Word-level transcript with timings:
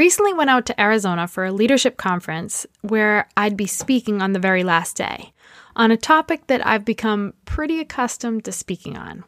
recently 0.00 0.32
went 0.32 0.48
out 0.48 0.64
to 0.64 0.80
Arizona 0.80 1.28
for 1.28 1.44
a 1.44 1.52
leadership 1.52 1.98
conference 1.98 2.66
where 2.80 3.28
I'd 3.36 3.54
be 3.54 3.66
speaking 3.66 4.22
on 4.22 4.32
the 4.32 4.38
very 4.38 4.64
last 4.64 4.96
day 4.96 5.34
on 5.76 5.90
a 5.90 5.96
topic 5.98 6.46
that 6.46 6.66
I've 6.66 6.86
become 6.86 7.34
pretty 7.44 7.80
accustomed 7.80 8.46
to 8.46 8.52
speaking 8.52 8.96
on, 8.96 9.24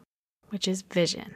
which 0.48 0.66
is 0.66 0.80
vision. 0.80 1.34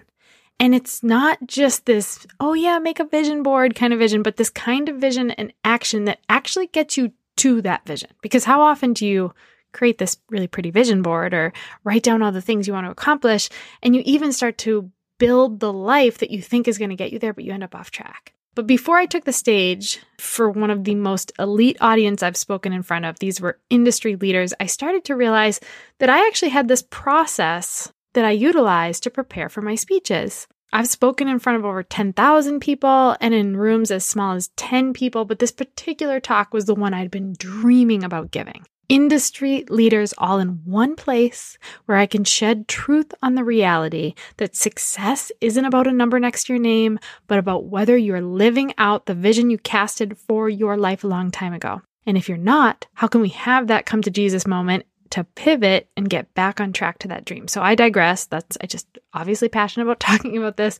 And 0.58 0.74
it's 0.74 1.02
not 1.02 1.36
just 1.46 1.84
this, 1.84 2.26
oh 2.40 2.54
yeah, 2.54 2.78
make 2.78 2.98
a 2.98 3.04
vision 3.04 3.42
board 3.42 3.74
kind 3.74 3.92
of 3.92 3.98
vision, 3.98 4.22
but 4.22 4.38
this 4.38 4.48
kind 4.48 4.88
of 4.88 4.96
vision 4.96 5.30
and 5.32 5.52
action 5.64 6.06
that 6.06 6.20
actually 6.30 6.68
gets 6.68 6.96
you 6.96 7.12
to 7.36 7.60
that 7.60 7.84
vision. 7.84 8.08
Because 8.22 8.44
how 8.44 8.62
often 8.62 8.94
do 8.94 9.06
you 9.06 9.34
create 9.74 9.98
this 9.98 10.16
really 10.30 10.48
pretty 10.48 10.70
vision 10.70 11.02
board 11.02 11.34
or 11.34 11.52
write 11.84 12.02
down 12.02 12.22
all 12.22 12.32
the 12.32 12.40
things 12.40 12.66
you 12.66 12.72
want 12.72 12.86
to 12.86 12.90
accomplish 12.90 13.50
and 13.82 13.94
you 13.94 14.00
even 14.06 14.32
start 14.32 14.56
to 14.56 14.90
build 15.18 15.60
the 15.60 15.74
life 15.74 16.16
that 16.18 16.30
you 16.30 16.40
think 16.40 16.66
is 16.66 16.78
going 16.78 16.88
to 16.88 16.96
get 16.96 17.12
you 17.12 17.18
there, 17.18 17.34
but 17.34 17.44
you 17.44 17.52
end 17.52 17.62
up 17.62 17.74
off 17.74 17.90
track? 17.90 18.32
But 18.56 18.66
before 18.66 18.96
I 18.96 19.04
took 19.04 19.24
the 19.24 19.34
stage 19.34 20.00
for 20.18 20.48
one 20.48 20.70
of 20.70 20.84
the 20.84 20.94
most 20.94 21.30
elite 21.38 21.76
audience 21.82 22.22
I've 22.22 22.38
spoken 22.38 22.72
in 22.72 22.82
front 22.82 23.04
of, 23.04 23.18
these 23.18 23.38
were 23.38 23.60
industry 23.68 24.16
leaders, 24.16 24.54
I 24.58 24.64
started 24.64 25.04
to 25.04 25.14
realize 25.14 25.60
that 25.98 26.08
I 26.08 26.26
actually 26.26 26.48
had 26.48 26.66
this 26.66 26.82
process 26.88 27.92
that 28.14 28.24
I 28.24 28.30
utilized 28.30 29.02
to 29.02 29.10
prepare 29.10 29.50
for 29.50 29.60
my 29.60 29.74
speeches. 29.74 30.48
I've 30.72 30.88
spoken 30.88 31.28
in 31.28 31.38
front 31.38 31.58
of 31.58 31.66
over 31.66 31.82
10,000 31.82 32.60
people 32.60 33.14
and 33.20 33.34
in 33.34 33.58
rooms 33.58 33.90
as 33.90 34.06
small 34.06 34.34
as 34.34 34.48
10 34.56 34.94
people, 34.94 35.26
but 35.26 35.38
this 35.38 35.52
particular 35.52 36.18
talk 36.18 36.54
was 36.54 36.64
the 36.64 36.74
one 36.74 36.94
I'd 36.94 37.10
been 37.10 37.34
dreaming 37.38 38.02
about 38.02 38.30
giving 38.30 38.64
industry 38.88 39.64
leaders 39.68 40.14
all 40.18 40.38
in 40.38 40.60
one 40.64 40.96
place 40.96 41.58
where 41.86 41.98
I 41.98 42.06
can 42.06 42.24
shed 42.24 42.68
truth 42.68 43.12
on 43.22 43.34
the 43.34 43.44
reality 43.44 44.14
that 44.36 44.56
success 44.56 45.32
isn't 45.40 45.64
about 45.64 45.86
a 45.86 45.92
number 45.92 46.20
next 46.20 46.44
to 46.44 46.54
your 46.54 46.62
name, 46.62 46.98
but 47.26 47.38
about 47.38 47.64
whether 47.64 47.96
you're 47.96 48.20
living 48.20 48.74
out 48.78 49.06
the 49.06 49.14
vision 49.14 49.50
you 49.50 49.58
casted 49.58 50.16
for 50.16 50.48
your 50.48 50.76
life 50.76 51.04
a 51.04 51.08
long 51.08 51.30
time 51.30 51.52
ago. 51.52 51.82
And 52.06 52.16
if 52.16 52.28
you're 52.28 52.38
not, 52.38 52.86
how 52.94 53.08
can 53.08 53.20
we 53.20 53.30
have 53.30 53.66
that 53.66 53.86
come 53.86 54.02
to 54.02 54.10
Jesus 54.10 54.46
moment 54.46 54.84
to 55.10 55.24
pivot 55.24 55.88
and 55.96 56.08
get 56.08 56.32
back 56.34 56.60
on 56.60 56.72
track 56.72 56.98
to 57.00 57.08
that 57.08 57.24
dream? 57.24 57.48
So 57.48 57.62
I 57.62 57.74
digress. 57.74 58.26
That's, 58.26 58.56
I 58.60 58.66
just 58.66 58.86
obviously 59.12 59.48
passionate 59.48 59.86
about 59.86 60.00
talking 60.00 60.36
about 60.36 60.56
this. 60.56 60.78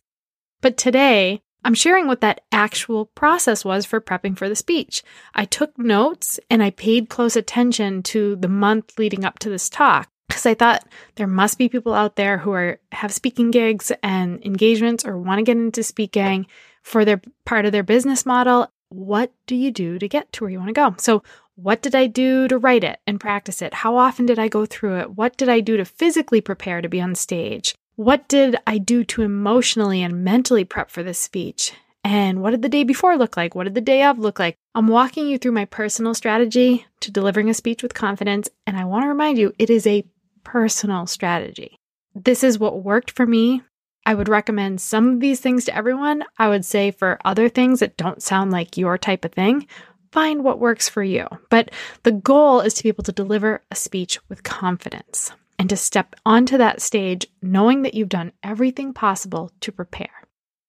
But 0.61 0.77
today, 0.77 1.41
I'm 1.67 1.73
sharing 1.73 2.07
what 2.07 2.21
that 2.21 2.45
actual 2.53 3.07
process 3.07 3.65
was 3.65 3.85
for 3.85 3.99
prepping 3.99 4.37
for 4.37 4.47
the 4.47 4.55
speech. 4.55 5.03
I 5.35 5.43
took 5.43 5.77
notes 5.77 6.39
and 6.49 6.63
I 6.63 6.69
paid 6.69 7.09
close 7.09 7.35
attention 7.35 8.03
to 8.03 8.37
the 8.37 8.47
month 8.47 8.97
leading 8.97 9.25
up 9.25 9.37
to 9.39 9.49
this 9.49 9.69
talk 9.69 10.09
because 10.29 10.45
I 10.45 10.53
thought 10.53 10.87
there 11.15 11.27
must 11.27 11.57
be 11.57 11.67
people 11.67 11.93
out 11.93 12.15
there 12.15 12.37
who 12.37 12.53
are 12.53 12.79
have 12.93 13.13
speaking 13.13 13.51
gigs 13.51 13.91
and 14.01 14.41
engagements 14.45 15.05
or 15.05 15.17
want 15.17 15.39
to 15.39 15.43
get 15.43 15.57
into 15.57 15.83
speaking 15.83 16.47
for 16.83 17.03
their 17.03 17.19
part 17.43 17.65
of 17.65 17.73
their 17.73 17.83
business 17.83 18.25
model. 18.25 18.71
What 18.87 19.33
do 19.45 19.53
you 19.53 19.69
do 19.69 19.99
to 19.99 20.07
get 20.07 20.31
to 20.31 20.45
where 20.45 20.51
you 20.51 20.59
want 20.59 20.69
to 20.69 20.73
go? 20.73 20.95
So, 20.97 21.21
what 21.55 21.81
did 21.81 21.95
I 21.95 22.07
do 22.07 22.47
to 22.47 22.57
write 22.57 22.85
it 22.85 23.01
and 23.05 23.19
practice 23.19 23.61
it? 23.61 23.73
How 23.73 23.97
often 23.97 24.25
did 24.25 24.39
I 24.39 24.47
go 24.47 24.65
through 24.65 24.99
it? 24.99 25.17
What 25.17 25.35
did 25.35 25.49
I 25.49 25.59
do 25.59 25.75
to 25.75 25.83
physically 25.83 26.39
prepare 26.39 26.81
to 26.81 26.87
be 26.87 27.01
on 27.01 27.13
stage? 27.13 27.75
What 27.97 28.27
did 28.27 28.57
I 28.67 28.77
do 28.77 29.03
to 29.05 29.23
emotionally 29.23 30.03
and 30.03 30.23
mentally 30.23 30.63
prep 30.63 30.91
for 30.91 31.01
this 31.01 31.17
speech? 31.17 31.73
And 32.03 32.43
what 32.43 32.51
did 32.51 32.61
the 32.61 32.69
day 32.69 32.83
before 32.83 33.17
look 33.17 33.35
like? 33.35 33.55
What 33.55 33.63
did 33.63 33.73
the 33.73 33.81
day 33.81 34.03
of 34.03 34.19
look 34.19 34.37
like? 34.37 34.55
I'm 34.75 34.87
walking 34.87 35.27
you 35.27 35.39
through 35.39 35.53
my 35.53 35.65
personal 35.65 36.13
strategy 36.13 36.85
to 36.99 37.09
delivering 37.09 37.49
a 37.49 37.55
speech 37.55 37.81
with 37.81 37.95
confidence. 37.95 38.49
And 38.67 38.77
I 38.77 38.85
want 38.85 39.05
to 39.05 39.09
remind 39.09 39.39
you, 39.39 39.51
it 39.57 39.71
is 39.71 39.87
a 39.87 40.05
personal 40.43 41.07
strategy. 41.07 41.79
This 42.13 42.43
is 42.43 42.59
what 42.59 42.83
worked 42.83 43.09
for 43.09 43.25
me. 43.25 43.63
I 44.05 44.13
would 44.13 44.29
recommend 44.29 44.79
some 44.79 45.09
of 45.09 45.19
these 45.19 45.39
things 45.39 45.65
to 45.65 45.75
everyone. 45.75 46.23
I 46.37 46.49
would 46.49 46.65
say 46.65 46.91
for 46.91 47.17
other 47.25 47.49
things 47.49 47.79
that 47.79 47.97
don't 47.97 48.21
sound 48.21 48.51
like 48.51 48.77
your 48.77 48.99
type 48.99 49.25
of 49.25 49.31
thing, 49.31 49.65
find 50.11 50.43
what 50.43 50.59
works 50.59 50.87
for 50.87 51.01
you. 51.01 51.25
But 51.49 51.71
the 52.03 52.11
goal 52.11 52.61
is 52.61 52.75
to 52.75 52.83
be 52.83 52.89
able 52.89 53.05
to 53.05 53.11
deliver 53.11 53.63
a 53.71 53.75
speech 53.75 54.19
with 54.29 54.43
confidence 54.43 55.31
and 55.59 55.69
to 55.69 55.77
step 55.77 56.15
onto 56.25 56.57
that 56.57 56.81
stage 56.81 57.27
knowing 57.41 57.81
that 57.81 57.93
you've 57.93 58.09
done 58.09 58.31
everything 58.43 58.93
possible 58.93 59.51
to 59.61 59.71
prepare. 59.71 60.27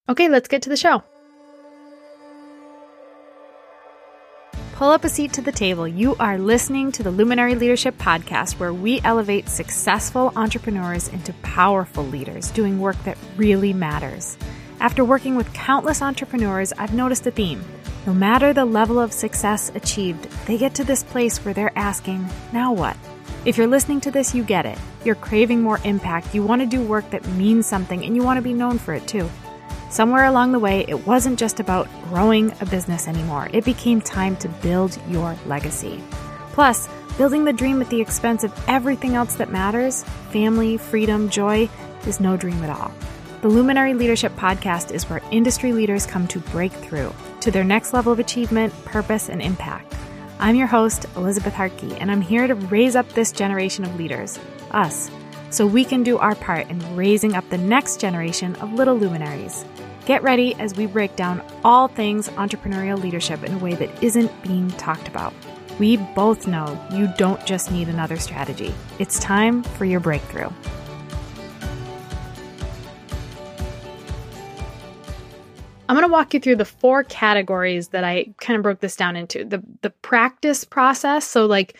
Okay, 0.08 0.28
let's 0.28 0.48
get 0.48 0.62
to 0.62 0.70
the 0.70 0.76
show. 0.76 1.02
Pull 4.78 4.90
up 4.90 5.04
a 5.04 5.08
seat 5.08 5.32
to 5.32 5.42
the 5.42 5.50
table. 5.50 5.88
You 5.88 6.14
are 6.20 6.38
listening 6.38 6.92
to 6.92 7.02
the 7.02 7.10
Luminary 7.10 7.56
Leadership 7.56 7.98
Podcast, 7.98 8.60
where 8.60 8.72
we 8.72 9.00
elevate 9.02 9.48
successful 9.48 10.32
entrepreneurs 10.36 11.08
into 11.08 11.32
powerful 11.42 12.04
leaders 12.04 12.52
doing 12.52 12.78
work 12.78 12.96
that 13.02 13.18
really 13.36 13.72
matters. 13.72 14.38
After 14.78 15.04
working 15.04 15.34
with 15.34 15.52
countless 15.52 16.00
entrepreneurs, 16.00 16.72
I've 16.74 16.94
noticed 16.94 17.26
a 17.26 17.32
theme. 17.32 17.64
No 18.06 18.14
matter 18.14 18.52
the 18.52 18.64
level 18.64 19.00
of 19.00 19.12
success 19.12 19.72
achieved, 19.74 20.30
they 20.46 20.56
get 20.56 20.76
to 20.76 20.84
this 20.84 21.02
place 21.02 21.44
where 21.44 21.52
they're 21.52 21.76
asking, 21.76 22.24
now 22.52 22.72
what? 22.72 22.96
If 23.48 23.56
you're 23.56 23.66
listening 23.66 24.02
to 24.02 24.10
this, 24.10 24.34
you 24.34 24.44
get 24.44 24.66
it. 24.66 24.78
You're 25.06 25.14
craving 25.14 25.62
more 25.62 25.80
impact, 25.82 26.34
you 26.34 26.42
want 26.42 26.60
to 26.60 26.66
do 26.66 26.82
work 26.82 27.08
that 27.08 27.26
means 27.28 27.66
something, 27.66 28.04
and 28.04 28.14
you 28.14 28.22
want 28.22 28.36
to 28.36 28.42
be 28.42 28.52
known 28.52 28.76
for 28.76 28.92
it 28.92 29.08
too. 29.08 29.26
Somewhere 29.88 30.26
along 30.26 30.52
the 30.52 30.58
way, 30.58 30.84
it 30.86 31.06
wasn't 31.06 31.38
just 31.38 31.58
about 31.58 31.88
growing 32.10 32.52
a 32.60 32.66
business 32.66 33.08
anymore. 33.08 33.48
It 33.54 33.64
became 33.64 34.02
time 34.02 34.36
to 34.36 34.50
build 34.50 34.98
your 35.08 35.34
legacy. 35.46 35.98
Plus, 36.52 36.90
building 37.16 37.46
the 37.46 37.54
dream 37.54 37.80
at 37.80 37.88
the 37.88 38.02
expense 38.02 38.44
of 38.44 38.52
everything 38.68 39.14
else 39.14 39.36
that 39.36 39.50
matters 39.50 40.04
family, 40.30 40.76
freedom, 40.76 41.30
joy 41.30 41.70
is 42.06 42.20
no 42.20 42.36
dream 42.36 42.62
at 42.62 42.78
all. 42.78 42.92
The 43.40 43.48
Luminary 43.48 43.94
Leadership 43.94 44.36
Podcast 44.36 44.92
is 44.92 45.08
where 45.08 45.22
industry 45.30 45.72
leaders 45.72 46.04
come 46.04 46.28
to 46.28 46.38
break 46.38 46.72
through 46.72 47.14
to 47.40 47.50
their 47.50 47.64
next 47.64 47.94
level 47.94 48.12
of 48.12 48.18
achievement, 48.18 48.74
purpose, 48.84 49.30
and 49.30 49.40
impact. 49.40 49.94
I'm 50.40 50.54
your 50.54 50.68
host, 50.68 51.04
Elizabeth 51.16 51.52
Hartke, 51.52 52.00
and 52.00 52.12
I'm 52.12 52.20
here 52.20 52.46
to 52.46 52.54
raise 52.54 52.94
up 52.94 53.08
this 53.08 53.32
generation 53.32 53.84
of 53.84 53.96
leaders, 53.96 54.38
us, 54.70 55.10
so 55.50 55.66
we 55.66 55.84
can 55.84 56.04
do 56.04 56.16
our 56.16 56.36
part 56.36 56.70
in 56.70 56.94
raising 56.94 57.34
up 57.34 57.48
the 57.50 57.58
next 57.58 57.98
generation 57.98 58.54
of 58.56 58.72
little 58.72 58.96
luminaries. 58.96 59.64
Get 60.06 60.22
ready 60.22 60.54
as 60.54 60.76
we 60.76 60.86
break 60.86 61.16
down 61.16 61.42
all 61.64 61.88
things 61.88 62.28
entrepreneurial 62.30 63.02
leadership 63.02 63.42
in 63.42 63.54
a 63.54 63.58
way 63.58 63.74
that 63.74 64.00
isn't 64.00 64.30
being 64.44 64.70
talked 64.72 65.08
about. 65.08 65.34
We 65.80 65.96
both 65.96 66.46
know 66.46 66.80
you 66.92 67.12
don't 67.18 67.44
just 67.44 67.72
need 67.72 67.88
another 67.88 68.16
strategy, 68.16 68.72
it's 69.00 69.18
time 69.18 69.64
for 69.64 69.86
your 69.86 69.98
breakthrough. 69.98 70.50
I'm 75.88 75.96
going 75.96 76.06
to 76.06 76.12
walk 76.12 76.34
you 76.34 76.40
through 76.40 76.56
the 76.56 76.64
four 76.64 77.02
categories 77.02 77.88
that 77.88 78.04
I 78.04 78.34
kind 78.40 78.56
of 78.56 78.62
broke 78.62 78.80
this 78.80 78.96
down 78.96 79.16
into. 79.16 79.44
The 79.44 79.62
the 79.82 79.90
practice 79.90 80.64
process, 80.64 81.26
so 81.26 81.46
like 81.46 81.76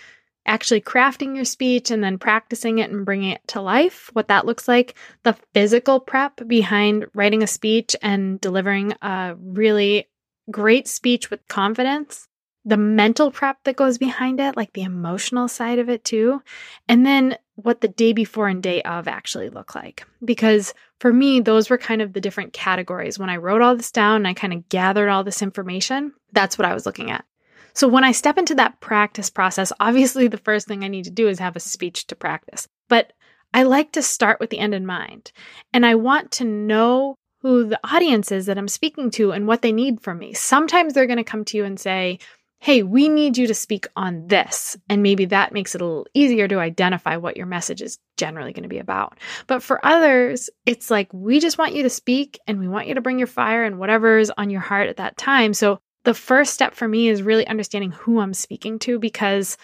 actually 0.47 0.81
crafting 0.81 1.37
your 1.37 1.45
speech 1.45 1.91
and 1.91 2.03
then 2.03 2.19
practicing 2.19 2.79
it 2.79 2.91
and 2.91 3.05
bringing 3.05 3.31
it 3.33 3.47
to 3.49 3.61
life, 3.61 4.09
what 4.15 4.29
that 4.29 4.47
looks 4.47 4.67
like, 4.67 4.95
the 5.23 5.37
physical 5.53 6.01
prep 6.01 6.41
behind 6.49 7.07
writing 7.15 7.43
a 7.43 7.47
speech 7.47 7.95
and 8.01 8.41
delivering 8.41 8.95
a 9.03 9.37
really 9.39 10.09
great 10.51 10.89
speech 10.89 11.31
with 11.31 11.47
confidence, 11.49 12.28
the 12.69 12.77
mental 12.77 13.31
prep 13.31 13.65
that 13.65 13.77
goes 13.77 13.97
behind 13.97 14.41
it, 14.41 14.55
like 14.55 14.75
the 14.75 14.83
emotional 14.83 15.49
side 15.49 15.79
of 15.79 15.89
it 15.89 16.05
too, 16.05 16.43
and 16.87 17.07
then 17.07 17.39
what 17.55 17.81
the 17.81 17.89
day 17.89 18.13
before 18.13 18.47
and 18.47 18.63
day 18.63 18.83
of 18.83 19.09
actually 19.09 19.49
look 19.49 19.75
like. 19.75 20.07
Because 20.23 20.75
for 21.01 21.11
me, 21.11 21.41
those 21.41 21.71
were 21.71 21.79
kind 21.79 22.03
of 22.03 22.13
the 22.13 22.21
different 22.21 22.53
categories. 22.53 23.19
When 23.19 23.31
I 23.31 23.39
wrote 23.39 23.63
all 23.63 23.75
this 23.75 23.91
down 23.91 24.17
and 24.17 24.29
I 24.29 24.35
kind 24.35 24.53
of 24.53 24.69
gathered 24.69 25.09
all 25.09 25.25
this 25.25 25.41
information, 25.41 26.13
that's 26.33 26.59
what 26.59 26.67
I 26.67 26.75
was 26.75 26.85
looking 26.85 27.11
at. 27.11 27.25
So 27.73 27.89
when 27.89 28.05
I 28.05 28.13
step 28.13 28.37
into 28.37 28.55
that 28.57 28.81
practice 28.81 29.31
process, 29.31 29.73
obviously 29.81 30.29
the 30.29 30.37
first 30.37 30.69
thing 30.69 30.85
I 30.85 30.89
need 30.89 31.05
to 31.05 31.11
do 31.11 31.27
is 31.27 31.39
have 31.39 31.57
a 31.57 31.61
speech 31.61 32.07
to 32.09 32.17
practice. 32.17 32.69
But 32.89 33.15
I 33.55 33.63
like 33.63 33.93
to 33.93 34.03
start 34.03 34.41
with 34.41 34.51
the 34.51 34.59
end 34.59 34.75
in 34.75 34.85
mind. 34.85 35.33
And 35.73 35.87
I 35.87 35.95
want 35.95 36.33
to 36.33 36.45
know 36.45 37.15
who 37.41 37.65
the 37.65 37.81
audience 37.85 38.33
is 38.33 38.47
that 38.47 38.59
I'm 38.59 38.69
speaking 38.69 39.11
to 39.13 39.31
and 39.31 39.47
what 39.47 39.63
they 39.63 39.73
need 39.73 40.03
from 40.03 40.19
me. 40.19 40.35
Sometimes 40.35 40.93
they're 40.93 41.07
going 41.07 41.19
to 41.19 41.25
come 41.25 41.45
to 41.47 41.57
you 41.57 41.65
and 41.65 41.79
say, 41.79 42.19
hey, 42.61 42.83
we 42.83 43.09
need 43.09 43.39
you 43.39 43.47
to 43.47 43.55
speak 43.55 43.87
on 43.95 44.27
this. 44.27 44.77
And 44.89 45.03
maybe 45.03 45.27
that 45.27 45.53
makes 45.53 45.75
it 45.75 45.81
a 45.81 45.85
little 45.85 46.07
easier 46.13 46.49
to 46.49 46.59
identify 46.59 47.17
what 47.17 47.37
your 47.37 47.47
message 47.47 47.81
is 47.81 47.99
generally 48.17 48.53
going 48.53 48.65
to 48.65 48.69
be 48.69 48.79
about. 48.79 49.17
But 49.47 49.63
for 49.63 49.85
others, 49.85 50.51
it's 50.67 50.91
like, 50.91 51.13
we 51.13 51.39
just 51.39 51.59
want 51.59 51.75
you 51.75 51.85
to 51.85 51.91
speak 51.91 52.39
and 52.47 52.59
we 52.59 52.69
want 52.69 52.89
you 52.89 52.95
to 52.95 53.01
bring 53.01 53.19
your 53.19 53.29
fire 53.29 53.65
and 53.65 53.79
whatever 53.79 54.19
is 54.19 54.33
on 54.37 54.51
your 54.51 54.61
heart 54.61 54.89
at 54.89 54.97
that 54.97 55.17
time. 55.17 55.55
So 55.55 55.79
the 56.05 56.15
first 56.15 56.53
step 56.53 56.75
for 56.75 56.89
me 56.89 57.09
is 57.09 57.23
really 57.23 57.47
understanding 57.47 57.93
who 57.93 58.21
I'm 58.21 58.35
speaking 58.35 58.79
to 58.81 58.99
because 58.99 59.57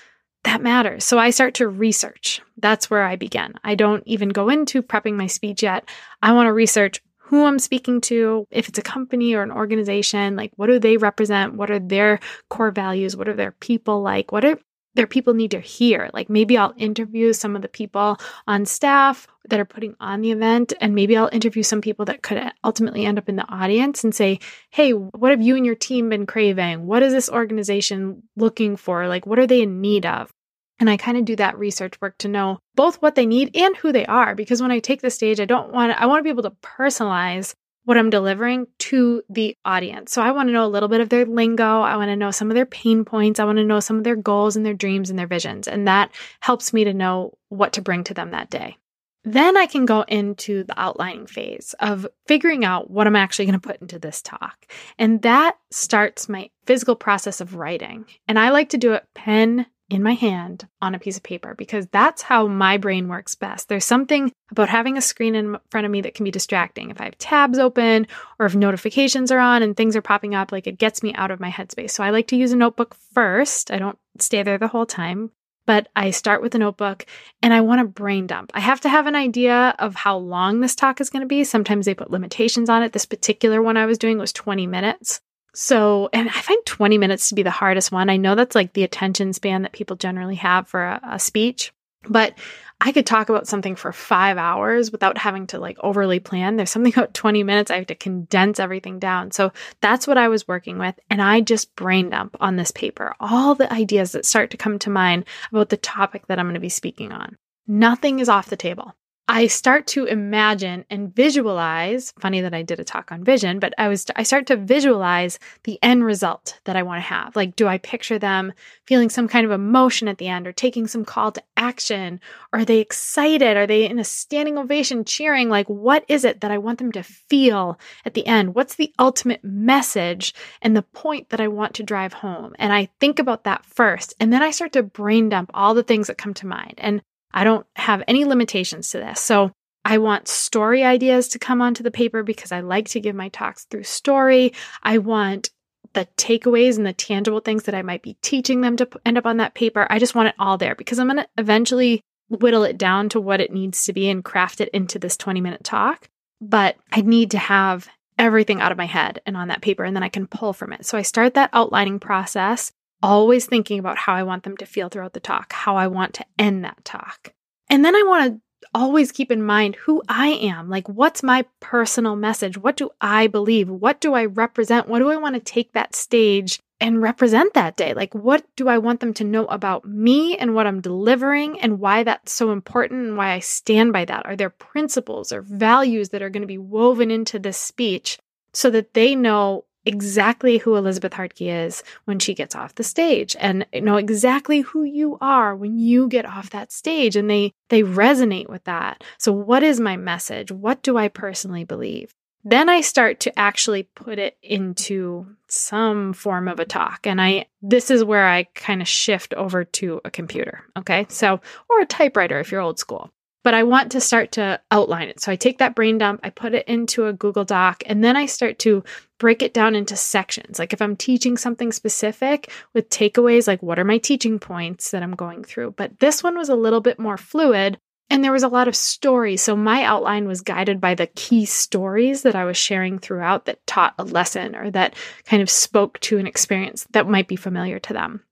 that 0.45 0.63
matters. 0.63 1.05
So 1.05 1.19
I 1.19 1.31
start 1.31 1.55
to 1.55 1.69
research. 1.69 2.43
That's 2.59 2.91
where 2.91 3.03
I 3.03 3.17
begin. 3.17 3.55
I 3.65 3.75
don't 3.75 4.03
even 4.07 4.29
go 4.29 4.51
into 4.51 4.83
prepping 4.83 5.15
my 5.15 5.27
speech 5.27 5.63
yet. 5.63 5.89
I 6.23 6.33
want 6.33 6.47
to 6.47 6.53
research 6.53 7.03
who 7.27 7.45
I'm 7.45 7.59
speaking 7.59 8.01
to, 8.03 8.47
if 8.51 8.69
it's 8.69 8.79
a 8.79 8.83
company 8.83 9.35
or 9.35 9.43
an 9.43 9.51
organization, 9.51 10.37
like 10.37 10.53
what 10.57 10.67
do 10.67 10.79
they 10.79 10.97
represent? 10.97 11.55
What 11.55 11.71
are 11.71 11.79
their 11.79 12.21
core 12.51 12.71
values? 12.71 13.17
What 13.17 13.29
are 13.29 13.35
their 13.35 13.53
people 13.53 14.03
like? 14.03 14.31
What 14.31 14.45
are 14.45 14.59
their 14.95 15.07
people 15.07 15.35
need 15.35 15.51
to 15.51 15.61
hear. 15.61 16.11
Like 16.13 16.31
maybe 16.31 16.57
I'll 16.57 16.75
interview 16.77 17.33
some 17.33 17.57
of 17.57 17.63
the 17.63 17.69
people 17.69 18.17
on 18.47 18.65
staff 18.65 19.27
that 19.49 19.61
are 19.61 19.65
putting 19.65 19.95
on 20.01 20.21
the 20.21 20.31
event, 20.31 20.73
and 20.81 20.95
maybe 20.95 21.17
I'll 21.17 21.29
interview 21.33 21.63
some 21.63 21.81
people 21.81 22.05
that 22.07 22.23
could 22.23 22.41
ultimately 22.63 23.05
end 23.05 23.19
up 23.19 23.29
in 23.29 23.37
the 23.37 23.49
audience 23.49 24.05
and 24.05 24.15
say, 24.15 24.39
Hey, 24.71 24.93
what 24.93 25.31
have 25.31 25.43
you 25.43 25.57
and 25.57 25.67
your 25.67 25.75
team 25.75 26.09
been 26.09 26.27
craving? 26.27 26.87
What 26.87 27.03
is 27.03 27.13
this 27.13 27.29
organization 27.29 28.23
looking 28.37 28.77
for? 28.77 29.09
Like, 29.09 29.27
what 29.27 29.39
are 29.39 29.47
they 29.47 29.63
in 29.63 29.81
need 29.81 30.07
of? 30.07 30.33
And 30.81 30.91
I 30.91 30.97
kind 30.97 31.17
of 31.17 31.25
do 31.25 31.37
that 31.37 31.59
research 31.59 32.01
work 32.01 32.19
to 32.19 32.29
know 32.29 32.59
both 32.75 33.01
what 33.01 33.15
they 33.15 33.27
need 33.27 33.57
and 33.57 33.77
who 33.77 33.93
they 33.93 34.07
are. 34.07 34.35
Because 34.35 34.61
when 34.61 34.73
I 34.73 34.81
take 34.81 35.03
the 35.03 35.11
stage, 35.11 35.41
I 35.41 35.45
don't 35.45 35.73
want, 35.73 35.93
I 36.01 36.07
want 36.07 36.19
to 36.19 36.25
be 36.25 36.31
able 36.31 36.43
to 36.43 36.57
personalize 36.63 37.55
what 37.85 37.99
I'm 37.99 38.11
delivering 38.11 38.67
to 38.79 39.23
the 39.29 39.57
audience. 39.65 40.13
So 40.13 40.23
I 40.23 40.33
want 40.33 40.49
to 40.49 40.53
know 40.53 40.65
a 40.65 40.69
little 40.69 40.89
bit 40.89 41.01
of 41.01 41.11
their 41.11 41.27
lingo. 41.27 41.83
I 41.83 41.97
want 41.97 42.09
to 42.09 42.17
know 42.17 42.31
some 42.31 42.51
of 42.51 42.55
their 42.55 42.67
pain 42.67 43.05
points. 43.05 43.39
I 43.39 43.45
want 43.45 43.59
to 43.59 43.65
know 43.65 43.81
some 43.81 43.99
of 43.99 44.05
their 44.05 44.17
goals 44.17 44.57
and 44.57 44.65
their 44.65 44.75
dreams 44.75 45.11
and 45.11 45.19
their 45.19 45.27
visions. 45.27 45.69
And 45.69 45.87
that 45.87 46.11
helps 46.41 46.73
me 46.73 46.85
to 46.85 46.95
know 46.95 47.37
what 47.51 47.75
to 47.75 47.83
bring 47.83 48.03
to 48.05 48.15
them 48.15 48.31
that 48.31 48.51
day. 48.51 48.79
Then 49.27 49.57
I 49.57 49.67
can 49.67 49.87
go 49.87 50.03
into 50.03 50.65
the 50.65 50.79
outlining 50.79 51.27
phase 51.27 51.75
of 51.81 52.07
figuring 52.27 52.65
out 52.65 52.91
what 52.91 53.07
I'm 53.07 53.17
actually 53.17 53.47
going 53.47 53.59
to 53.59 53.69
put 53.69 53.81
into 53.81 53.99
this 53.99 54.21
talk. 54.21 54.67
And 54.99 55.23
that 55.23 55.57
starts 55.71 56.29
my 56.29 56.51
physical 56.67 56.95
process 56.95 57.41
of 57.41 57.55
writing. 57.55 58.05
And 58.29 58.39
I 58.39 58.51
like 58.51 58.71
to 58.71 58.79
do 58.79 58.93
it 58.93 59.07
pen 59.15 59.67
in 59.95 60.03
my 60.03 60.15
hand 60.15 60.69
on 60.83 60.95
a 60.95 60.99
piece 60.99 61.17
of 61.17 61.23
paper 61.23 61.55
because 61.55 61.87
that's 61.87 62.23
how 62.23 62.47
my 62.47 62.77
brain 62.77 63.09
works 63.09 63.35
best. 63.35 63.69
There's 63.69 63.85
something 63.85 64.33
about 64.51 64.69
having 64.69 64.99
a 64.99 65.03
screen 65.03 65.35
in 65.35 65.57
front 65.71 65.85
of 65.85 65.91
me 65.91 66.01
that 66.03 66.15
can 66.15 66.25
be 66.25 66.31
distracting. 66.31 66.91
If 66.91 67.01
I 67.01 67.05
have 67.05 67.19
tabs 67.19 67.59
open 67.59 68.07
or 68.39 68.47
if 68.47 68.55
notifications 68.55 69.31
are 69.31 69.39
on 69.39 69.63
and 69.63 69.77
things 69.77 69.97
are 69.97 70.03
popping 70.03 70.35
up, 70.35 70.53
like 70.53 70.67
it 70.67 70.79
gets 70.79 71.03
me 71.03 71.15
out 71.15 71.31
of 71.31 71.41
my 71.41 71.51
headspace. 71.51 71.93
So 71.93 72.03
I 72.03 72.11
like 72.11 72.27
to 72.29 72.37
use 72.37 72.53
a 72.53 72.57
notebook 72.57 72.97
first. 73.15 73.71
I 73.71 73.79
don't 73.79 73.99
stay 74.19 74.43
there 74.43 74.59
the 74.59 74.69
whole 74.69 74.87
time, 74.87 75.31
but 75.65 75.89
I 75.95 76.11
start 76.11 76.43
with 76.43 76.55
a 76.55 76.59
notebook 76.59 77.07
and 77.41 77.55
I 77.55 77.61
want 77.61 77.81
to 77.81 77.85
brain 77.85 78.27
dump. 78.27 78.51
I 78.55 78.61
have 78.61 78.81
to 78.83 78.89
have 78.89 79.07
an 79.07 79.15
idea 79.15 79.75
of 79.79 79.95
how 79.95 80.17
long 80.17 80.61
this 80.61 80.75
talk 80.75 81.01
is 81.01 81.11
going 81.11 81.23
to 81.23 81.27
be. 81.27 81.45
Sometimes 81.45 81.87
they 81.87 81.95
put 81.95 82.11
limitations 82.11 82.69
on 82.69 82.83
it. 82.83 82.93
This 82.93 83.07
particular 83.07 83.63
one 83.63 83.77
I 83.77 83.87
was 83.87 83.99
doing 83.99 84.19
was 84.19 84.33
20 84.33 84.67
minutes. 84.67 85.21
So, 85.55 86.09
and 86.13 86.29
I 86.29 86.41
find 86.41 86.65
20 86.67 86.99
minutes 86.99 87.29
to 87.29 87.35
be 87.35 87.45
the 87.45 87.51
hardest 87.51 87.93
one. 87.93 88.11
I 88.11 88.17
know 88.17 88.35
that's 88.35 88.57
like 88.57 88.73
the 88.73 88.83
attention 88.83 89.33
span 89.33 89.63
that 89.63 89.73
people 89.73 89.97
generally 89.97 90.35
have 90.37 90.67
for 90.69 90.85
a, 90.85 91.01
a, 91.13 91.19
speech, 91.19 91.73
but 92.09 92.35
I 92.81 92.91
could 92.91 93.07
talk 93.07 93.29
about 93.29 93.47
something 93.47 93.77
for 93.77 93.93
five 93.93 94.37
hours 94.37 94.91
without 94.91 95.17
having 95.17 95.47
to 95.49 95.61
like 95.61 95.79
overly 95.81 96.19
plan. 96.19 96.57
There's 96.57 96.71
something 96.71 96.93
about 96.97 97.15
20 97.15 97.45
minutes. 97.45 97.71
I 97.71 97.77
have 97.77 97.87
to 97.87 97.95
condense 97.95 98.59
everything 98.59 98.99
down. 98.99 99.31
So 99.31 99.53
that's 99.81 100.09
what 100.09 100.19
I 100.19 100.29
was 100.29 100.49
working 100.49 100.79
with. 100.79 100.99
And 101.09 101.23
I 101.23 101.41
just 101.41 101.75
brain 101.77 102.11
dump 102.11 102.37
on 102.41 102.57
this 102.57 102.73
paper 102.73 103.15
all 103.21 103.55
the 103.55 103.73
ideas 103.73 104.13
that 104.13 104.27
start 104.27 104.51
to 104.51 104.57
come 104.57 104.79
to 104.81 104.91
mind 104.91 105.25
about 105.51 105.69
the 105.69 105.77
topic 105.77 106.27
that 106.27 106.39
I'm 106.39 106.47
going 106.47 106.55
to 106.55 106.61
be 106.61 106.69
speaking 106.69 107.13
on. 107.13 107.39
Nothing 107.67 108.19
is 108.19 108.29
off 108.29 108.51
the 108.51 108.57
table. 108.57 108.95
I 109.27 109.47
start 109.47 109.87
to 109.89 110.05
imagine 110.05 110.85
and 110.91 111.15
visualize. 111.15 112.13
Funny 112.21 112.43
that 112.43 112.53
I 112.53 112.61
did 112.61 112.79
a 112.79 112.85
talk 112.85 113.11
on 113.11 113.25
vision, 113.25 113.59
but 113.59 113.73
I 113.79 113.89
was 113.89 114.05
I 114.15 114.23
start 114.23 114.47
to 114.49 114.57
visualize 114.57 115.39
the 115.63 115.79
end 115.83 116.05
result 116.05 116.61
that 116.65 116.77
I 116.77 116.83
want 116.83 116.99
to 116.99 117.09
have. 117.09 117.35
Like, 117.35 117.57
do 117.57 117.67
I 117.67 117.79
picture 117.79 118.19
them 118.19 118.53
feeling 118.87 119.09
some 119.09 119.27
kind 119.27 119.47
of 119.47 119.53
emotion 119.53 120.09
at 120.09 120.19
the 120.19 120.29
end, 120.29 120.47
or 120.47 120.53
taking 120.53 120.87
some 120.87 121.07
call 121.07 121.33
to 121.33 121.43
action? 121.57 122.21
Are 122.53 122.67
they 122.67 122.81
excited? 122.81 123.57
Are 123.57 123.67
they 123.67 123.89
in 123.89 123.99
a 123.99 124.05
standing 124.05 124.59
ovation, 124.59 125.07
cheering? 125.07 125.49
Like, 125.49 125.69
what 125.69 126.05
is 126.07 126.27
it 126.27 126.43
that 126.43 126.51
I 126.51 126.59
want 126.59 126.79
them 126.79 126.93
to 126.93 127.03
feel 127.03 127.81
at 128.05 128.13
the 128.13 128.27
end? 128.27 128.55
What's 128.55 128.75
the 128.75 128.93
ultimate 128.99 129.43
message 129.43 130.35
and 130.61 130.77
the 130.77 130.83
point 130.83 131.31
that 131.31 131.41
I 131.41 131.49
want 131.49 131.73
to 131.77 131.83
drive 131.83 132.13
home? 132.13 132.55
And 132.59 132.75
I 132.75 132.91
think 133.01 133.19
about 133.19 133.45
that 133.45 133.65
first, 133.65 134.13
and 134.21 134.31
then 134.31 134.43
I 134.43 134.51
start 134.51 134.75
to 134.75 134.83
brain 134.83 135.31
dump 135.31 135.51
all 135.55 135.73
the 135.73 135.83
things 135.83 136.09
that 136.09 136.19
come 136.19 136.35
to 136.35 136.47
mind. 136.47 136.75
And 136.77 137.01
I 137.35 137.45
don't 137.45 137.67
have 137.77 138.03
any 138.09 138.25
limitations 138.25 138.91
to 138.91 138.99
this. 138.99 139.21
So 139.21 139.51
I 139.85 139.99
want 139.99 140.29
story 140.29 140.85
ideas 140.85 141.29
to 141.29 141.39
come 141.39 141.61
onto 141.61 141.83
the 141.83 141.91
paper 141.91 142.23
because 142.23 142.53
I 142.53 142.61
like 142.61 142.89
to 142.91 143.01
give 143.01 143.15
my 143.15 143.29
talks 143.29 143.65
through 143.65 143.83
story. 143.83 144.55
I 144.83 144.99
want 144.99 145.51
the 145.93 146.09
takeaways 146.17 146.79
and 146.79 146.87
the 146.87 146.93
tangible 146.93 147.41
things 147.41 147.65
that 147.65 147.75
I 147.75 147.83
might 147.83 148.03
be 148.03 148.17
teaching 148.23 148.61
them 148.61 148.77
to 148.77 148.89
end 149.05 149.19
up 149.19 149.27
on 149.27 149.37
that 149.39 149.55
paper. 149.55 149.87
I 149.91 149.99
just 149.99 150.15
want 150.15 150.29
it 150.29 150.35
all 150.39 150.57
there 150.57 150.75
because 150.75 150.99
I'm 150.99 151.09
going 151.09 151.19
to 151.19 151.29
eventually 151.37 152.01
whittle 152.29 152.65
it 152.65 152.79
down 152.79 153.09
to 153.11 153.21
what 153.21 153.41
it 153.41 153.53
needs 153.53 153.85
to 153.85 153.93
be 153.93 154.09
and 154.09 154.25
craft 154.25 154.61
it 154.61 154.71
into 154.71 154.99
this 154.99 155.17
20 155.17 155.41
minute 155.41 155.65
talk. 155.65 156.09
But 156.41 156.77
I 156.93 157.03
need 157.03 157.33
to 157.33 157.39
have 157.39 157.89
everything 158.19 158.61
out 158.61 158.73
of 158.73 158.79
my 158.79 158.87
head 158.87 159.21
and 159.27 159.37
on 159.37 159.49
that 159.49 159.61
paper, 159.61 159.85
and 159.85 159.95
then 159.95 160.03
I 160.03 160.09
can 160.09 160.27
pull 160.27 160.53
from 160.53 160.73
it. 160.73 160.87
So 160.87 160.97
I 160.97 161.03
start 161.03 161.35
that 161.35 161.51
outlining 161.53 162.01
process 162.01 162.73
always 163.05 163.45
thinking 163.45 163.79
about 163.79 163.99
how 163.99 164.15
I 164.15 164.23
want 164.23 164.45
them 164.45 164.57
to 164.57 164.67
feel 164.67 164.89
throughout 164.89 165.13
the 165.13 165.21
talk, 165.21 165.53
how 165.53 165.77
I 165.77 165.89
want 165.89 166.15
to 166.15 166.25
end 166.39 166.65
that 166.65 166.83
talk. 166.87 167.35
And 167.69 167.85
then 167.85 167.95
I 167.95 168.03
want 168.07 168.33
to 168.33 168.41
always 168.75 169.13
keep 169.13 169.31
in 169.31 169.45
mind 169.45 169.77
who 169.77 170.03
I 170.09 170.29
am. 170.29 170.71
Like, 170.71 170.89
what's 170.89 171.23
my 171.23 171.45
personal 171.61 172.17
message? 172.17 172.57
What 172.57 172.79
do 172.79 172.89
I 173.03 173.27
believe? 173.27 173.69
What 173.69 174.01
do 174.01 174.15
I 174.15 174.25
represent? 174.25 174.89
What 174.89 175.01
do 175.01 175.11
I 175.11 175.19
want 175.19 175.35
to 175.35 175.41
take 175.41 175.75
that 175.75 175.95
stage 175.95 176.61
and 176.81 177.03
represent 177.03 177.53
that 177.53 177.77
day? 177.77 177.93
Like, 177.93 178.15
what 178.15 178.47
do 178.57 178.69
I 178.69 178.79
want 178.79 179.01
them 179.01 179.13
to 179.15 179.25
know 179.25 179.45
about 179.47 179.85
me 179.85 180.39
and 180.39 180.55
what 180.55 180.67
I'm 180.67 180.81
delivering 180.81 181.61
and 181.61 181.81
why 181.81 182.05
that's 182.05 182.33
so 182.33 182.53
important 182.53 183.07
and 183.07 183.17
why 183.19 183.33
I 183.33 183.41
stand 183.41 183.93
by 183.93 184.07
that? 184.07 184.25
Are 184.25 184.35
there 184.35 184.49
principles 184.49 185.31
or 185.31 185.43
values 185.43 186.09
that 186.09 186.23
are 186.23 186.31
going 186.31 186.43
to 186.43 186.47
be 186.47 186.59
woven 186.59 187.11
into 187.11 187.39
this 187.39 187.59
speech 187.59 188.19
so 188.55 188.71
that 188.71 188.95
they 188.95 189.15
know 189.15 189.67
exactly 189.87 190.59
who 190.59 190.77
Elizabeth 190.77 191.13
Hartke 191.13 191.67
is 191.67 191.83
when 192.05 192.19
she 192.19 192.35
gets 192.35 192.55
off 192.55 192.75
the 192.75 192.85
stage 192.85 193.37
and 193.39 193.67
know 193.75 193.97
exactly 193.97 194.61
who 194.61 194.83
you 194.83 195.19
are 195.21 195.55
when 195.55 195.79
you 195.79 196.09
get 196.09 196.27
off 196.27 196.51
that 196.51 196.73
stage 196.73 197.17
and 197.17 197.31
they 197.31 197.53
they 197.69 197.83
resonate 197.83 198.49
with 198.49 198.65
that. 198.65 199.03
So 199.19 199.33
what 199.33 199.63
is 199.63 199.81
my 199.81 199.97
message? 199.97 200.51
What 200.51 200.83
do 200.83 200.97
I 200.97 201.09
personally 201.09 201.65
believe? 201.65 202.13
Then 202.47 202.69
I 202.69 202.83
start 202.83 203.21
to 203.21 203.39
actually 203.39 203.85
put 203.95 204.19
it 204.19 204.37
into 204.43 205.27
some 205.49 206.13
form 206.13 206.47
of 206.47 206.61
a 206.61 206.67
talk. 206.67 207.07
And 207.07 207.21
I 207.21 207.47
this 207.63 207.91
is 207.91 208.05
where 208.05 208.29
I 208.29 208.45
kind 208.55 208.83
of 208.83 208.89
shift 208.89 209.33
over 209.35 209.65
to 209.65 210.01
a 210.05 210.11
computer, 210.11 210.65
okay? 210.77 211.07
So 211.09 211.41
or 211.71 211.81
a 211.81 211.87
typewriter 211.87 212.39
if 212.41 212.53
you're 212.53 212.61
old 212.61 212.79
school 212.79 213.11
but 213.45 213.55
I 213.55 213.63
want 213.63 213.93
to 213.93 214.01
start 214.01 214.33
to 214.33 214.61
outline 214.71 215.09
it. 215.09 215.21
So 215.21 215.31
I 215.31 215.37
take 215.37 215.59
that 215.59 215.77
brain 215.77 215.99
dump, 215.99 216.21
I 216.25 216.31
put 216.31 216.55
it 216.55 216.67
into 216.67 217.07
a 217.07 217.13
Google 217.13 217.45
Doc, 217.45 217.85
and 217.87 218.03
then 218.03 218.17
I 218.17 218.27
start 218.27 218.59
to 218.61 218.83
break 219.19 219.43
it 219.43 219.55
down 219.55 219.77
into 219.77 219.95
sections. 219.95 220.59
Like 220.59 220.73
if 220.73 220.83
I'm 220.83 220.97
teaching 220.97 221.37
something 221.37 221.71
specific 221.71 222.51
with 222.73 222.89
takeaways, 222.89 223.47
like 223.47 223.63
what 223.63 223.79
are 223.79 223.85
my 223.85 223.99
teaching 223.99 224.39
points 224.39 224.91
that 224.91 225.03
I'm 225.03 225.15
going 225.15 225.45
through? 225.45 225.75
But 225.77 226.01
this 226.01 226.23
one 226.23 226.37
was 226.37 226.49
a 226.49 226.57
little 226.57 226.81
bit 226.81 226.99
more 226.99 227.19
fluid. 227.19 227.79
And 228.11 228.23
there 228.23 228.33
was 228.33 228.43
a 228.43 228.49
lot 228.49 228.69
of 228.69 228.77
stories. 228.77 229.41
So 229.41 229.57
my 229.57 229.83
outline 229.83 230.29
was 230.29 230.43
guided 230.43 230.79
by 230.79 230.95
the 230.95 231.07
key 231.07 231.47
stories 231.47 232.23
that 232.23 232.35
I 232.35 232.45
was 232.45 232.57
sharing 232.57 232.99
throughout 232.99 233.47
that 233.47 233.67
taught 233.67 233.95
a 233.99 234.05
lesson 234.05 234.55
or 234.55 234.71
that 234.73 234.95
kind 235.25 235.43
of 235.43 235.49
spoke 235.49 235.99
to 236.01 236.19
an 236.19 236.27
experience 236.27 236.87
that 236.91 237.09
might 237.09 237.29
be 237.29 237.37
familiar 237.37 237.79
to 237.79 237.95
them. 237.95 238.23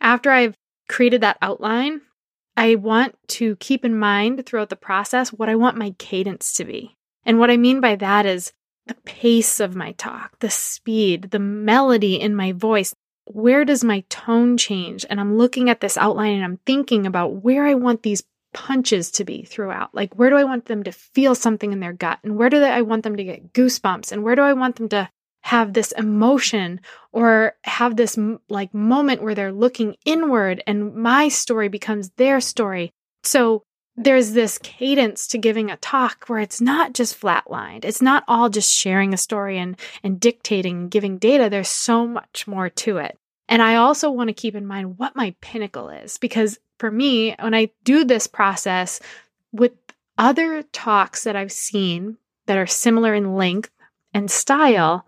After 0.00 0.30
I've 0.30 0.54
created 0.88 1.22
that 1.22 1.38
outline, 1.40 2.02
I 2.56 2.74
want 2.74 3.16
to 3.28 3.56
keep 3.56 3.84
in 3.84 3.98
mind 3.98 4.44
throughout 4.44 4.68
the 4.68 4.76
process 4.76 5.32
what 5.32 5.48
I 5.48 5.54
want 5.54 5.76
my 5.76 5.94
cadence 5.98 6.54
to 6.54 6.64
be. 6.64 6.96
And 7.24 7.38
what 7.38 7.50
I 7.50 7.56
mean 7.56 7.80
by 7.80 7.96
that 7.96 8.26
is 8.26 8.52
the 8.86 8.94
pace 8.94 9.60
of 9.60 9.76
my 9.76 9.92
talk, 9.92 10.38
the 10.40 10.50
speed, 10.50 11.30
the 11.30 11.38
melody 11.38 12.20
in 12.20 12.34
my 12.34 12.52
voice. 12.52 12.94
Where 13.26 13.64
does 13.64 13.84
my 13.84 14.04
tone 14.08 14.56
change? 14.56 15.06
And 15.08 15.20
I'm 15.20 15.38
looking 15.38 15.70
at 15.70 15.80
this 15.80 15.96
outline 15.96 16.34
and 16.34 16.44
I'm 16.44 16.58
thinking 16.66 17.06
about 17.06 17.42
where 17.42 17.64
I 17.64 17.74
want 17.74 18.02
these 18.02 18.24
punches 18.52 19.10
to 19.12 19.24
be 19.24 19.44
throughout. 19.44 19.94
Like, 19.94 20.14
where 20.14 20.30
do 20.30 20.36
I 20.36 20.44
want 20.44 20.66
them 20.66 20.82
to 20.82 20.92
feel 20.92 21.34
something 21.34 21.72
in 21.72 21.80
their 21.80 21.92
gut? 21.92 22.18
And 22.22 22.36
where 22.36 22.50
do 22.50 22.62
I 22.62 22.82
want 22.82 23.04
them 23.04 23.16
to 23.16 23.24
get 23.24 23.52
goosebumps? 23.52 24.12
And 24.12 24.24
where 24.24 24.36
do 24.36 24.42
I 24.42 24.52
want 24.52 24.76
them 24.76 24.88
to 24.90 25.08
have 25.42 25.72
this 25.72 25.92
emotion 25.92 26.80
or 27.12 27.54
have 27.64 27.96
this 27.96 28.18
like 28.48 28.72
moment 28.72 29.22
where 29.22 29.34
they're 29.34 29.52
looking 29.52 29.96
inward 30.04 30.62
and 30.66 30.94
my 30.94 31.28
story 31.28 31.68
becomes 31.68 32.10
their 32.16 32.40
story. 32.40 32.92
So 33.22 33.62
there's 33.96 34.32
this 34.32 34.58
cadence 34.58 35.26
to 35.28 35.38
giving 35.38 35.70
a 35.70 35.76
talk 35.76 36.24
where 36.26 36.38
it's 36.38 36.60
not 36.60 36.94
just 36.94 37.20
flatlined. 37.20 37.84
It's 37.84 38.00
not 38.00 38.24
all 38.26 38.48
just 38.48 38.72
sharing 38.72 39.12
a 39.12 39.18
story 39.18 39.58
and, 39.58 39.78
and 40.02 40.18
dictating 40.18 40.76
and 40.78 40.90
giving 40.90 41.18
data. 41.18 41.50
There's 41.50 41.68
so 41.68 42.06
much 42.06 42.46
more 42.46 42.70
to 42.70 42.96
it. 42.98 43.18
And 43.48 43.60
I 43.60 43.76
also 43.76 44.10
want 44.10 44.28
to 44.28 44.34
keep 44.34 44.54
in 44.54 44.66
mind 44.66 44.98
what 44.98 45.16
my 45.16 45.34
pinnacle 45.40 45.90
is 45.90 46.16
because 46.16 46.58
for 46.78 46.90
me, 46.90 47.34
when 47.38 47.54
I 47.54 47.70
do 47.84 48.04
this 48.04 48.26
process 48.26 48.98
with 49.52 49.72
other 50.16 50.62
talks 50.62 51.24
that 51.24 51.36
I've 51.36 51.52
seen 51.52 52.16
that 52.46 52.56
are 52.56 52.66
similar 52.66 53.14
in 53.14 53.34
length 53.34 53.70
and 54.14 54.30
style, 54.30 55.06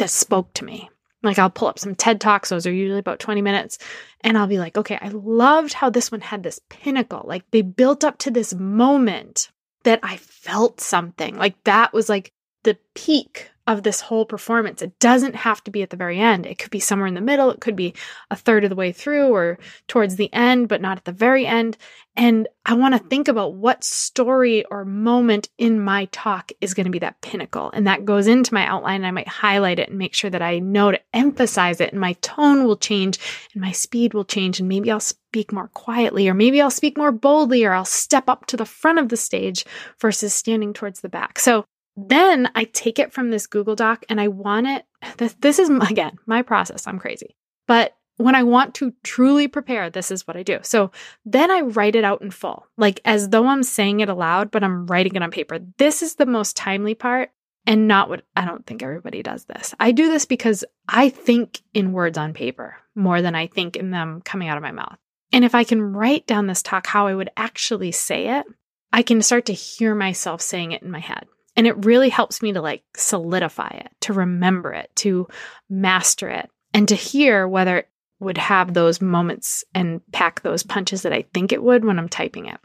that 0.00 0.10
spoke 0.10 0.52
to 0.54 0.64
me. 0.64 0.90
Like 1.22 1.38
I'll 1.38 1.50
pull 1.50 1.68
up 1.68 1.78
some 1.78 1.94
TED 1.94 2.20
Talks, 2.20 2.48
those 2.48 2.66
are 2.66 2.72
usually 2.72 2.98
about 2.98 3.20
20 3.20 3.42
minutes, 3.42 3.78
and 4.22 4.36
I'll 4.36 4.46
be 4.46 4.58
like, 4.58 4.76
okay, 4.76 4.98
I 5.00 5.08
loved 5.08 5.74
how 5.74 5.90
this 5.90 6.10
one 6.10 6.22
had 6.22 6.42
this 6.42 6.60
pinnacle. 6.68 7.22
Like 7.24 7.44
they 7.50 7.62
built 7.62 8.04
up 8.04 8.18
to 8.18 8.30
this 8.30 8.54
moment 8.54 9.50
that 9.84 10.00
I 10.02 10.16
felt 10.16 10.80
something. 10.80 11.36
Like 11.36 11.62
that 11.64 11.92
was 11.92 12.08
like 12.08 12.32
the 12.62 12.78
peak 12.94 13.50
of 13.66 13.84
this 13.84 14.00
whole 14.00 14.24
performance. 14.24 14.82
It 14.82 14.98
doesn't 14.98 15.36
have 15.36 15.62
to 15.62 15.70
be 15.70 15.82
at 15.82 15.90
the 15.90 15.96
very 15.96 16.18
end. 16.18 16.44
It 16.44 16.58
could 16.58 16.72
be 16.72 16.80
somewhere 16.80 17.06
in 17.06 17.14
the 17.14 17.20
middle. 17.20 17.50
It 17.50 17.60
could 17.60 17.76
be 17.76 17.94
a 18.28 18.34
third 18.34 18.64
of 18.64 18.70
the 18.70 18.76
way 18.76 18.90
through 18.90 19.28
or 19.28 19.58
towards 19.86 20.16
the 20.16 20.32
end, 20.32 20.68
but 20.68 20.80
not 20.80 20.98
at 20.98 21.04
the 21.04 21.12
very 21.12 21.46
end. 21.46 21.76
And 22.16 22.48
I 22.66 22.74
want 22.74 22.94
to 22.94 23.08
think 23.08 23.28
about 23.28 23.54
what 23.54 23.84
story 23.84 24.64
or 24.64 24.84
moment 24.84 25.50
in 25.56 25.80
my 25.80 26.06
talk 26.06 26.50
is 26.60 26.74
going 26.74 26.86
to 26.86 26.90
be 26.90 26.98
that 26.98 27.20
pinnacle. 27.20 27.70
And 27.72 27.86
that 27.86 28.04
goes 28.04 28.26
into 28.26 28.52
my 28.52 28.66
outline. 28.66 29.04
I 29.04 29.12
might 29.12 29.28
highlight 29.28 29.78
it 29.78 29.88
and 29.88 29.98
make 29.98 30.14
sure 30.14 30.30
that 30.30 30.42
I 30.42 30.58
know 30.58 30.90
to 30.90 31.00
emphasize 31.14 31.80
it. 31.80 31.92
And 31.92 32.00
my 32.00 32.14
tone 32.14 32.64
will 32.64 32.76
change 32.76 33.20
and 33.52 33.62
my 33.62 33.70
speed 33.70 34.14
will 34.14 34.24
change. 34.24 34.58
And 34.58 34.68
maybe 34.68 34.90
I'll 34.90 34.98
speak 34.98 35.52
more 35.52 35.68
quietly, 35.68 36.28
or 36.28 36.34
maybe 36.34 36.60
I'll 36.60 36.70
speak 36.70 36.98
more 36.98 37.12
boldly, 37.12 37.64
or 37.64 37.72
I'll 37.72 37.84
step 37.84 38.28
up 38.28 38.46
to 38.46 38.56
the 38.56 38.64
front 38.64 38.98
of 38.98 39.10
the 39.10 39.16
stage 39.16 39.64
versus 40.00 40.34
standing 40.34 40.72
towards 40.72 41.02
the 41.02 41.08
back. 41.08 41.38
So 41.38 41.66
then 42.08 42.50
I 42.54 42.64
take 42.64 42.98
it 42.98 43.12
from 43.12 43.30
this 43.30 43.46
Google 43.46 43.76
Doc 43.76 44.04
and 44.08 44.20
I 44.20 44.28
want 44.28 44.66
it. 44.66 44.84
This, 45.16 45.34
this 45.40 45.58
is, 45.58 45.68
again, 45.90 46.18
my 46.26 46.42
process. 46.42 46.86
I'm 46.86 46.98
crazy. 46.98 47.36
But 47.66 47.96
when 48.16 48.34
I 48.34 48.42
want 48.42 48.74
to 48.76 48.92
truly 49.02 49.48
prepare, 49.48 49.88
this 49.88 50.10
is 50.10 50.26
what 50.26 50.36
I 50.36 50.42
do. 50.42 50.58
So 50.62 50.90
then 51.24 51.50
I 51.50 51.60
write 51.60 51.96
it 51.96 52.04
out 52.04 52.20
in 52.20 52.30
full, 52.30 52.66
like 52.76 53.00
as 53.04 53.30
though 53.30 53.46
I'm 53.46 53.62
saying 53.62 54.00
it 54.00 54.10
aloud, 54.10 54.50
but 54.50 54.62
I'm 54.62 54.86
writing 54.86 55.16
it 55.16 55.22
on 55.22 55.30
paper. 55.30 55.58
This 55.78 56.02
is 56.02 56.16
the 56.16 56.26
most 56.26 56.56
timely 56.56 56.94
part 56.94 57.30
and 57.66 57.88
not 57.88 58.08
what 58.08 58.24
I 58.36 58.44
don't 58.44 58.66
think 58.66 58.82
everybody 58.82 59.22
does 59.22 59.44
this. 59.44 59.74
I 59.80 59.92
do 59.92 60.08
this 60.08 60.26
because 60.26 60.64
I 60.88 61.08
think 61.08 61.62
in 61.72 61.92
words 61.92 62.18
on 62.18 62.34
paper 62.34 62.76
more 62.94 63.22
than 63.22 63.34
I 63.34 63.46
think 63.46 63.76
in 63.76 63.90
them 63.90 64.20
coming 64.22 64.48
out 64.48 64.56
of 64.56 64.62
my 64.62 64.72
mouth. 64.72 64.98
And 65.32 65.44
if 65.44 65.54
I 65.54 65.64
can 65.64 65.80
write 65.80 66.26
down 66.26 66.46
this 66.46 66.62
talk 66.62 66.86
how 66.86 67.06
I 67.06 67.14
would 67.14 67.30
actually 67.36 67.92
say 67.92 68.38
it, 68.38 68.46
I 68.92 69.02
can 69.02 69.22
start 69.22 69.46
to 69.46 69.52
hear 69.52 69.94
myself 69.94 70.42
saying 70.42 70.72
it 70.72 70.82
in 70.82 70.90
my 70.90 70.98
head. 70.98 71.26
And 71.60 71.66
it 71.66 71.84
really 71.84 72.08
helps 72.08 72.40
me 72.40 72.54
to 72.54 72.62
like 72.62 72.82
solidify 72.96 73.68
it, 73.68 73.90
to 74.00 74.14
remember 74.14 74.72
it, 74.72 74.90
to 74.96 75.28
master 75.68 76.30
it, 76.30 76.50
and 76.72 76.88
to 76.88 76.94
hear 76.94 77.46
whether 77.46 77.76
it 77.76 77.88
would 78.18 78.38
have 78.38 78.72
those 78.72 79.02
moments 79.02 79.62
and 79.74 80.00
pack 80.10 80.40
those 80.40 80.62
punches 80.62 81.02
that 81.02 81.12
I 81.12 81.26
think 81.34 81.52
it 81.52 81.62
would 81.62 81.84
when 81.84 81.98
I'm 81.98 82.08
typing 82.08 82.46
it. 82.46 82.58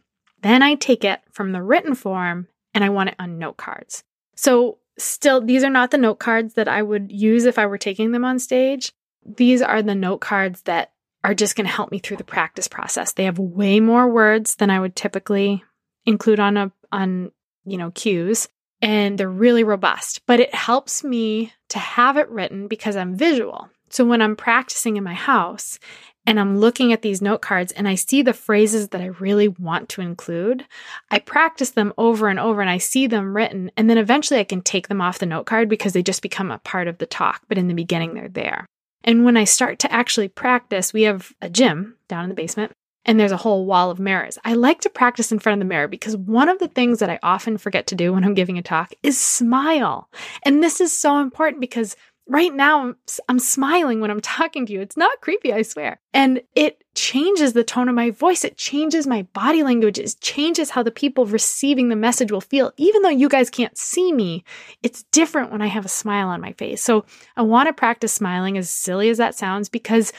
Then 0.43 0.63
I 0.63 0.75
take 0.75 1.03
it 1.03 1.19
from 1.33 1.51
the 1.51 1.61
written 1.61 1.93
form 1.93 2.47
and 2.73 2.85
I 2.85 2.89
want 2.89 3.09
it 3.09 3.15
on 3.19 3.37
note 3.37 3.57
cards. 3.57 4.05
So, 4.37 4.77
still, 4.97 5.41
these 5.41 5.65
are 5.65 5.69
not 5.69 5.91
the 5.91 5.97
note 5.97 6.19
cards 6.19 6.53
that 6.53 6.69
I 6.69 6.81
would 6.81 7.11
use 7.11 7.43
if 7.43 7.59
I 7.59 7.65
were 7.65 7.77
taking 7.77 8.13
them 8.13 8.23
on 8.23 8.39
stage. 8.39 8.93
These 9.25 9.61
are 9.61 9.81
the 9.81 9.93
note 9.93 10.21
cards 10.21 10.61
that 10.61 10.93
are 11.21 11.33
just 11.33 11.57
going 11.57 11.67
to 11.67 11.73
help 11.73 11.91
me 11.91 11.99
through 11.99 12.15
the 12.15 12.23
practice 12.23 12.69
process. 12.69 13.11
They 13.11 13.25
have 13.25 13.39
way 13.39 13.81
more 13.81 14.09
words 14.09 14.55
than 14.55 14.69
I 14.69 14.79
would 14.79 14.95
typically 14.95 15.65
include 16.05 16.39
on 16.39 16.55
a 16.55 16.71
on, 16.93 17.33
you 17.65 17.77
know, 17.77 17.91
cues 17.91 18.47
and 18.81 19.17
they're 19.17 19.29
really 19.29 19.63
robust, 19.63 20.21
but 20.25 20.39
it 20.39 20.53
helps 20.53 21.03
me 21.03 21.53
to 21.69 21.79
have 21.79 22.17
it 22.17 22.29
written 22.29 22.67
because 22.67 22.95
I'm 22.95 23.15
visual. 23.15 23.69
So 23.89 24.03
when 24.05 24.21
I'm 24.21 24.35
practicing 24.35 24.97
in 24.97 25.03
my 25.03 25.13
house 25.13 25.79
and 26.25 26.39
I'm 26.39 26.57
looking 26.57 26.91
at 26.91 27.01
these 27.01 27.21
note 27.21 27.41
cards 27.41 27.71
and 27.71 27.87
I 27.87 27.95
see 27.95 28.21
the 28.21 28.33
phrases 28.33 28.89
that 28.89 29.01
I 29.01 29.05
really 29.05 29.47
want 29.47 29.89
to 29.89 30.01
include, 30.01 30.65
I 31.11 31.19
practice 31.19 31.71
them 31.71 31.93
over 31.97 32.27
and 32.27 32.39
over 32.39 32.61
and 32.61 32.69
I 32.69 32.77
see 32.77 33.07
them 33.07 33.35
written. 33.35 33.71
And 33.77 33.89
then 33.89 33.97
eventually 33.97 34.39
I 34.39 34.43
can 34.43 34.61
take 34.61 34.87
them 34.87 35.01
off 35.01 35.19
the 35.19 35.25
note 35.25 35.45
card 35.45 35.69
because 35.69 35.93
they 35.93 36.03
just 36.03 36.21
become 36.21 36.51
a 36.51 36.59
part 36.59 36.87
of 36.87 36.97
the 36.97 37.05
talk. 37.05 37.43
But 37.47 37.57
in 37.57 37.67
the 37.67 37.73
beginning, 37.73 38.15
they're 38.15 38.27
there. 38.27 38.65
And 39.03 39.23
when 39.23 39.37
I 39.37 39.43
start 39.43 39.79
to 39.79 39.93
actually 39.93 40.27
practice, 40.27 40.91
we 40.91 41.03
have 41.03 41.31
a 41.41 41.49
gym 41.49 41.95
down 42.07 42.23
in 42.23 42.29
the 42.29 42.35
basement 42.35 42.71
and 43.05 43.19
there's 43.19 43.31
a 43.31 43.37
whole 43.37 43.65
wall 43.65 43.91
of 43.91 43.99
mirrors. 43.99 44.37
I 44.43 44.53
like 44.53 44.81
to 44.81 44.89
practice 44.89 45.31
in 45.31 45.39
front 45.39 45.61
of 45.61 45.65
the 45.65 45.69
mirror 45.69 45.87
because 45.87 46.17
one 46.17 46.49
of 46.49 46.59
the 46.59 46.67
things 46.67 46.99
that 46.99 47.09
I 47.09 47.19
often 47.23 47.57
forget 47.57 47.87
to 47.87 47.95
do 47.95 48.13
when 48.13 48.23
I'm 48.23 48.33
giving 48.33 48.57
a 48.57 48.63
talk 48.63 48.93
is 49.03 49.19
smile. 49.19 50.09
And 50.43 50.63
this 50.63 50.81
is 50.81 50.95
so 50.95 51.19
important 51.19 51.61
because 51.61 51.95
right 52.27 52.53
now 52.53 52.95
I'm, 53.29 53.39
smiling 53.39 54.01
when 54.01 54.09
I'm 54.09 54.21
talking 54.37 54.65
to 54.65 54.73
you. 54.73 54.81
It's 54.81 54.97
not 54.97 55.21
creepy, 55.21 55.53
I 55.53 55.61
swear. 55.61 55.99
And 56.13 56.41
it 56.55 56.83
changes 56.95 57.53
the 57.53 57.63
tone 57.63 57.89
of 57.89 57.95
my 57.95 58.09
voice. 58.09 58.43
It 58.43 58.57
changes 58.57 59.05
my 59.05 59.23
body 59.33 59.63
language. 59.63 59.99
It 59.99 60.15
changes 60.21 60.71
how 60.71 60.81
the 60.81 60.91
people 60.91 61.25
receiving 61.25 61.89
the 61.89 61.95
message 61.95 62.31
will 62.31 62.41
feel. 62.41 62.71
Even 62.77 63.01
though 63.01 63.09
you 63.09 63.29
guys 63.29 63.49
can't 63.49 63.77
see 63.77 64.13
me, 64.13 64.43
it's 64.81 65.03
different 65.11 65.51
when 65.51 65.61
I 65.61 65.67
have 65.67 65.85
a 65.85 65.89
smile 65.89 66.29
on 66.29 66.41
my 66.41 66.53
face. 66.53 66.81
So 66.81 67.05
I 67.35 67.41
want 67.43 67.67
to 67.67 67.73
practice 67.73 68.13
smiling, 68.13 68.57
as 68.57 68.69
silly 68.69 69.09
as 69.09 69.17
that 69.17 69.35
sounds, 69.35 69.69
because 69.69 70.13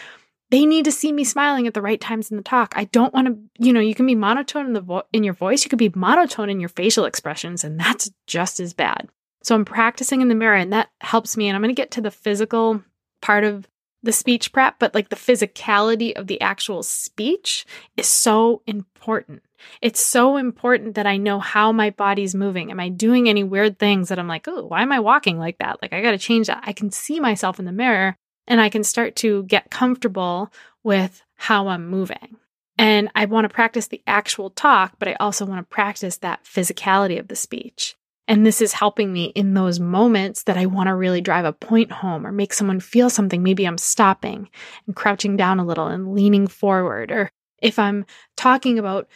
they 0.50 0.64
need 0.64 0.84
to 0.84 0.92
see 0.92 1.12
me 1.12 1.24
smiling 1.24 1.66
at 1.66 1.74
the 1.74 1.82
right 1.82 2.00
times 2.00 2.30
in 2.30 2.36
the 2.36 2.42
talk. 2.42 2.72
I 2.76 2.84
don't 2.84 3.12
want 3.12 3.26
to, 3.26 3.64
you 3.64 3.72
know, 3.72 3.80
you 3.80 3.94
can 3.94 4.06
be 4.06 4.14
monotone 4.14 4.66
in 4.66 4.72
the 4.72 4.80
vo- 4.80 5.06
in 5.12 5.24
your 5.24 5.34
voice, 5.34 5.64
you 5.64 5.70
could 5.70 5.78
be 5.78 5.92
monotone 5.94 6.50
in 6.50 6.60
your 6.60 6.68
facial 6.68 7.04
expressions 7.04 7.64
and 7.64 7.78
that's 7.78 8.10
just 8.26 8.60
as 8.60 8.72
bad. 8.72 9.08
So 9.42 9.54
I'm 9.54 9.64
practicing 9.64 10.20
in 10.20 10.28
the 10.28 10.34
mirror 10.34 10.56
and 10.56 10.72
that 10.72 10.88
helps 11.00 11.36
me 11.36 11.48
and 11.48 11.56
I'm 11.56 11.62
going 11.62 11.74
to 11.74 11.80
get 11.80 11.92
to 11.92 12.00
the 12.00 12.10
physical 12.10 12.82
part 13.20 13.44
of 13.44 13.68
the 14.02 14.12
speech 14.12 14.52
prep, 14.52 14.78
but 14.78 14.94
like 14.94 15.08
the 15.08 15.16
physicality 15.16 16.12
of 16.14 16.26
the 16.28 16.40
actual 16.40 16.82
speech 16.82 17.66
is 17.96 18.06
so 18.06 18.62
important. 18.66 19.42
It's 19.82 20.00
so 20.00 20.36
important 20.36 20.94
that 20.94 21.06
I 21.06 21.16
know 21.16 21.40
how 21.40 21.72
my 21.72 21.90
body's 21.90 22.34
moving. 22.34 22.70
Am 22.70 22.78
I 22.78 22.88
doing 22.88 23.28
any 23.28 23.42
weird 23.42 23.78
things 23.78 24.08
that 24.08 24.18
I'm 24.18 24.28
like, 24.28 24.46
oh, 24.46 24.66
why 24.66 24.82
am 24.82 24.92
I 24.92 25.00
walking 25.00 25.38
like 25.38 25.58
that? 25.58 25.78
Like, 25.82 25.92
I 25.92 26.02
got 26.02 26.12
to 26.12 26.18
change 26.18 26.46
that. 26.46 26.62
I 26.64 26.72
can 26.72 26.90
see 26.90 27.18
myself 27.18 27.58
in 27.58 27.64
the 27.64 27.72
mirror 27.72 28.16
and 28.46 28.60
I 28.60 28.68
can 28.68 28.84
start 28.84 29.16
to 29.16 29.44
get 29.44 29.70
comfortable 29.70 30.52
with 30.82 31.22
how 31.36 31.68
I'm 31.68 31.88
moving. 31.88 32.36
And 32.78 33.10
I 33.14 33.24
want 33.24 33.44
to 33.46 33.54
practice 33.54 33.88
the 33.88 34.02
actual 34.06 34.50
talk, 34.50 34.94
but 34.98 35.08
I 35.08 35.16
also 35.18 35.46
want 35.46 35.58
to 35.58 35.74
practice 35.74 36.18
that 36.18 36.44
physicality 36.44 37.18
of 37.18 37.28
the 37.28 37.36
speech. 37.36 37.96
And 38.28 38.44
this 38.44 38.60
is 38.60 38.72
helping 38.72 39.12
me 39.12 39.26
in 39.26 39.54
those 39.54 39.78
moments 39.78 40.42
that 40.44 40.58
I 40.58 40.66
want 40.66 40.88
to 40.88 40.94
really 40.94 41.20
drive 41.20 41.44
a 41.44 41.52
point 41.52 41.92
home 41.92 42.26
or 42.26 42.32
make 42.32 42.52
someone 42.52 42.80
feel 42.80 43.08
something. 43.08 43.42
Maybe 43.42 43.64
I'm 43.64 43.78
stopping 43.78 44.50
and 44.86 44.96
crouching 44.96 45.36
down 45.36 45.60
a 45.60 45.64
little 45.64 45.86
and 45.86 46.12
leaning 46.12 46.48
forward. 46.48 47.12
Or 47.12 47.30
if 47.62 47.78
I'm 47.78 48.04
talking 48.36 48.78
about 48.78 49.08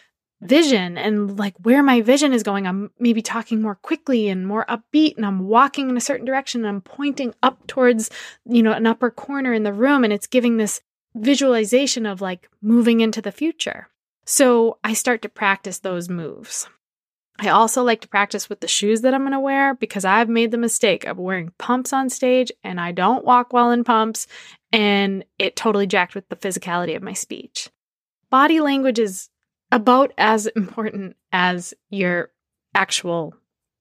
vision 0.42 0.96
and 0.96 1.38
like 1.38 1.54
where 1.62 1.82
my 1.82 2.00
vision 2.00 2.32
is 2.32 2.42
going. 2.42 2.66
I'm 2.66 2.90
maybe 2.98 3.22
talking 3.22 3.60
more 3.60 3.74
quickly 3.74 4.28
and 4.28 4.46
more 4.46 4.64
upbeat 4.66 5.16
and 5.16 5.26
I'm 5.26 5.46
walking 5.46 5.90
in 5.90 5.96
a 5.96 6.00
certain 6.00 6.26
direction 6.26 6.62
and 6.62 6.68
I'm 6.68 6.80
pointing 6.80 7.34
up 7.42 7.66
towards, 7.66 8.10
you 8.46 8.62
know, 8.62 8.72
an 8.72 8.86
upper 8.86 9.10
corner 9.10 9.52
in 9.52 9.64
the 9.64 9.72
room 9.72 10.04
and 10.04 10.12
it's 10.12 10.26
giving 10.26 10.56
this 10.56 10.80
visualization 11.14 12.06
of 12.06 12.20
like 12.20 12.48
moving 12.62 13.00
into 13.00 13.20
the 13.20 13.32
future. 13.32 13.88
So 14.24 14.78
I 14.82 14.94
start 14.94 15.22
to 15.22 15.28
practice 15.28 15.80
those 15.80 16.08
moves. 16.08 16.68
I 17.38 17.48
also 17.48 17.82
like 17.82 18.02
to 18.02 18.08
practice 18.08 18.48
with 18.48 18.60
the 18.60 18.68
shoes 18.68 19.00
that 19.00 19.14
I'm 19.14 19.22
going 19.22 19.32
to 19.32 19.40
wear 19.40 19.74
because 19.74 20.04
I've 20.04 20.28
made 20.28 20.50
the 20.50 20.58
mistake 20.58 21.06
of 21.06 21.18
wearing 21.18 21.52
pumps 21.58 21.92
on 21.92 22.10
stage 22.10 22.52
and 22.62 22.78
I 22.78 22.92
don't 22.92 23.24
walk 23.24 23.52
well 23.52 23.70
in 23.70 23.82
pumps 23.82 24.26
and 24.72 25.24
it 25.38 25.56
totally 25.56 25.86
jacked 25.86 26.14
with 26.14 26.28
the 26.28 26.36
physicality 26.36 26.94
of 26.94 27.02
my 27.02 27.14
speech. 27.14 27.70
Body 28.28 28.60
language 28.60 28.98
is 28.98 29.30
about 29.72 30.12
as 30.18 30.46
important 30.48 31.16
as 31.32 31.74
your 31.90 32.30
actual 32.74 33.34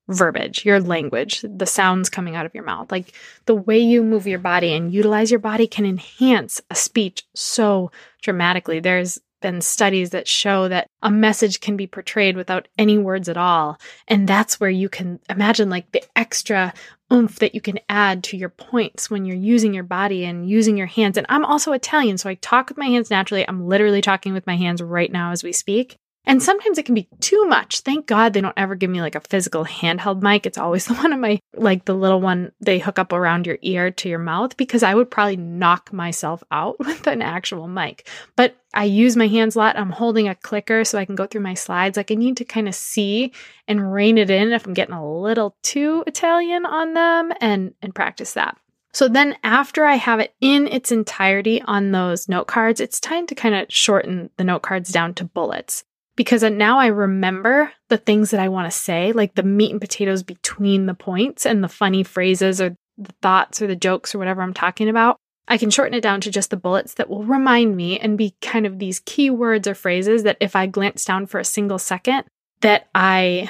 verbiage, 0.10 0.66
your 0.66 0.80
language, 0.80 1.46
the 1.48 1.66
sounds 1.66 2.10
coming 2.10 2.36
out 2.36 2.46
of 2.46 2.54
your 2.56 2.64
mouth. 2.64 2.92
Like 2.92 3.14
the 3.46 3.56
way 3.56 3.78
you 3.78 4.04
move 4.04 4.28
your 4.28 4.40
body 4.40 4.74
and 4.74 4.92
utilize 4.92 5.30
your 5.30 5.40
body 5.40 5.68
can 5.68 5.86
enhance 5.86 6.62
a 6.70 6.76
speech 6.76 7.24
so 7.36 7.92
dramatically. 8.22 8.80
There's 8.80 9.20
been 9.42 9.62
studies 9.62 10.10
that 10.10 10.28
show 10.28 10.68
that 10.68 10.88
a 11.02 11.12
message 11.12 11.62
can 11.62 11.78
be 11.78 11.88
portrayed 11.88 12.36
without 12.36 12.68
any 12.78 12.98
words 12.98 13.30
at 13.30 13.38
all. 13.38 13.80
And 14.08 14.28
that's 14.28 14.60
where 14.60 14.70
you 14.70 14.90
can 14.90 15.20
imagine 15.30 15.70
like 15.70 15.92
the 15.92 16.04
extra 16.16 16.74
oomph 17.12 17.40
that 17.40 17.56
you 17.56 17.62
can 17.62 17.80
add 17.90 18.24
to 18.26 18.38
your 18.38 18.50
points 18.50 19.10
when 19.10 19.26
you're 19.26 19.36
using 19.36 19.74
your 19.74 19.84
body 19.84 20.26
and 20.26 20.50
using 20.50 20.78
your 20.78 20.88
hands. 20.88 21.18
And 21.18 21.26
I'm 21.30 21.46
also 21.46 21.72
Italian, 21.72 22.18
so 22.18 22.30
I 22.30 22.36
talk 22.36 22.70
with 22.70 22.78
my 22.78 22.88
hands 22.88 23.10
naturally. 23.10 23.48
I'm 23.48 23.68
literally 23.68 24.02
talking 24.02 24.34
with 24.34 24.48
my 24.48 24.56
hands 24.56 24.82
right 24.82 25.12
now 25.12 25.32
as 25.32 25.44
we 25.44 25.52
speak. 25.52 25.98
And 26.30 26.44
sometimes 26.44 26.78
it 26.78 26.86
can 26.86 26.94
be 26.94 27.10
too 27.22 27.44
much. 27.48 27.80
Thank 27.80 28.06
God 28.06 28.34
they 28.34 28.42
don't 28.42 28.54
ever 28.56 28.76
give 28.76 28.92
me 28.92 29.02
like 29.02 29.16
a 29.16 29.20
physical 29.20 29.66
handheld 29.66 30.22
mic. 30.22 30.46
It's 30.46 30.60
always 30.60 30.86
the 30.88 30.94
one 30.94 31.12
of 31.12 31.20
my, 31.20 31.40
like 31.56 31.86
the 31.86 31.96
little 31.96 32.22
one 32.22 32.52
they 32.62 32.78
hook 32.78 33.00
up 33.00 33.12
around 33.12 33.48
your 33.48 33.58
ear 33.64 33.90
to 33.90 34.08
your 34.08 34.20
mouth 34.20 34.56
because 34.56 34.84
I 34.84 34.94
would 34.94 35.10
probably 35.10 35.38
knock 35.38 35.92
myself 35.92 36.44
out 36.52 36.78
with 36.80 37.08
an 37.08 37.24
actual 37.24 37.68
mic. 37.68 38.08
But 38.36 38.56
I 38.76 38.84
use 38.84 39.18
my 39.18 39.26
hands 39.26 39.56
a 39.56 39.58
lot. 39.58 39.76
I'm 39.76 39.90
holding 39.90 40.28
a 40.28 40.36
clicker 40.36 40.86
so 40.86 41.00
I 41.00 41.06
can 41.06 41.16
go 41.16 41.26
through 41.26 41.42
my 41.42 41.56
slides. 41.56 41.98
Like 41.98 42.12
I 42.12 42.16
need 42.16 42.38
to 42.38 42.46
kind 42.46 42.68
of 42.68 42.76
see 42.76 43.34
and 43.68 43.92
rein 43.92 44.20
it 44.20 44.30
in 44.30 44.52
if 44.52 44.68
I'm 44.68 44.76
getting 44.76 44.94
a 44.94 45.12
little 45.12 45.58
too 45.64 46.04
Italian 46.06 46.68
on 46.68 46.94
them 46.94 47.34
and, 47.42 47.74
and 47.82 47.96
practice 47.96 48.34
that. 48.34 48.56
So 48.94 49.08
then 49.08 49.36
after 49.44 49.84
I 49.84 49.96
have 49.96 50.20
it 50.20 50.36
in 50.42 50.68
its 50.68 50.92
entirety 50.92 51.60
on 51.64 51.92
those 51.92 52.30
note 52.30 52.46
cards, 52.46 52.80
it's 52.80 53.00
time 53.00 53.26
to 53.28 53.36
kind 53.36 53.56
of 53.56 53.66
shorten 53.70 54.30
the 54.38 54.44
note 54.44 54.62
cards 54.62 54.92
down 54.92 55.16
to 55.16 55.26
bullets 55.26 55.86
because 56.20 56.44
now 56.44 56.80
I 56.80 56.88
remember 56.88 57.72
the 57.88 57.98
things 57.98 58.32
that 58.32 58.42
I 58.42 58.50
want 58.50 58.70
to 58.70 58.78
say, 58.78 59.14
like 59.14 59.36
the 59.36 59.42
meat 59.42 59.72
and 59.72 59.80
potatoes 59.80 60.22
between 60.22 60.86
the 60.86 60.94
points 60.94 61.46
and 61.46 61.64
the 61.64 61.70
funny 61.70 62.04
phrases 62.04 62.60
or 62.60 62.76
the 62.98 63.14
thoughts 63.22 63.62
or 63.62 63.68
the 63.68 63.76
jokes 63.78 64.14
or 64.14 64.20
whatever 64.20 64.42
I'm 64.42 64.54
talking 64.54 64.90
about. 64.90 65.16
I 65.48 65.58
can 65.58 65.70
shorten 65.70 65.94
it 65.94 66.02
down 66.02 66.20
to 66.20 66.30
just 66.30 66.50
the 66.50 66.58
bullets 66.58 66.96
that 66.96 67.10
will 67.10 67.24
remind 67.24 67.78
me 67.78 67.98
and 67.98 68.18
be 68.18 68.36
kind 68.42 68.66
of 68.66 68.80
these 68.80 69.00
key 69.00 69.30
words 69.30 69.66
or 69.66 69.74
phrases 69.74 70.24
that 70.24 70.36
if 70.42 70.58
I 70.58 70.66
glance 70.66 71.06
down 71.06 71.26
for 71.26 71.40
a 71.40 71.46
single 71.46 71.80
second, 71.80 72.26
that 72.60 72.90
I 72.94 73.50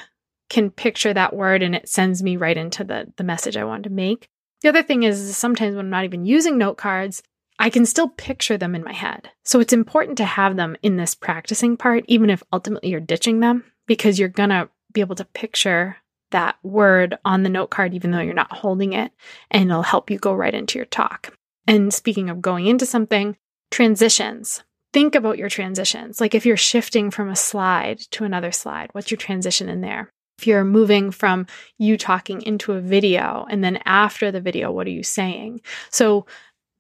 can 0.52 0.70
picture 0.70 1.12
that 1.12 1.36
word 1.36 1.64
and 1.64 1.74
it 1.74 1.90
sends 1.90 2.22
me 2.22 2.38
right 2.38 2.56
into 2.56 2.84
the, 2.84 3.12
the 3.18 3.24
message 3.24 3.58
I 3.58 3.64
want 3.64 3.86
to 3.86 3.90
make. 3.90 4.28
The 4.62 4.70
other 4.70 4.84
thing 4.84 5.02
is 5.02 5.36
sometimes 5.36 5.76
when 5.76 5.86
I'm 5.86 5.90
not 5.90 6.06
even 6.06 6.24
using 6.24 6.60
note 6.60 6.78
cards, 6.78 7.24
I 7.60 7.70
can 7.70 7.86
still 7.86 8.08
picture 8.10 8.58
them 8.58 8.74
in 8.74 8.84
my 8.84 8.94
head. 8.94 9.30
So 9.44 9.60
it's 9.60 9.74
important 9.74 10.18
to 10.18 10.25
have 10.25 10.56
them 10.56 10.78
in 10.82 10.96
this 10.96 11.13
practicing 11.13 11.75
part, 11.75 12.06
even 12.08 12.30
if 12.30 12.42
ultimately 12.54 12.89
you're 12.89 13.01
ditching 13.01 13.42
them, 13.42 13.66
because 13.86 14.18
you're 14.18 14.30
going 14.30 14.50
to 14.50 14.70
be 14.94 15.01
able 15.01 15.16
to 15.16 15.25
picture 15.25 15.98
that 16.32 16.56
word 16.63 17.18
on 17.25 17.44
the 17.44 17.50
note 17.50 17.70
card, 17.70 17.94
even 17.94 18.12
though 18.12 18.20
you're 18.20 18.34
not 18.34 18.51
holding 18.51 18.94
it, 18.94 19.12
and 19.51 19.70
it'll 19.70 19.84
help 19.84 20.10
you 20.10 20.18
go 20.18 20.34
right 20.34 20.54
into 20.54 20.80
your 20.80 20.86
talk. 20.86 21.36
And 21.68 21.94
speaking 21.94 22.30
of 22.30 22.42
going 22.42 22.66
into 22.66 22.86
something, 22.86 23.36
transitions. 23.72 24.63
Think 24.94 25.13
about 25.13 25.38
your 25.38 25.50
transitions. 25.50 26.20
Like 26.20 26.34
if 26.34 26.46
you're 26.46 26.58
shifting 26.58 27.12
from 27.12 27.30
a 27.30 27.36
slide 27.36 28.00
to 28.12 28.24
another 28.24 28.51
slide, 28.51 28.89
what's 28.94 29.12
your 29.12 29.18
transition 29.18 29.70
in 29.70 29.82
there? 29.82 30.12
If 30.39 30.48
you're 30.48 30.63
moving 30.63 31.12
from 31.12 31.48
you 31.78 31.98
talking 31.98 32.42
into 32.42 32.72
a 32.72 32.82
video 32.82 33.46
and 33.50 33.63
then 33.63 33.80
after 33.86 34.32
the 34.32 34.39
video, 34.39 34.72
what 34.72 34.88
are 34.88 34.92
you 34.92 35.04
saying? 35.04 35.62
So 35.92 36.25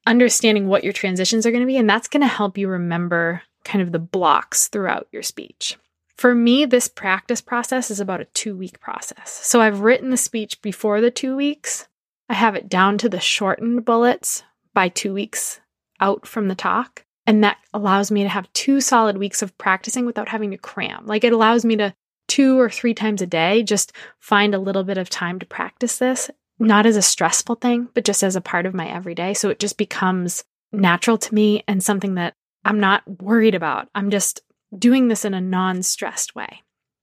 understanding 0.09 0.67
what 0.67 0.83
your 0.83 0.91
transitions 0.91 1.45
are 1.45 1.51
going 1.51 1.61
to 1.61 1.67
be, 1.67 1.77
and 1.77 1.89
that's 1.89 2.07
going 2.07 2.21
to 2.21 2.27
help 2.27 2.57
you 2.57 2.67
remember 2.67 3.43
kind 3.63 3.81
of 3.81 3.91
the 3.91 3.99
blocks 3.99 4.67
throughout 4.67 5.07
your 5.11 5.21
speech. 5.21 5.77
For 6.17 6.35
me, 6.35 6.65
this 6.65 6.87
practice 6.87 7.39
process 7.39 7.89
is 7.91 7.99
about 7.99 8.19
a 8.19 8.25
two 8.25 8.57
week 8.57 8.79
process. 8.81 9.31
So 9.31 9.61
I've 9.61 9.81
written 9.81 10.09
the 10.09 10.17
speech 10.17 10.61
before 10.61 10.99
the 10.99 11.11
two 11.11 11.35
weeks. 11.35 11.87
I 12.27 12.33
have 12.33 12.55
it 12.55 12.67
down 12.67 12.97
to 12.97 13.09
the 13.09 13.19
shortened 13.19 13.85
bullets 13.85 14.43
by 14.73 14.89
two 14.89 15.13
weeks 15.13 15.61
out 16.01 16.27
from 16.27 16.47
the 16.47 16.55
talk. 16.55 17.05
And 17.25 17.43
that 17.43 17.57
allows 17.73 18.09
me 18.09 18.23
to 18.23 18.29
have 18.29 18.51
two 18.53 18.81
solid 18.81 19.17
weeks 19.17 19.41
of 19.41 19.57
practicing 19.57 20.05
without 20.05 20.29
having 20.29 20.51
to 20.51 20.57
cram. 20.57 21.05
Like 21.05 21.23
it 21.23 21.31
allows 21.31 21.63
me 21.63 21.75
to 21.77 21.93
two 22.27 22.59
or 22.59 22.69
three 22.69 22.93
times 22.93 23.21
a 23.21 23.27
day 23.27 23.63
just 23.63 23.91
find 24.19 24.53
a 24.53 24.59
little 24.59 24.83
bit 24.83 24.97
of 24.97 25.09
time 25.09 25.39
to 25.39 25.45
practice 25.45 25.97
this 25.97 26.29
not 26.59 26.85
as 26.85 26.97
a 26.97 27.01
stressful 27.01 27.55
thing, 27.55 27.89
but 27.93 28.05
just 28.05 28.23
as 28.23 28.35
a 28.35 28.41
part 28.41 28.65
of 28.65 28.73
my 28.73 28.87
everyday. 28.87 29.33
So 29.33 29.49
it 29.49 29.59
just 29.59 29.77
becomes 29.77 30.43
natural 30.71 31.17
to 31.17 31.33
me 31.33 31.63
and 31.67 31.83
something 31.83 32.15
that 32.15 32.33
I'm 32.65 32.79
not 32.79 33.21
worried 33.21 33.55
about. 33.55 33.87
I'm 33.95 34.09
just 34.09 34.41
doing 34.77 35.07
this 35.07 35.25
in 35.25 35.33
a 35.33 35.41
non 35.41 35.81
stressed 35.83 36.35
way. 36.35 36.61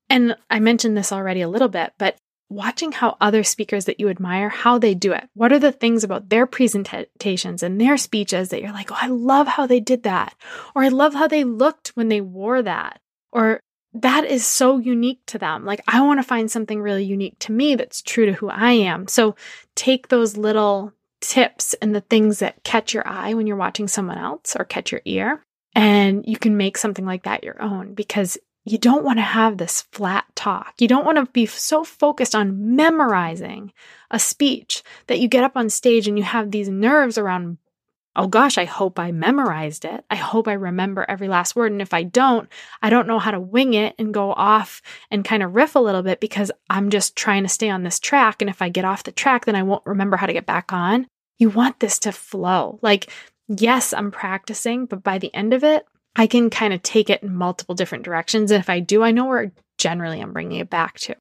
And 0.08 0.36
I 0.50 0.60
mentioned 0.60 0.96
this 0.96 1.12
already 1.12 1.40
a 1.40 1.48
little 1.48 1.68
bit, 1.68 1.92
but 1.98 2.16
watching 2.48 2.92
how 2.92 3.16
other 3.20 3.42
speakers 3.42 3.86
that 3.86 3.98
you 3.98 4.08
admire, 4.08 4.48
how 4.48 4.78
they 4.78 4.94
do 4.94 5.12
it. 5.12 5.28
What 5.34 5.52
are 5.52 5.58
the 5.58 5.72
things 5.72 6.04
about 6.04 6.28
their 6.28 6.46
presentations 6.46 7.62
and 7.62 7.80
their 7.80 7.96
speeches 7.96 8.50
that 8.50 8.62
you're 8.62 8.72
like, 8.72 8.92
oh, 8.92 8.98
I 9.00 9.08
love 9.08 9.48
how 9.48 9.66
they 9.66 9.80
did 9.80 10.04
that. 10.04 10.34
Or 10.75 10.84
I 10.84 10.88
love 10.88 11.14
how 11.14 11.26
they 11.26 11.42
looked 11.42 11.88
when 11.94 12.08
they 12.08 12.20
wore 12.20 12.62
that. 12.62 13.00
Or 13.32 13.60
that 14.03 14.25
is 14.25 14.45
so 14.45 14.79
unique 14.79 15.21
to 15.26 15.38
them. 15.38 15.65
Like, 15.65 15.83
I 15.88 16.00
want 16.03 16.19
to 16.19 16.25
find 16.25 16.50
something 16.50 16.81
really 16.81 17.05
unique 17.05 17.38
to 17.41 17.53
me 17.53 17.75
that's 17.75 18.03
true 18.03 18.26
to 18.26 18.33
who 18.33 18.49
I 18.49 18.73
am. 18.73 19.09
So, 19.09 19.37
take 19.75 20.09
those 20.09 20.37
little 20.37 20.93
tips 21.21 21.75
and 21.75 21.95
the 21.95 22.03
things 22.03 22.38
that 22.41 22.62
catch 22.62 22.95
your 22.95 23.07
eye 23.07 23.35
when 23.35 23.47
you're 23.47 23.57
watching 23.57 23.88
someone 23.88 24.19
else 24.19 24.55
or 24.57 24.65
catch 24.65 24.93
your 24.93 25.03
ear, 25.05 25.43
and 25.75 26.25
you 26.26 26.37
can 26.37 26.57
make 26.57 26.79
something 26.79 27.05
like 27.05 27.25
that 27.25 27.45
your 27.45 27.61
own 27.61 27.95
because 27.95 28.38
you 28.65 28.79
don't 28.79 29.05
want 29.05 29.19
to 29.19 29.23
have 29.23 29.59
this 29.59 29.83
flat 29.93 30.25
talk. 30.35 30.75
You 30.79 30.88
don't 30.88 31.05
want 31.05 31.19
to 31.19 31.33
be 31.33 31.47
so 31.47 31.85
focused 31.85 32.35
on 32.35 32.75
memorizing 32.75 33.73
a 34.11 34.19
speech 34.19 34.83
that 35.07 35.21
you 35.21 35.29
get 35.29 35.45
up 35.45 35.57
on 35.57 35.71
stage 35.71 36.09
and 36.09 36.19
you 36.19 36.25
have 36.25 36.50
these 36.50 36.69
nerves 36.69 37.17
around 37.17 37.59
oh 38.16 38.26
gosh, 38.26 38.58
I 38.58 38.64
hope 38.64 38.99
I 38.99 39.12
memorized 39.12 39.85
it. 39.85 40.04
I 40.11 40.16
hope 40.16 40.49
I 40.49 40.54
remember 40.54 41.04
every 41.08 41.28
last 41.28 41.54
word. 41.54 41.70
And 41.70 41.82
if 41.82 41.92
I 41.92 42.02
don't, 42.02 42.49
I 42.82 42.90
don't 42.90 43.06
know 43.06 43.18
how 43.18 43.30
to 43.30 43.38
wing 43.38 43.75
it 43.75 43.94
and 43.99 44.14
go 44.14 44.32
off 44.32 44.80
and 45.11 45.25
kind 45.25 45.42
of 45.42 45.54
riff 45.54 45.76
a 45.76 45.80
little 45.80 46.02
bit 46.02 46.18
because 46.18 46.50
I'm 46.70 46.90
just 46.90 47.14
trying 47.14 47.42
to 47.42 47.49
stay 47.49 47.68
on 47.68 47.82
this 47.82 48.00
track. 48.00 48.40
And 48.40 48.49
if 48.49 48.62
I 48.62 48.70
get 48.70 48.87
off 48.87 49.04
the 49.04 49.12
track, 49.12 49.44
then 49.44 49.54
I 49.54 49.62
won't 49.62 49.87
remember 49.87 50.16
how 50.16 50.26
to 50.26 50.32
get 50.32 50.46
back 50.46 50.73
on. 50.73 51.06
You 51.38 51.50
want 51.50 51.80
this 51.80 51.99
to 52.00 52.12
flow. 52.12 52.78
Like, 52.80 53.11
yes, 53.49 53.92
I'm 53.92 54.11
practicing, 54.11 54.87
but 54.87 55.04
by 55.04 55.18
the 55.18 55.32
end 55.35 55.52
of 55.52 55.62
it, 55.62 55.87
I 56.16 56.26
can 56.26 56.49
kind 56.49 56.73
of 56.73 56.82
take 56.82 57.11
it 57.11 57.23
in 57.23 57.35
multiple 57.35 57.75
different 57.75 58.04
directions. 58.04 58.50
And 58.50 58.61
if 58.61 58.70
I 58.70 58.80
do, 58.80 59.02
I 59.02 59.11
know 59.11 59.26
where 59.26 59.52
generally 59.76 60.20
I'm 60.20 60.32
bringing 60.32 60.61
it 60.61 60.70
back 60.70 60.99
to. 61.00 61.16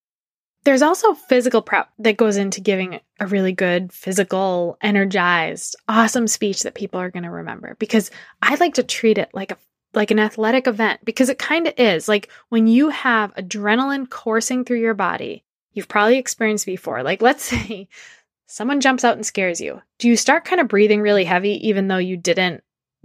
There's 0.66 0.82
also 0.82 1.14
physical 1.14 1.62
prep 1.62 1.90
that 2.00 2.18
goes 2.18 2.38
into 2.38 2.60
giving 2.60 3.00
a 3.20 3.28
really 3.28 3.54
good, 3.54 3.94
physical, 3.94 4.78
energized, 4.82 5.76
awesome 5.88 6.28
speech 6.28 6.64
that 6.64 6.74
people 6.74 7.00
are 7.00 7.12
going 7.12 7.24
to 7.24 7.30
remember 7.30 7.76
because 7.80 8.10
I 8.42 8.56
like 8.56 8.74
to 8.74 8.84
treat 8.84 9.18
it 9.18 9.30
like 9.34 9.52
a 9.52 9.58
like 9.94 10.12
an 10.12 10.20
athletic 10.20 10.68
event 10.68 11.00
because 11.06 11.30
it 11.30 11.40
kind 11.40 11.68
of 11.68 11.74
is. 11.78 12.08
Like 12.08 12.30
when 12.50 12.68
you 12.68 12.90
have 12.90 13.34
adrenaline 13.36 14.10
coursing 14.10 14.66
through 14.66 14.82
your 14.82 14.94
body, 14.94 15.46
you've 15.72 15.88
probably 15.88 16.18
experienced 16.18 16.66
before. 16.66 17.04
Like 17.04 17.22
let's 17.22 17.44
say 17.46 17.88
someone 18.48 18.82
jumps 18.82 19.04
out 19.04 19.16
and 19.16 19.26
scares 19.26 19.62
you. 19.62 19.82
Do 20.00 20.08
you 20.08 20.18
start 20.18 20.46
kind 20.46 20.60
of 20.60 20.68
breathing 20.68 21.02
really 21.02 21.26
heavy 21.26 21.68
even 21.68 21.88
though 21.88 21.98
you 21.98 22.18
didn't 22.18 22.64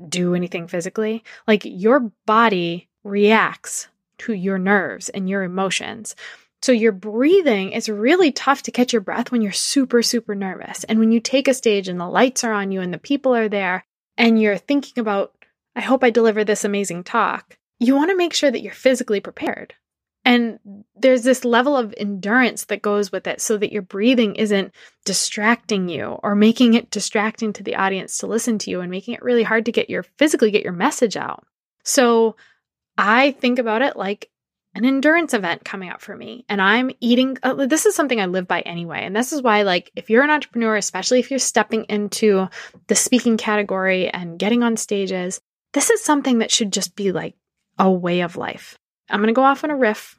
do 0.09 0.35
anything 0.35 0.67
physically? 0.67 1.25
Like 1.47 1.63
your 1.65 2.11
body 2.27 2.89
reacts 3.05 3.89
to 4.19 4.33
your 4.33 4.59
nerves 4.59 5.09
and 5.09 5.29
your 5.29 5.43
emotions. 5.43 6.15
So 6.63 6.73
your 6.73 6.93
breathing 6.93 7.73
is 7.73 7.89
really 7.89 8.33
tough 8.33 8.63
to 8.65 8.71
catch 8.71 8.93
your 8.93 9.03
breath 9.03 9.33
when 9.33 9.41
you're 9.41 9.53
super, 9.53 10.03
super 10.03 10.35
nervous. 10.35 10.85
And 10.85 10.99
when 10.99 11.11
you 11.11 11.21
take 11.21 11.49
a 11.49 11.55
stage 11.55 11.89
and 11.89 11.99
the 11.99 12.09
lights 12.09 12.45
are 12.45 12.53
on 12.53 12.71
you 12.71 12.81
and 12.81 12.93
the 12.93 12.99
people 12.99 13.35
are 13.35 13.49
there 13.49 13.85
and 14.19 14.41
you're 14.41 14.59
thinking 14.59 15.01
about, 15.01 15.33
I 15.75 15.81
hope 15.81 16.05
I 16.05 16.11
deliver 16.11 16.45
this 16.45 16.65
amazing 16.65 17.05
talk, 17.05 17.57
you 17.79 17.97
want 17.97 18.11
to 18.11 18.17
make 18.17 18.35
sure 18.35 18.51
that 18.51 18.61
you're 18.61 18.73
physically 18.73 19.21
prepared. 19.21 19.75
And 20.23 20.59
there's 20.95 21.23
this 21.23 21.47
level 21.47 21.77
of 21.77 21.95
endurance 21.97 22.67
that 22.67 22.83
goes 22.83 23.11
with 23.11 23.27
it 23.27 23.41
so 23.41 23.57
that 23.57 23.73
your 23.73 23.81
breathing 23.81 24.37
isn't 24.37 24.75
distracting 25.07 25.89
you 25.89 26.19
or 26.23 26.35
making 26.35 26.75
it 26.75 26.91
distracting 26.91 27.55
to 27.55 27.63
the 27.63 27.77
audience 27.77 28.19
to 28.19 28.27
listen 28.27 28.59
to 28.59 28.71
you 28.71 28.83
and 28.83 28.91
making 28.91 29.15
it 29.15 29.23
really 29.23 29.43
hard 29.43 29.65
to 29.65 29.73
get 29.73 29.89
your 29.89 30.03
physically 30.03 30.51
get 30.51 30.63
your 30.63 30.75
message 30.75 31.17
out. 31.17 31.47
So 31.85 32.37
I 32.99 33.31
think 33.31 33.59
about 33.59 33.81
it 33.81 33.97
like 33.97 34.29
an 34.75 34.85
endurance 34.85 35.35
event 35.35 35.65
coming 35.65 35.91
up 35.91 36.01
for 36.01 36.17
me 36.17 36.45
and 36.49 36.63
I'm 36.63 36.91
eating 37.01 37.37
uh, 37.43 37.67
this 37.67 37.87
is 37.87 37.95
something 37.95 38.21
I 38.21 38.27
live 38.27 38.47
by 38.47 38.61
anyway 38.61 39.01
and 39.03 39.15
this 39.15 39.33
is 39.33 39.43
why 39.43 39.63
like 39.63 39.91
if 39.97 40.09
you're 40.09 40.23
an 40.23 40.31
entrepreneur 40.31 40.77
especially 40.77 41.19
if 41.19 41.31
you're 41.31 41.39
stepping 41.41 41.85
into 41.85 42.49
the 42.87 42.95
speaking 42.95 43.37
category 43.37 44.09
and 44.09 44.39
getting 44.39 44.63
on 44.63 44.77
stages 44.77 45.41
this 45.73 45.91
is 45.91 46.03
something 46.03 46.39
that 46.39 46.51
should 46.51 46.73
just 46.73 46.97
be 46.97 47.13
like 47.13 47.35
a 47.79 47.91
way 47.91 48.21
of 48.21 48.37
life. 48.37 48.77
I'm 49.09 49.21
going 49.21 49.29
to 49.29 49.33
go 49.33 49.45
off 49.45 49.65
on 49.65 49.71
a 49.71 49.77
riff 49.77 50.19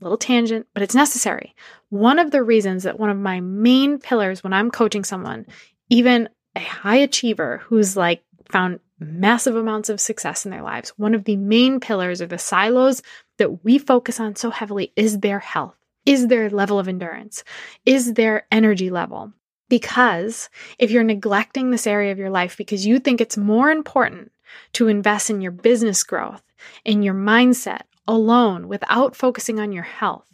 little 0.00 0.18
tangent 0.18 0.66
but 0.74 0.82
it's 0.82 0.94
necessary. 0.94 1.54
One 1.88 2.20
of 2.20 2.30
the 2.30 2.42
reasons 2.42 2.84
that 2.84 3.00
one 3.00 3.10
of 3.10 3.16
my 3.16 3.40
main 3.40 3.98
pillars 3.98 4.44
when 4.44 4.52
I'm 4.52 4.70
coaching 4.70 5.02
someone 5.02 5.46
even 5.90 6.28
a 6.54 6.60
high 6.60 6.96
achiever 6.96 7.62
who's 7.64 7.96
like 7.96 8.22
found 8.50 8.80
massive 9.00 9.56
amounts 9.56 9.88
of 9.88 10.00
success 10.00 10.44
in 10.44 10.50
their 10.50 10.62
lives, 10.62 10.90
one 10.96 11.14
of 11.14 11.24
the 11.24 11.36
main 11.36 11.80
pillars 11.80 12.20
or 12.20 12.26
the 12.26 12.38
silos 12.38 13.02
that 13.38 13.64
we 13.64 13.78
focus 13.78 14.20
on 14.20 14.36
so 14.36 14.50
heavily 14.50 14.92
is 14.94 15.20
their 15.20 15.38
health, 15.38 15.76
is 16.04 16.28
their 16.28 16.50
level 16.50 16.78
of 16.78 16.88
endurance, 16.88 17.42
is 17.86 18.14
their 18.14 18.46
energy 18.52 18.90
level. 18.90 19.32
Because 19.68 20.48
if 20.78 20.90
you're 20.90 21.04
neglecting 21.04 21.70
this 21.70 21.86
area 21.86 22.12
of 22.12 22.18
your 22.18 22.30
life 22.30 22.56
because 22.56 22.86
you 22.86 22.98
think 22.98 23.20
it's 23.20 23.36
more 23.36 23.70
important 23.70 24.32
to 24.74 24.88
invest 24.88 25.28
in 25.30 25.40
your 25.40 25.52
business 25.52 26.02
growth, 26.02 26.42
in 26.84 27.02
your 27.02 27.14
mindset 27.14 27.82
alone 28.06 28.68
without 28.68 29.14
focusing 29.14 29.60
on 29.60 29.72
your 29.72 29.82
health, 29.82 30.26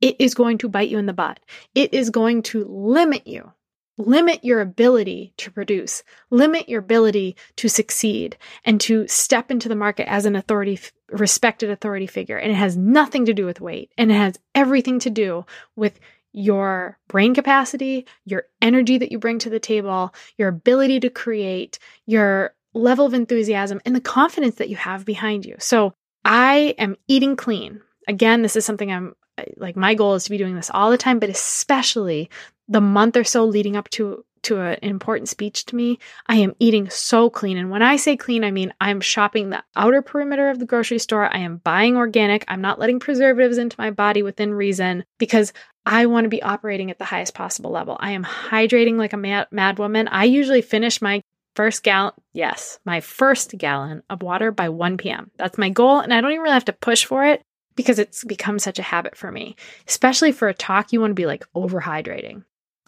it 0.00 0.16
is 0.18 0.34
going 0.34 0.58
to 0.58 0.68
bite 0.68 0.90
you 0.90 0.98
in 0.98 1.06
the 1.06 1.14
butt. 1.14 1.40
It 1.74 1.94
is 1.94 2.10
going 2.10 2.42
to 2.42 2.64
limit 2.64 3.26
you 3.26 3.52
limit 3.96 4.44
your 4.44 4.60
ability 4.60 5.32
to 5.36 5.50
produce, 5.50 6.02
limit 6.30 6.68
your 6.68 6.80
ability 6.80 7.36
to 7.56 7.68
succeed 7.68 8.36
and 8.64 8.80
to 8.80 9.06
step 9.06 9.50
into 9.50 9.68
the 9.68 9.76
market 9.76 10.08
as 10.08 10.26
an 10.26 10.36
authority, 10.36 10.78
respected 11.10 11.70
authority 11.70 12.06
figure. 12.06 12.36
And 12.36 12.50
it 12.50 12.56
has 12.56 12.76
nothing 12.76 13.26
to 13.26 13.34
do 13.34 13.46
with 13.46 13.60
weight 13.60 13.92
and 13.96 14.10
it 14.10 14.14
has 14.14 14.38
everything 14.54 14.98
to 15.00 15.10
do 15.10 15.46
with 15.76 15.98
your 16.32 16.98
brain 17.06 17.34
capacity, 17.34 18.06
your 18.24 18.44
energy 18.60 18.98
that 18.98 19.12
you 19.12 19.18
bring 19.18 19.38
to 19.38 19.50
the 19.50 19.60
table, 19.60 20.12
your 20.36 20.48
ability 20.48 20.98
to 21.00 21.10
create, 21.10 21.78
your 22.06 22.54
level 22.72 23.06
of 23.06 23.14
enthusiasm, 23.14 23.80
and 23.84 23.94
the 23.94 24.00
confidence 24.00 24.56
that 24.56 24.68
you 24.68 24.74
have 24.74 25.04
behind 25.04 25.46
you. 25.46 25.54
So 25.60 25.94
I 26.24 26.74
am 26.76 26.96
eating 27.06 27.36
clean. 27.36 27.80
Again, 28.08 28.42
this 28.42 28.56
is 28.56 28.64
something 28.64 28.90
I'm 28.90 29.14
like 29.56 29.76
my 29.76 29.94
goal 29.94 30.14
is 30.14 30.24
to 30.24 30.30
be 30.30 30.38
doing 30.38 30.54
this 30.54 30.70
all 30.72 30.90
the 30.90 30.98
time, 30.98 31.18
but 31.18 31.28
especially 31.28 32.30
the 32.68 32.80
month 32.80 33.16
or 33.16 33.24
so 33.24 33.44
leading 33.44 33.76
up 33.76 33.88
to 33.90 34.24
to 34.44 34.60
an 34.60 34.78
important 34.82 35.28
speech 35.28 35.64
to 35.66 35.76
me, 35.76 35.98
I 36.26 36.36
am 36.36 36.54
eating 36.58 36.90
so 36.90 37.30
clean. 37.30 37.56
And 37.56 37.70
when 37.70 37.82
I 37.82 37.96
say 37.96 38.16
clean, 38.16 38.44
I 38.44 38.50
mean 38.50 38.72
I'm 38.80 39.00
shopping 39.00 39.50
the 39.50 39.64
outer 39.74 40.02
perimeter 40.02 40.50
of 40.50 40.58
the 40.58 40.66
grocery 40.66 40.98
store. 40.98 41.34
I 41.34 41.38
am 41.38 41.58
buying 41.58 41.96
organic. 41.96 42.44
I'm 42.46 42.60
not 42.60 42.78
letting 42.78 43.00
preservatives 43.00 43.58
into 43.58 43.76
my 43.78 43.90
body 43.90 44.22
within 44.22 44.54
reason 44.54 45.04
because 45.18 45.52
I 45.86 46.06
want 46.06 46.24
to 46.24 46.30
be 46.30 46.42
operating 46.42 46.90
at 46.90 46.98
the 46.98 47.04
highest 47.04 47.34
possible 47.34 47.70
level. 47.70 47.96
I 48.00 48.12
am 48.12 48.24
hydrating 48.24 48.96
like 48.96 49.12
a 49.12 49.18
mad, 49.18 49.48
mad 49.50 49.78
woman. 49.78 50.08
I 50.08 50.24
usually 50.24 50.62
finish 50.62 51.02
my 51.02 51.22
first 51.54 51.82
gallon, 51.82 52.12
yes, 52.32 52.78
my 52.84 53.00
first 53.00 53.56
gallon 53.56 54.02
of 54.10 54.22
water 54.22 54.50
by 54.50 54.68
1 54.68 54.96
p.m. 54.96 55.30
That's 55.36 55.58
my 55.58 55.70
goal. 55.70 56.00
And 56.00 56.12
I 56.12 56.20
don't 56.20 56.32
even 56.32 56.42
really 56.42 56.54
have 56.54 56.64
to 56.66 56.72
push 56.72 57.04
for 57.04 57.24
it 57.24 57.42
because 57.76 57.98
it's 57.98 58.24
become 58.24 58.58
such 58.58 58.78
a 58.78 58.82
habit 58.82 59.16
for 59.16 59.30
me. 59.30 59.56
Especially 59.88 60.32
for 60.32 60.48
a 60.48 60.54
talk, 60.54 60.92
you 60.92 61.00
want 61.00 61.10
to 61.10 61.14
be 61.14 61.26
like 61.26 61.46
overhydrating. 61.54 62.44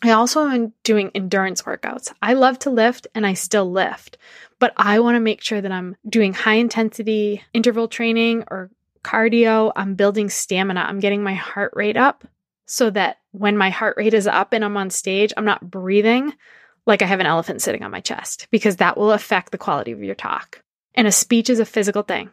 I 0.09 0.13
also 0.13 0.47
am 0.47 0.73
doing 0.83 1.11
endurance 1.15 1.63
workouts. 1.63 2.13
I 2.23 2.35
love 2.35 2.59
to 2.61 2.71
lift 2.71 3.07
and 3.15 3.27
I 3.27 3.35
still 3.35 3.71
lift, 3.71 4.19
but 4.59 4.73
I 4.77 5.01
want 5.01 5.17
to 5.17 5.21
make 5.21 5.43
sure 5.43 5.61
that 5.61 5.73
I'm 5.73 5.97
doing 6.09 6.33
high 6.33 6.55
intensity 6.55 7.43
interval 7.53 7.89
training 7.89 8.45
or 8.51 8.71
cardio. 9.03 9.73
I'm 9.77 9.95
building 9.95 10.29
stamina. 10.29 10.81
I'm 10.81 11.01
getting 11.01 11.23
my 11.23 11.35
heart 11.35 11.73
rate 11.75 11.97
up 11.97 12.27
so 12.67 12.91
that 12.91 13.19
when 13.33 13.57
my 13.57 13.71
heart 13.71 13.97
rate 13.97 14.15
is 14.15 14.27
up 14.27 14.53
and 14.53 14.65
I'm 14.65 14.77
on 14.77 14.91
stage, 14.91 15.33
I'm 15.37 15.45
not 15.45 15.71
breathing 15.71 16.33
like 16.87 17.03
I 17.03 17.07
have 17.07 17.21
an 17.21 17.27
elephant 17.27 17.63
sitting 17.63 17.83
on 17.83 17.91
my 17.91 18.01
chest 18.01 18.49
because 18.51 18.77
that 18.77 18.97
will 18.97 19.13
affect 19.13 19.53
the 19.53 19.59
quality 19.59 19.93
of 19.93 20.03
your 20.03 20.15
talk. 20.15 20.63
And 20.95 21.07
a 21.07 21.13
speech 21.13 21.51
is 21.51 21.61
a 21.61 21.65
physical 21.65 22.03
thing. 22.03 22.31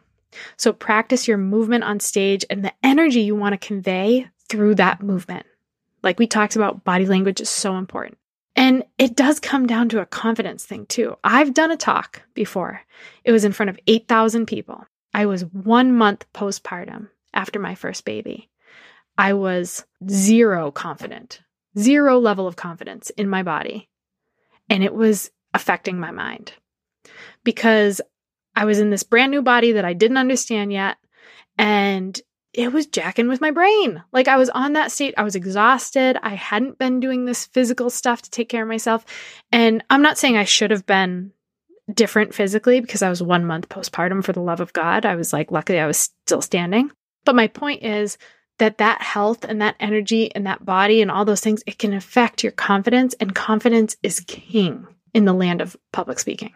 So 0.56 0.72
practice 0.72 1.28
your 1.28 1.38
movement 1.38 1.84
on 1.84 2.00
stage 2.00 2.44
and 2.50 2.64
the 2.64 2.72
energy 2.82 3.20
you 3.20 3.36
want 3.36 3.52
to 3.52 3.66
convey 3.66 4.28
through 4.48 4.76
that 4.76 5.02
movement. 5.02 5.46
Like 6.04 6.18
we 6.18 6.26
talked 6.26 6.54
about, 6.54 6.84
body 6.84 7.06
language 7.06 7.40
is 7.40 7.48
so 7.48 7.76
important. 7.76 8.18
And 8.54 8.84
it 8.98 9.16
does 9.16 9.40
come 9.40 9.66
down 9.66 9.88
to 9.88 10.00
a 10.00 10.06
confidence 10.06 10.64
thing 10.64 10.86
too. 10.86 11.16
I've 11.24 11.54
done 11.54 11.72
a 11.72 11.76
talk 11.76 12.22
before. 12.34 12.82
It 13.24 13.32
was 13.32 13.44
in 13.44 13.52
front 13.52 13.70
of 13.70 13.78
8,000 13.86 14.46
people. 14.46 14.84
I 15.12 15.26
was 15.26 15.44
one 15.46 15.92
month 15.92 16.26
postpartum 16.32 17.08
after 17.32 17.58
my 17.58 17.74
first 17.74 18.04
baby. 18.04 18.50
I 19.16 19.32
was 19.32 19.84
zero 20.08 20.70
confident, 20.70 21.40
zero 21.78 22.18
level 22.18 22.46
of 22.46 22.56
confidence 22.56 23.10
in 23.10 23.28
my 23.28 23.42
body. 23.42 23.88
And 24.68 24.84
it 24.84 24.94
was 24.94 25.30
affecting 25.52 25.98
my 25.98 26.10
mind 26.10 26.52
because 27.44 28.00
I 28.56 28.64
was 28.64 28.78
in 28.78 28.90
this 28.90 29.02
brand 29.02 29.30
new 29.30 29.42
body 29.42 29.72
that 29.72 29.84
I 29.84 29.94
didn't 29.94 30.16
understand 30.16 30.72
yet. 30.72 30.96
And 31.58 32.20
it 32.54 32.72
was 32.72 32.86
jacking 32.86 33.28
with 33.28 33.40
my 33.40 33.50
brain. 33.50 34.02
Like 34.12 34.28
I 34.28 34.36
was 34.36 34.48
on 34.50 34.74
that 34.74 34.92
state. 34.92 35.14
I 35.16 35.24
was 35.24 35.34
exhausted. 35.34 36.16
I 36.22 36.34
hadn't 36.34 36.78
been 36.78 37.00
doing 37.00 37.24
this 37.24 37.46
physical 37.46 37.90
stuff 37.90 38.22
to 38.22 38.30
take 38.30 38.48
care 38.48 38.62
of 38.62 38.68
myself. 38.68 39.04
And 39.50 39.82
I'm 39.90 40.02
not 40.02 40.18
saying 40.18 40.36
I 40.36 40.44
should 40.44 40.70
have 40.70 40.86
been 40.86 41.32
different 41.92 42.34
physically 42.34 42.80
because 42.80 43.02
I 43.02 43.10
was 43.10 43.22
one 43.22 43.44
month 43.44 43.68
postpartum 43.68 44.24
for 44.24 44.32
the 44.32 44.40
love 44.40 44.60
of 44.60 44.72
God. 44.72 45.04
I 45.04 45.16
was 45.16 45.32
like, 45.32 45.50
luckily 45.50 45.80
I 45.80 45.86
was 45.86 45.98
still 45.98 46.40
standing. 46.40 46.90
But 47.24 47.34
my 47.34 47.48
point 47.48 47.82
is 47.82 48.16
that 48.58 48.78
that 48.78 49.02
health 49.02 49.44
and 49.44 49.60
that 49.60 49.74
energy 49.80 50.32
and 50.34 50.46
that 50.46 50.64
body 50.64 51.02
and 51.02 51.10
all 51.10 51.24
those 51.24 51.40
things, 51.40 51.62
it 51.66 51.78
can 51.78 51.92
affect 51.92 52.42
your 52.42 52.52
confidence. 52.52 53.14
And 53.14 53.34
confidence 53.34 53.96
is 54.02 54.20
king 54.20 54.86
in 55.12 55.24
the 55.24 55.32
land 55.32 55.60
of 55.60 55.76
public 55.92 56.20
speaking. 56.20 56.52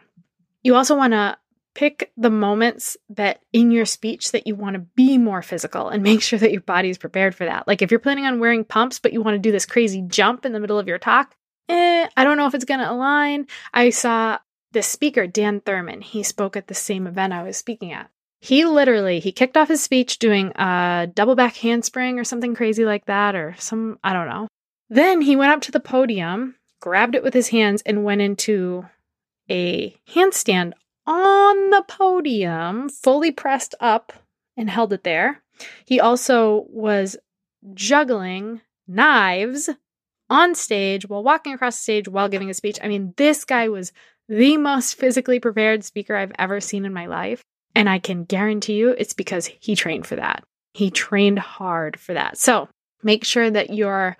You 0.62 0.76
also 0.76 0.96
want 0.96 1.12
to 1.12 1.37
pick 1.78 2.10
the 2.16 2.28
moments 2.28 2.96
that 3.08 3.40
in 3.52 3.70
your 3.70 3.86
speech 3.86 4.32
that 4.32 4.48
you 4.48 4.56
want 4.56 4.74
to 4.74 4.80
be 4.80 5.16
more 5.16 5.42
physical 5.42 5.88
and 5.88 6.02
make 6.02 6.20
sure 6.20 6.36
that 6.36 6.50
your 6.50 6.60
body 6.60 6.90
is 6.90 6.98
prepared 6.98 7.36
for 7.36 7.44
that. 7.44 7.68
Like 7.68 7.82
if 7.82 7.92
you're 7.92 8.00
planning 8.00 8.24
on 8.24 8.40
wearing 8.40 8.64
pumps, 8.64 8.98
but 8.98 9.12
you 9.12 9.22
want 9.22 9.36
to 9.36 9.38
do 9.38 9.52
this 9.52 9.64
crazy 9.64 10.02
jump 10.02 10.44
in 10.44 10.52
the 10.52 10.58
middle 10.58 10.80
of 10.80 10.88
your 10.88 10.98
talk, 10.98 11.36
eh, 11.68 12.08
I 12.16 12.24
don't 12.24 12.36
know 12.36 12.48
if 12.48 12.54
it's 12.54 12.64
going 12.64 12.80
to 12.80 12.90
align. 12.90 13.46
I 13.72 13.90
saw 13.90 14.38
this 14.72 14.88
speaker, 14.88 15.28
Dan 15.28 15.60
Thurmon. 15.60 16.02
He 16.02 16.24
spoke 16.24 16.56
at 16.56 16.66
the 16.66 16.74
same 16.74 17.06
event 17.06 17.32
I 17.32 17.44
was 17.44 17.56
speaking 17.56 17.92
at. 17.92 18.10
He 18.40 18.64
literally 18.64 19.20
he 19.20 19.30
kicked 19.30 19.56
off 19.56 19.68
his 19.68 19.80
speech 19.80 20.18
doing 20.18 20.50
a 20.56 21.08
double 21.14 21.36
back 21.36 21.54
handspring 21.58 22.18
or 22.18 22.24
something 22.24 22.56
crazy 22.56 22.84
like 22.84 23.06
that 23.06 23.36
or 23.36 23.54
some 23.56 24.00
I 24.02 24.12
don't 24.12 24.28
know. 24.28 24.48
Then 24.90 25.20
he 25.20 25.36
went 25.36 25.52
up 25.52 25.60
to 25.62 25.72
the 25.72 25.78
podium, 25.78 26.56
grabbed 26.80 27.14
it 27.14 27.22
with 27.22 27.34
his 27.34 27.48
hands 27.48 27.82
and 27.86 28.02
went 28.02 28.20
into 28.20 28.84
a 29.48 29.96
handstand 30.12 30.72
on 31.09 31.71
the 31.71 31.83
podium, 31.88 32.90
fully 32.90 33.33
pressed 33.33 33.75
up, 33.81 34.12
and 34.59 34.68
held 34.68 34.92
it 34.92 35.05
there. 35.05 35.42
He 35.87 35.99
also 35.99 36.66
was 36.68 37.16
juggling 37.75 38.61
knives 38.87 39.71
on 40.29 40.55
stage 40.55 41.09
while 41.09 41.23
walking 41.23 41.55
across 41.55 41.77
the 41.77 41.83
stage 41.83 42.09
while 42.09 42.29
giving 42.29 42.51
a 42.51 42.55
speech. 42.55 42.79
I 42.83 42.88
mean, 42.88 43.14
this 43.16 43.47
guy 43.47 43.68
was 43.68 43.92
the 44.29 44.59
most 44.59 44.97
physically 44.97 45.40
prepared 45.40 45.83
speaker 45.83 46.14
I've 46.14 46.33
ever 46.38 46.61
seen 46.61 46.85
in 46.85 46.92
my 46.92 47.07
life. 47.07 47.42
And 47.75 47.88
I 47.88 47.99
can 47.99 48.25
guarantee 48.25 48.75
you 48.75 48.90
it's 48.90 49.14
because 49.14 49.47
he 49.47 49.75
trained 49.75 50.07
for 50.07 50.16
that. 50.16 50.44
He 50.75 50.90
trained 50.90 51.38
hard 51.38 51.99
for 51.99 52.12
that. 52.12 52.37
So 52.37 52.68
make 53.03 53.25
sure 53.25 53.51
that 53.51 53.71
you're 53.71 54.18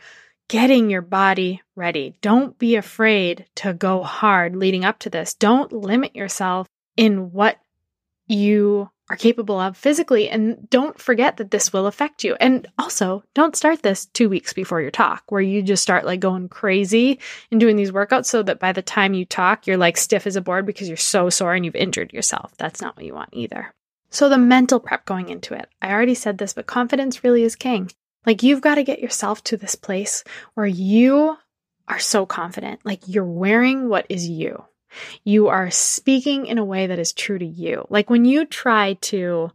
getting 0.49 0.89
your 0.89 1.03
body 1.03 1.61
ready. 1.77 2.15
Don't 2.23 2.59
be 2.59 2.77
afraid 2.77 3.45
to 3.57 3.75
go 3.75 4.03
hard 4.03 4.57
leading 4.57 4.85
up 4.85 4.99
to 5.01 5.11
this. 5.11 5.35
Don't 5.35 5.73
limit 5.73 6.17
yourself 6.17 6.67
in 6.99 7.33
what 7.33 7.59
you 8.27 8.91
are 9.09 9.17
capable 9.17 9.59
of 9.59 9.77
physically. 9.77 10.29
And 10.29 10.69
don't 10.69 11.01
forget 11.01 11.39
that 11.39 11.51
this 11.51 11.73
will 11.73 11.87
affect 11.87 12.25
you. 12.25 12.37
And 12.41 12.67
also, 12.79 13.23
don't 13.35 13.57
start 13.57 13.83
this 13.83 14.07
two 14.07 14.29
weeks 14.29 14.53
before 14.53 14.83
your 14.83 14.91
talk, 14.91 15.23
where 15.31 15.41
you 15.41 15.63
just 15.63 15.83
start 15.83 16.05
like 16.05 16.21
going 16.21 16.49
crazy 16.49 17.19
and 17.51 17.59
doing 17.59 17.77
these 17.77 17.93
workouts 17.93 18.27
so 18.27 18.43
that 18.43 18.59
by 18.59 18.73
the 18.73 18.83
time 18.83 19.15
you 19.15 19.25
talk, 19.25 19.67
you're 19.67 19.79
like 19.79 19.97
stiff 19.97 20.27
as 20.27 20.37
a 20.37 20.43
board 20.43 20.67
because 20.67 20.89
you're 20.89 20.97
so 20.99 21.31
sore 21.31 21.55
and 21.55 21.65
you've 21.65 21.77
injured 21.77 22.13
yourself. 22.13 22.53
That's 22.59 22.83
not 22.83 22.97
what 22.97 23.07
you 23.07 23.15
want 23.15 23.31
either. 23.33 23.73
So, 24.11 24.29
the 24.29 24.39
mental 24.39 24.81
prep 24.81 25.07
going 25.07 25.29
into 25.29 25.55
it. 25.55 25.69
I 25.81 25.93
already 25.93 26.15
said 26.15 26.39
this, 26.39 26.53
but 26.53 26.67
confidence 26.67 27.23
really 27.23 27.45
is 27.45 27.57
king. 27.57 27.91
Like, 28.27 28.43
you've 28.43 28.63
got 28.63 28.75
to 28.75 28.83
get 28.83 29.01
yourself 29.01 29.45
to 29.45 29.57
this 29.57 29.75
place 29.75 30.25
where 30.55 30.67
you 30.67 31.37
are 31.87 31.99
so 31.99 32.27
confident. 32.27 32.81
Like, 32.85 33.01
you're 33.07 33.25
wearing 33.25 33.89
what 33.89 34.07
is 34.09 34.29
you. 34.29 34.65
You 35.25 35.49
are 35.49 35.71
speaking 35.71 36.47
in 36.47 36.59
a 36.59 36.65
way 36.65 36.87
that 36.87 36.99
is 36.99 37.13
true 37.13 37.39
to 37.39 37.47
you. 37.47 37.87
Like 37.91 38.11
when 38.11 38.25
you 38.25 38.45
try 38.47 38.95
to 38.95 39.51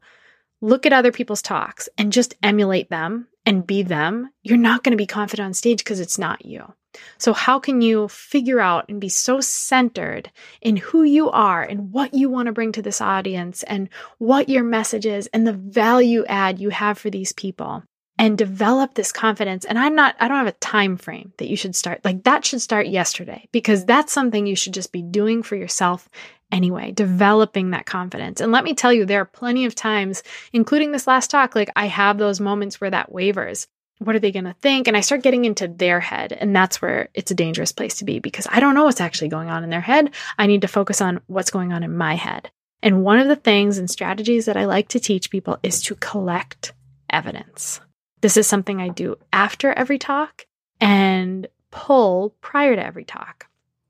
look 0.62 0.86
at 0.86 0.94
other 0.94 1.12
people's 1.12 1.42
talks 1.42 1.90
and 1.98 2.14
just 2.14 2.36
emulate 2.42 2.90
them 2.90 3.28
and 3.46 3.68
be 3.68 3.84
them, 3.84 4.30
you're 4.42 4.58
not 4.58 4.84
going 4.84 4.92
to 4.92 4.98
be 4.98 5.06
confident 5.06 5.46
on 5.46 5.54
stage 5.54 5.80
because 5.80 6.00
it's 6.00 6.18
not 6.18 6.46
you. 6.46 6.74
So, 7.18 7.34
how 7.34 7.60
can 7.60 7.82
you 7.82 8.08
figure 8.08 8.60
out 8.60 8.86
and 8.88 9.02
be 9.02 9.10
so 9.10 9.42
centered 9.42 10.32
in 10.62 10.78
who 10.78 11.04
you 11.04 11.30
are 11.32 11.64
and 11.64 11.92
what 11.92 12.14
you 12.14 12.30
want 12.30 12.46
to 12.46 12.52
bring 12.52 12.72
to 12.74 12.84
this 12.84 13.02
audience 13.02 13.64
and 13.64 13.90
what 14.20 14.48
your 14.48 14.64
message 14.64 15.06
is 15.06 15.28
and 15.34 15.48
the 15.48 15.54
value 15.54 16.24
add 16.28 16.60
you 16.60 16.70
have 16.70 16.98
for 16.98 17.10
these 17.10 17.34
people 17.34 17.84
and 18.18 18.38
develop 18.38 18.94
this 18.94 19.12
confidence. 19.12 19.66
And 19.66 19.78
i'm 19.78 19.96
not 19.96 20.16
i 20.20 20.28
don't 20.28 20.38
have 20.38 20.48
a 20.48 20.52
time 20.54 20.98
frame 20.98 21.34
that 21.38 21.50
you 21.50 21.58
should 21.58 21.76
start 21.76 22.04
like 22.04 22.24
that 22.24 22.46
should 22.46 22.62
start 22.62 22.88
yesterday 22.88 23.48
because 23.52 23.86
that's 23.86 24.14
something 24.14 24.46
you 24.46 24.56
should 24.56 24.74
just 24.74 24.92
be 24.92 25.02
doing 25.02 25.44
for 25.44 25.56
yourself 25.56 26.10
anyway 26.52 26.92
developing 26.92 27.72
that 27.72 27.86
confidence. 27.86 28.40
And 28.40 28.52
let 28.52 28.64
me 28.64 28.76
tell 28.76 28.94
you 28.94 29.06
there 29.06 29.22
are 29.22 29.26
plenty 29.26 29.66
of 29.66 29.76
times 29.76 30.24
including 30.52 30.92
this 30.92 31.08
last 31.08 31.32
talk 31.32 31.56
like 31.56 31.72
i 31.76 31.88
have 31.88 32.18
those 32.18 32.40
moments 32.40 32.80
where 32.80 32.92
that 32.92 33.12
wavers. 33.12 33.68
What 34.00 34.16
are 34.16 34.20
they 34.20 34.32
going 34.32 34.46
to 34.46 34.56
think? 34.62 34.88
And 34.88 34.98
i 34.98 35.02
start 35.02 35.24
getting 35.24 35.46
into 35.46 35.68
their 35.68 36.00
head 36.00 36.34
and 36.34 36.56
that's 36.56 36.82
where 36.82 37.10
it's 37.14 37.32
a 37.32 37.36
dangerous 37.36 37.72
place 37.72 37.96
to 37.96 38.06
be 38.06 38.20
because 38.20 38.48
i 38.52 38.60
don't 38.60 38.76
know 38.76 38.86
what's 38.86 39.02
actually 39.02 39.30
going 39.30 39.50
on 39.50 39.64
in 39.64 39.70
their 39.70 39.82
head. 39.82 40.14
I 40.38 40.48
need 40.48 40.62
to 40.62 40.68
focus 40.68 41.02
on 41.02 41.22
what's 41.28 41.52
going 41.52 41.74
on 41.74 41.84
in 41.84 41.98
my 41.98 42.16
head. 42.16 42.52
And 42.82 43.04
one 43.04 43.20
of 43.20 43.30
the 43.30 43.38
things 43.38 43.78
and 43.78 43.90
strategies 43.90 44.46
that 44.46 44.58
i 44.58 44.66
like 44.66 44.90
to 44.90 45.00
teach 45.00 45.32
people 45.32 45.58
is 45.64 45.82
to 45.84 45.96
collect 45.96 46.74
evidence 47.10 47.80
this 48.24 48.38
is 48.38 48.48
something 48.48 48.80
I 48.80 48.88
do 48.88 49.18
after 49.34 49.74
every 49.74 50.00
talk 50.00 50.46
and 50.80 51.46
pull 51.72 52.34
prior 52.40 52.74
to 52.74 52.84
every 52.84 53.04
talk, 53.04 53.48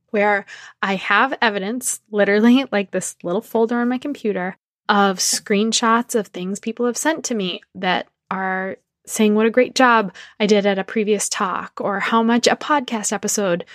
where 0.09 0.47
I 0.81 0.95
have 0.95 1.37
evidence, 1.39 2.01
literally 2.09 2.65
like 2.71 2.89
this 2.89 3.15
little 3.21 3.41
folder 3.41 3.77
on 3.77 3.89
my 3.89 3.99
computer, 3.99 4.57
of 4.89 5.19
screenshots 5.19 6.15
of 6.15 6.27
things 6.27 6.59
people 6.59 6.87
have 6.87 6.97
sent 6.97 7.23
to 7.25 7.35
me 7.35 7.61
that 7.75 8.07
are 8.31 8.77
saying 9.05 9.35
what 9.35 9.45
a 9.45 9.51
great 9.51 9.75
job 9.75 10.11
I 10.39 10.47
did 10.47 10.65
at 10.65 10.79
a 10.79 10.83
previous 10.83 11.29
talk 11.29 11.79
or 11.79 11.99
how 11.99 12.23
much 12.23 12.47
a 12.47 12.55
podcast 12.55 13.13
episode 13.13 13.65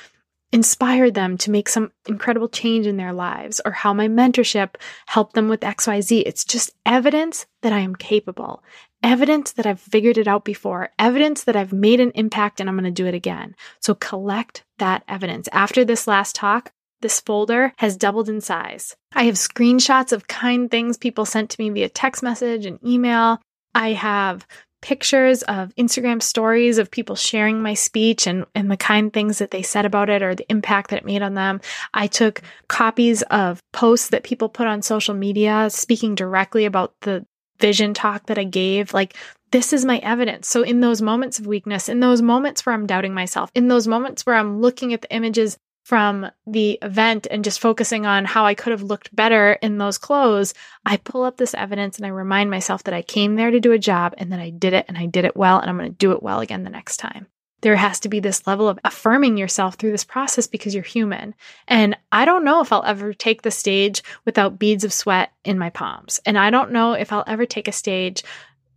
inspired 0.50 1.14
them 1.14 1.38
to 1.38 1.50
make 1.50 1.68
some 1.68 1.92
incredible 2.08 2.48
change 2.48 2.86
in 2.86 2.96
their 2.96 3.12
lives 3.12 3.60
or 3.64 3.70
how 3.70 3.94
my 3.94 4.08
mentorship 4.08 4.74
helped 5.06 5.34
them 5.34 5.48
with 5.48 5.60
XYZ. 5.60 6.24
It's 6.26 6.44
just 6.44 6.72
evidence 6.84 7.46
that 7.62 7.72
I 7.72 7.80
am 7.80 7.94
capable 7.94 8.62
evidence 9.02 9.52
that 9.52 9.66
I've 9.66 9.80
figured 9.80 10.18
it 10.18 10.28
out 10.28 10.44
before, 10.44 10.90
evidence 10.98 11.44
that 11.44 11.56
I've 11.56 11.72
made 11.72 12.00
an 12.00 12.12
impact 12.14 12.60
and 12.60 12.68
I'm 12.68 12.76
going 12.76 12.84
to 12.84 12.90
do 12.90 13.06
it 13.06 13.14
again. 13.14 13.54
So 13.80 13.94
collect 13.94 14.64
that 14.78 15.04
evidence. 15.08 15.48
After 15.52 15.84
this 15.84 16.06
last 16.06 16.34
talk, 16.34 16.72
this 17.00 17.20
folder 17.20 17.72
has 17.78 17.96
doubled 17.96 18.28
in 18.28 18.40
size. 18.40 18.96
I 19.12 19.24
have 19.24 19.36
screenshots 19.36 20.12
of 20.12 20.26
kind 20.26 20.70
things 20.70 20.96
people 20.96 21.24
sent 21.24 21.50
to 21.50 21.60
me 21.60 21.70
via 21.70 21.88
text 21.88 22.22
message 22.22 22.66
and 22.66 22.84
email. 22.84 23.40
I 23.74 23.92
have 23.92 24.46
pictures 24.80 25.42
of 25.44 25.74
Instagram 25.76 26.22
stories 26.22 26.78
of 26.78 26.90
people 26.90 27.16
sharing 27.16 27.60
my 27.60 27.74
speech 27.74 28.26
and, 28.26 28.44
and 28.54 28.70
the 28.70 28.76
kind 28.76 29.12
things 29.12 29.38
that 29.38 29.50
they 29.50 29.62
said 29.62 29.84
about 29.84 30.08
it 30.08 30.22
or 30.22 30.34
the 30.34 30.50
impact 30.50 30.90
that 30.90 30.98
it 30.98 31.04
made 31.04 31.22
on 31.22 31.34
them. 31.34 31.60
I 31.94 32.06
took 32.06 32.42
copies 32.68 33.22
of 33.22 33.60
posts 33.72 34.10
that 34.10 34.22
people 34.22 34.48
put 34.48 34.66
on 34.66 34.82
social 34.82 35.14
media 35.14 35.68
speaking 35.70 36.14
directly 36.14 36.64
about 36.64 36.94
the 37.00 37.26
vision 37.60 37.94
talk 37.94 38.26
that 38.26 38.38
I 38.38 38.44
gave, 38.44 38.94
like 38.94 39.14
this 39.50 39.72
is 39.72 39.84
my 39.84 39.98
evidence. 39.98 40.48
So, 40.48 40.62
in 40.62 40.80
those 40.80 41.00
moments 41.00 41.38
of 41.38 41.46
weakness, 41.46 41.88
in 41.88 42.00
those 42.00 42.22
moments 42.22 42.64
where 42.64 42.74
I'm 42.74 42.86
doubting 42.86 43.14
myself, 43.14 43.50
in 43.54 43.68
those 43.68 43.88
moments 43.88 44.26
where 44.26 44.36
I'm 44.36 44.60
looking 44.60 44.92
at 44.92 45.02
the 45.02 45.14
images 45.14 45.58
from 45.84 46.30
the 46.46 46.78
event 46.82 47.26
and 47.30 47.42
just 47.42 47.60
focusing 47.60 48.04
on 48.04 48.26
how 48.26 48.44
I 48.44 48.52
could 48.52 48.72
have 48.72 48.82
looked 48.82 49.16
better 49.16 49.52
in 49.62 49.78
those 49.78 49.96
clothes, 49.96 50.52
I 50.84 50.98
pull 50.98 51.22
up 51.22 51.38
this 51.38 51.54
evidence 51.54 51.96
and 51.96 52.04
I 52.04 52.10
remind 52.10 52.50
myself 52.50 52.82
that 52.84 52.92
I 52.92 53.00
came 53.00 53.36
there 53.36 53.50
to 53.50 53.58
do 53.58 53.72
a 53.72 53.78
job 53.78 54.12
and 54.18 54.30
that 54.30 54.38
I 54.38 54.50
did 54.50 54.74
it 54.74 54.84
and 54.86 54.98
I 54.98 55.06
did 55.06 55.24
it 55.24 55.34
well 55.34 55.58
and 55.58 55.70
I'm 55.70 55.78
going 55.78 55.90
to 55.90 55.96
do 55.96 56.12
it 56.12 56.22
well 56.22 56.40
again 56.40 56.62
the 56.62 56.68
next 56.68 56.98
time. 56.98 57.26
There 57.60 57.76
has 57.76 58.00
to 58.00 58.08
be 58.08 58.20
this 58.20 58.46
level 58.46 58.68
of 58.68 58.78
affirming 58.84 59.36
yourself 59.36 59.74
through 59.74 59.90
this 59.90 60.04
process 60.04 60.46
because 60.46 60.74
you're 60.74 60.84
human. 60.84 61.34
And 61.66 61.96
I 62.12 62.24
don't 62.24 62.44
know 62.44 62.60
if 62.60 62.72
I'll 62.72 62.84
ever 62.84 63.12
take 63.12 63.42
the 63.42 63.50
stage 63.50 64.02
without 64.24 64.58
beads 64.58 64.84
of 64.84 64.92
sweat 64.92 65.32
in 65.44 65.58
my 65.58 65.70
palms. 65.70 66.20
And 66.24 66.38
I 66.38 66.50
don't 66.50 66.72
know 66.72 66.92
if 66.92 67.12
I'll 67.12 67.24
ever 67.26 67.46
take 67.46 67.68
a 67.68 67.72
stage 67.72 68.22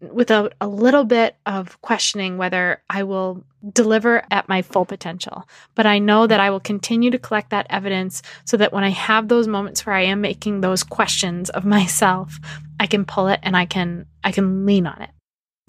without 0.02 0.54
a 0.60 0.68
little 0.68 1.04
bit 1.04 1.36
of 1.46 1.80
questioning 1.82 2.38
whether 2.38 2.82
I 2.90 3.04
will 3.04 3.44
deliver 3.72 4.24
at 4.32 4.50
my 4.50 4.64
full 4.64 4.86
potential. 4.86 5.48
But 5.76 5.86
I 5.86 6.00
know 6.00 6.26
that 6.26 6.40
I 6.40 6.50
will 6.50 6.60
continue 6.60 7.12
to 7.12 7.20
collect 7.20 7.52
that 7.52 7.68
evidence 7.70 8.24
so 8.46 8.58
that 8.58 8.74
when 8.74 8.84
I 8.84 8.90
have 8.90 9.28
those 9.28 9.48
moments 9.48 9.86
where 9.86 9.96
I 9.96 10.06
am 10.06 10.22
making 10.22 10.62
those 10.62 10.84
questions 10.84 11.50
of 11.52 11.66
myself, 11.66 12.40
I 12.80 12.88
can 12.88 13.06
pull 13.06 13.28
it 13.28 13.40
and 13.44 13.56
I 13.56 13.66
can 13.66 14.08
I 14.24 14.32
can 14.32 14.66
lean 14.66 14.88
on 14.88 15.02
it. 15.02 15.12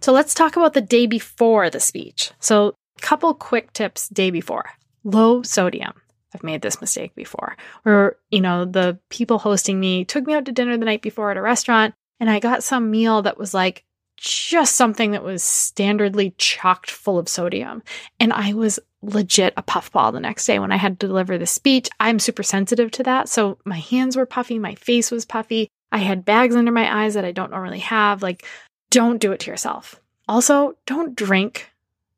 So 0.00 0.12
let's 0.12 0.34
talk 0.34 0.56
about 0.56 0.72
the 0.72 0.80
day 0.80 1.06
before 1.06 1.70
the 1.70 1.78
speech. 1.78 2.32
So 2.40 2.74
couple 3.02 3.34
quick 3.34 3.72
tips 3.72 4.08
day 4.08 4.30
before. 4.30 4.70
Low 5.04 5.42
sodium. 5.42 5.92
I've 6.34 6.42
made 6.42 6.62
this 6.62 6.80
mistake 6.80 7.14
before. 7.14 7.56
Or, 7.84 8.16
you 8.30 8.40
know, 8.40 8.64
the 8.64 8.98
people 9.10 9.38
hosting 9.38 9.78
me 9.78 10.04
took 10.04 10.26
me 10.26 10.34
out 10.34 10.46
to 10.46 10.52
dinner 10.52 10.78
the 10.78 10.86
night 10.86 11.02
before 11.02 11.30
at 11.30 11.36
a 11.36 11.42
restaurant 11.42 11.94
and 12.22 12.30
I 12.30 12.38
got 12.38 12.62
some 12.62 12.90
meal 12.90 13.22
that 13.22 13.36
was 13.36 13.52
like 13.52 13.84
just 14.16 14.76
something 14.76 15.10
that 15.10 15.24
was 15.24 15.42
standardly 15.42 16.32
chocked 16.38 16.88
full 16.88 17.18
of 17.18 17.28
sodium. 17.28 17.82
And 18.20 18.32
I 18.32 18.52
was 18.52 18.78
legit 19.02 19.52
a 19.56 19.62
puffball 19.62 20.12
the 20.12 20.20
next 20.20 20.46
day 20.46 20.60
when 20.60 20.70
I 20.70 20.76
had 20.76 21.00
to 21.00 21.08
deliver 21.08 21.36
the 21.36 21.46
speech. 21.46 21.88
I'm 21.98 22.20
super 22.20 22.44
sensitive 22.44 22.92
to 22.92 23.02
that. 23.02 23.28
So 23.28 23.58
my 23.64 23.78
hands 23.78 24.16
were 24.16 24.24
puffy, 24.24 24.60
my 24.60 24.76
face 24.76 25.10
was 25.10 25.24
puffy. 25.24 25.68
I 25.90 25.98
had 25.98 26.24
bags 26.24 26.54
under 26.54 26.70
my 26.70 27.02
eyes 27.02 27.14
that 27.14 27.24
I 27.24 27.32
don't 27.32 27.50
normally 27.50 27.80
have. 27.80 28.22
Like, 28.22 28.46
don't 28.92 29.18
do 29.18 29.32
it 29.32 29.40
to 29.40 29.50
yourself. 29.50 30.00
Also, 30.28 30.76
don't 30.86 31.16
drink 31.16 31.71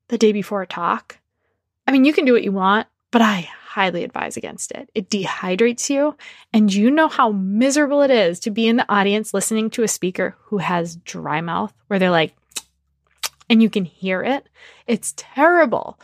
the 0.08 0.18
day 0.18 0.32
before 0.32 0.62
a 0.62 0.66
talk. 0.66 1.18
I 1.86 1.92
mean, 1.92 2.04
you 2.04 2.12
can 2.12 2.24
do 2.24 2.32
what 2.32 2.44
you 2.44 2.52
want, 2.52 2.86
but 3.10 3.22
I 3.22 3.48
highly 3.74 4.04
advise 4.04 4.36
against 4.36 4.70
it. 4.72 4.88
It 4.94 5.10
dehydrates 5.10 5.90
you, 5.90 6.16
and 6.52 6.72
you 6.72 6.90
know 6.90 7.08
how 7.08 7.32
miserable 7.32 8.02
it 8.02 8.10
is 8.10 8.38
to 8.40 8.50
be 8.50 8.68
in 8.68 8.76
the 8.76 8.90
audience 8.92 9.34
listening 9.34 9.70
to 9.70 9.82
a 9.82 9.88
speaker 9.88 10.36
who 10.44 10.58
has 10.58 10.96
dry 10.96 11.40
mouth, 11.40 11.72
where 11.88 11.98
they're 11.98 12.10
like, 12.10 12.34
and 13.50 13.62
you 13.62 13.68
can 13.68 13.84
hear 13.84 14.22
it. 14.22 14.48
It's 14.86 15.14
terrible. 15.16 15.98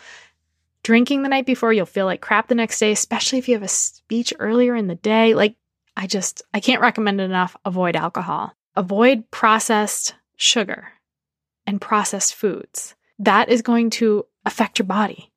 Drinking 0.83 1.23
the 1.23 1.29
night 1.29 1.47
before, 1.47 1.73
you'll 1.73 1.87
feel 1.87 2.07
like 2.07 2.21
crap 2.21 2.49
the 2.49 2.55
next 2.55 2.79
day, 2.79 2.91
especially 2.91 3.39
if 3.39 3.49
you 3.49 3.55
have 3.55 3.63
a 3.63 3.69
speech 3.69 4.33
earlier 4.39 4.75
in 4.75 4.87
the 4.87 4.95
day. 4.95 5.35
Like, 5.35 5.57
I 5.97 6.07
just, 6.07 6.43
I 6.55 6.61
can't 6.61 6.81
recommend 6.81 7.21
it 7.21 7.25
enough. 7.25 7.57
Avoid 7.65 7.97
alcohol, 7.97 8.53
avoid 8.75 9.31
processed 9.31 10.15
sugar 10.37 10.89
and 11.67 11.81
processed 11.81 12.35
foods. 12.35 12.95
That 13.21 13.51
is 13.51 13.61
going 13.61 13.91
to 13.91 14.25
affect 14.47 14.79
your 14.79 14.87
body. 14.87 15.31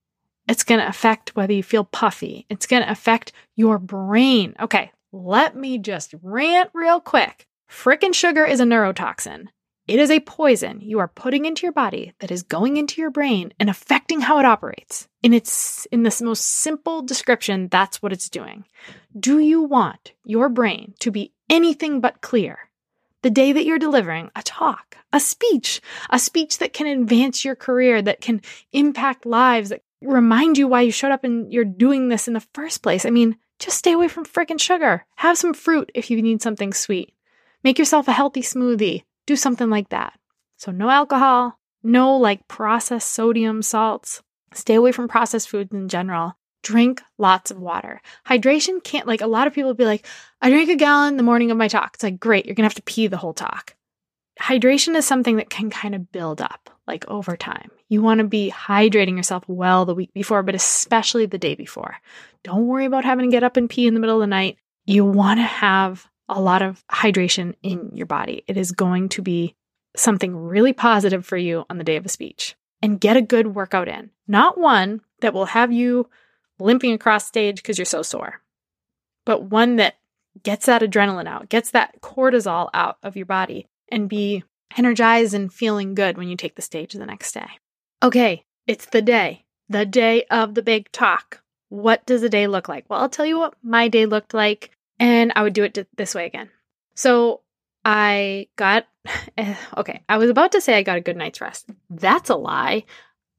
It's 0.48 0.64
going 0.64 0.80
to 0.80 0.88
affect 0.88 1.36
whether 1.36 1.52
you 1.52 1.64
feel 1.64 1.84
puffy. 1.84 2.46
It's 2.50 2.66
going 2.66 2.82
to 2.82 2.90
affect 2.90 3.34
your 3.56 3.78
brain. 3.78 4.56
Okay, 4.60 4.92
let 5.12 5.56
me 5.58 5.78
just 5.78 6.16
rant 6.22 6.70
real 6.74 7.02
quick. 7.02 7.46
Frickin' 7.70 8.14
sugar 8.14 8.46
is 8.46 8.62
a 8.62 8.64
neurotoxin. 8.64 9.48
It 9.86 10.00
is 10.00 10.10
a 10.10 10.22
poison 10.22 10.80
you 10.80 11.00
are 11.00 11.10
putting 11.10 11.44
into 11.44 11.64
your 11.64 11.74
body 11.74 12.14
that 12.20 12.32
is 12.32 12.44
going 12.44 12.78
into 12.78 13.02
your 13.02 13.12
brain 13.12 13.54
and 13.60 13.70
affecting 13.70 14.22
how 14.22 14.40
it 14.40 14.46
operates. 14.46 15.10
And 15.22 15.36
it's 15.36 15.86
in 15.88 16.04
this 16.04 16.22
most 16.22 16.46
simple 16.46 17.02
description, 17.02 17.68
that's 17.68 18.02
what 18.02 18.14
it's 18.14 18.30
doing. 18.30 18.64
Do 19.20 19.40
you 19.40 19.62
want 19.62 20.14
your 20.24 20.48
brain 20.48 20.94
to 21.02 21.12
be 21.12 21.34
anything 21.50 22.00
but 22.00 22.22
clear? 22.22 22.70
The 23.24 23.30
day 23.30 23.54
that 23.54 23.66
you're 23.66 23.80
delivering 23.80 24.30
a 24.36 24.44
talk, 24.44 24.98
a 25.12 25.20
speech, 25.20 25.82
a 26.10 26.20
speech 26.20 26.58
that 26.60 26.74
can 26.74 26.88
advance 26.88 27.44
your 27.44 27.56
career, 27.56 28.02
that 28.02 28.22
can 28.22 28.42
impact 28.74 29.26
lives, 29.26 29.70
that 29.70 29.82
remind 30.02 30.58
you 30.58 30.68
why 30.68 30.82
you 30.82 30.92
showed 30.92 31.12
up 31.12 31.24
and 31.24 31.52
you're 31.52 31.64
doing 31.64 32.10
this 32.10 32.28
in 32.28 32.34
the 32.34 32.46
first 32.54 32.84
place. 32.84 33.06
I 33.06 33.10
mean, 33.10 33.38
just 33.60 33.78
stay 33.78 33.94
away 33.94 34.10
from 34.10 34.26
freaking 34.26 34.60
sugar. 34.60 35.06
Have 35.16 35.38
some 35.38 35.54
fruit 35.54 35.90
if 35.96 36.12
you 36.12 36.22
need 36.22 36.42
something 36.42 36.74
sweet. 36.74 37.14
Make 37.64 37.80
yourself 37.80 38.10
a 38.10 38.14
healthy 38.14 38.42
smoothie. 38.42 39.04
Do 39.26 39.38
something 39.38 39.70
like 39.70 39.90
that. 39.90 40.20
So, 40.58 40.72
no 40.72 40.90
alcohol, 40.90 41.60
no 41.82 42.18
like 42.18 42.48
processed 42.50 43.10
sodium 43.10 43.62
salts. 43.62 44.22
Stay 44.54 44.76
away 44.76 44.92
from 44.92 45.08
processed 45.08 45.50
foods 45.50 45.72
in 45.72 45.88
general. 45.88 46.38
Drink 46.64 47.02
lots 47.18 47.52
of 47.52 47.60
water. 47.60 48.02
Hydration 48.28 48.84
can't, 48.84 49.08
like, 49.08 49.22
a 49.22 49.28
lot 49.28 49.46
of 49.46 49.54
people 49.54 49.74
be 49.76 49.86
like, 49.86 50.08
I 50.42 50.50
drink 50.50 50.70
a 50.70 50.76
gallon 50.76 51.18
the 51.18 51.24
morning 51.24 51.52
of 51.52 51.58
my 51.58 51.68
talk. 51.68 51.92
It's 51.94 52.04
like, 52.04 52.20
great, 52.20 52.46
you're 52.46 52.56
gonna 52.56 52.66
have 52.66 52.74
to 52.76 52.82
pee 52.82 53.06
the 53.06 53.18
whole 53.18 53.34
talk. 53.34 53.76
Hydration 54.42 54.96
is 54.96 55.06
something 55.06 55.36
that 55.36 55.52
can 55.52 55.70
kind 55.70 55.94
of 55.94 56.12
build 56.12 56.42
up 56.42 56.72
like 56.88 57.08
over 57.08 57.38
time. 57.38 57.70
You 57.88 58.02
want 58.02 58.18
to 58.18 58.24
be 58.24 58.52
hydrating 58.52 59.16
yourself 59.16 59.44
well 59.48 59.86
the 59.86 59.94
week 59.94 60.12
before, 60.14 60.42
but 60.42 60.56
especially 60.56 61.28
the 61.28 61.38
day 61.38 61.54
before. 61.54 61.98
Don't 62.44 62.66
worry 62.68 62.86
about 62.86 63.06
having 63.06 63.30
to 63.30 63.36
get 63.36 63.44
up 63.44 63.58
and 63.58 63.70
pee 63.70 63.86
in 63.86 63.94
the 63.94 64.00
middle 64.00 64.16
of 64.16 64.22
the 64.22 64.28
night. 64.28 64.58
You 64.86 65.06
want 65.06 65.40
to 65.40 65.44
have 65.44 66.10
a 66.28 66.42
lot 66.42 66.62
of 66.62 66.84
hydration 66.88 67.54
in 67.62 67.92
your 67.94 68.08
body. 68.08 68.44
It 68.48 68.58
is 68.58 68.72
going 68.72 69.10
to 69.10 69.22
be 69.22 69.56
something 69.96 70.36
really 70.36 70.74
positive 70.74 71.26
for 71.26 71.38
you 71.38 71.66
on 71.70 71.78
the 71.78 71.84
day 71.84 71.96
of 71.96 72.06
a 72.06 72.10
speech. 72.10 72.56
And 72.82 73.00
get 73.00 73.16
a 73.16 73.22
good 73.22 73.56
workout 73.56 73.88
in, 73.88 74.10
not 74.28 74.58
one 74.58 75.02
that 75.22 75.34
will 75.34 75.46
have 75.46 75.72
you 75.72 76.10
limping 76.60 76.94
across 76.94 77.26
stage 77.26 77.58
because 77.58 77.78
you're 77.78 77.86
so 77.86 78.02
sore, 78.02 78.42
but 79.26 79.44
one 79.44 79.76
that 79.78 79.96
gets 80.42 80.66
that 80.66 80.82
adrenaline 80.82 81.28
out, 81.28 81.50
gets 81.50 81.72
that 81.72 82.02
cortisol 82.02 82.70
out 82.74 82.98
of 83.04 83.16
your 83.16 83.26
body, 83.26 83.68
and 83.90 84.10
be 84.10 84.44
energized 84.78 85.34
and 85.34 85.54
feeling 85.54 85.94
good 85.94 86.18
when 86.18 86.28
you 86.28 86.36
take 86.36 86.56
the 86.56 86.62
stage 86.62 86.94
the 86.94 87.06
next 87.06 87.34
day. 87.34 87.48
Okay, 88.02 88.46
it's 88.68 88.86
the 88.88 89.02
day, 89.02 89.46
the 89.70 89.86
day 89.86 90.24
of 90.32 90.56
the 90.56 90.64
big 90.64 90.92
talk. 90.92 91.42
What 91.70 92.06
does 92.06 92.22
the 92.22 92.30
day 92.30 92.48
look 92.48 92.68
like? 92.68 92.86
Well, 92.90 93.00
I'll 93.00 93.10
tell 93.10 93.26
you 93.26 93.40
what 93.40 93.56
my 93.64 93.88
day 93.88 94.06
looked 94.06 94.34
like, 94.34 94.72
and 95.00 95.32
I 95.36 95.44
would 95.44 95.54
do 95.54 95.64
it 95.64 95.88
this 95.96 96.16
way 96.16 96.26
again. 96.26 96.50
So 96.96 97.42
I 97.86 98.48
got, 98.56 98.88
eh, 99.38 99.56
okay, 99.78 100.04
I 100.08 100.18
was 100.18 100.30
about 100.30 100.52
to 100.54 100.62
say 100.62 100.76
I 100.76 100.84
got 100.84 100.98
a 100.98 101.02
good 101.02 101.18
night's 101.18 101.42
rest. 101.42 101.70
That's 101.90 102.30
a 102.30 102.36
lie. 102.36 102.84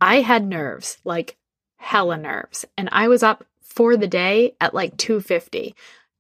I 0.01 0.21
had 0.21 0.47
nerves, 0.47 0.99
like 1.05 1.37
hella 1.85 2.17
nerves, 2.17 2.65
and 2.77 2.89
I 2.91 3.09
was 3.09 3.23
up 3.23 3.45
for 3.63 3.97
the 3.97 4.07
day 4.07 4.55
at 4.61 4.75
like 4.75 4.97
250 4.97 5.75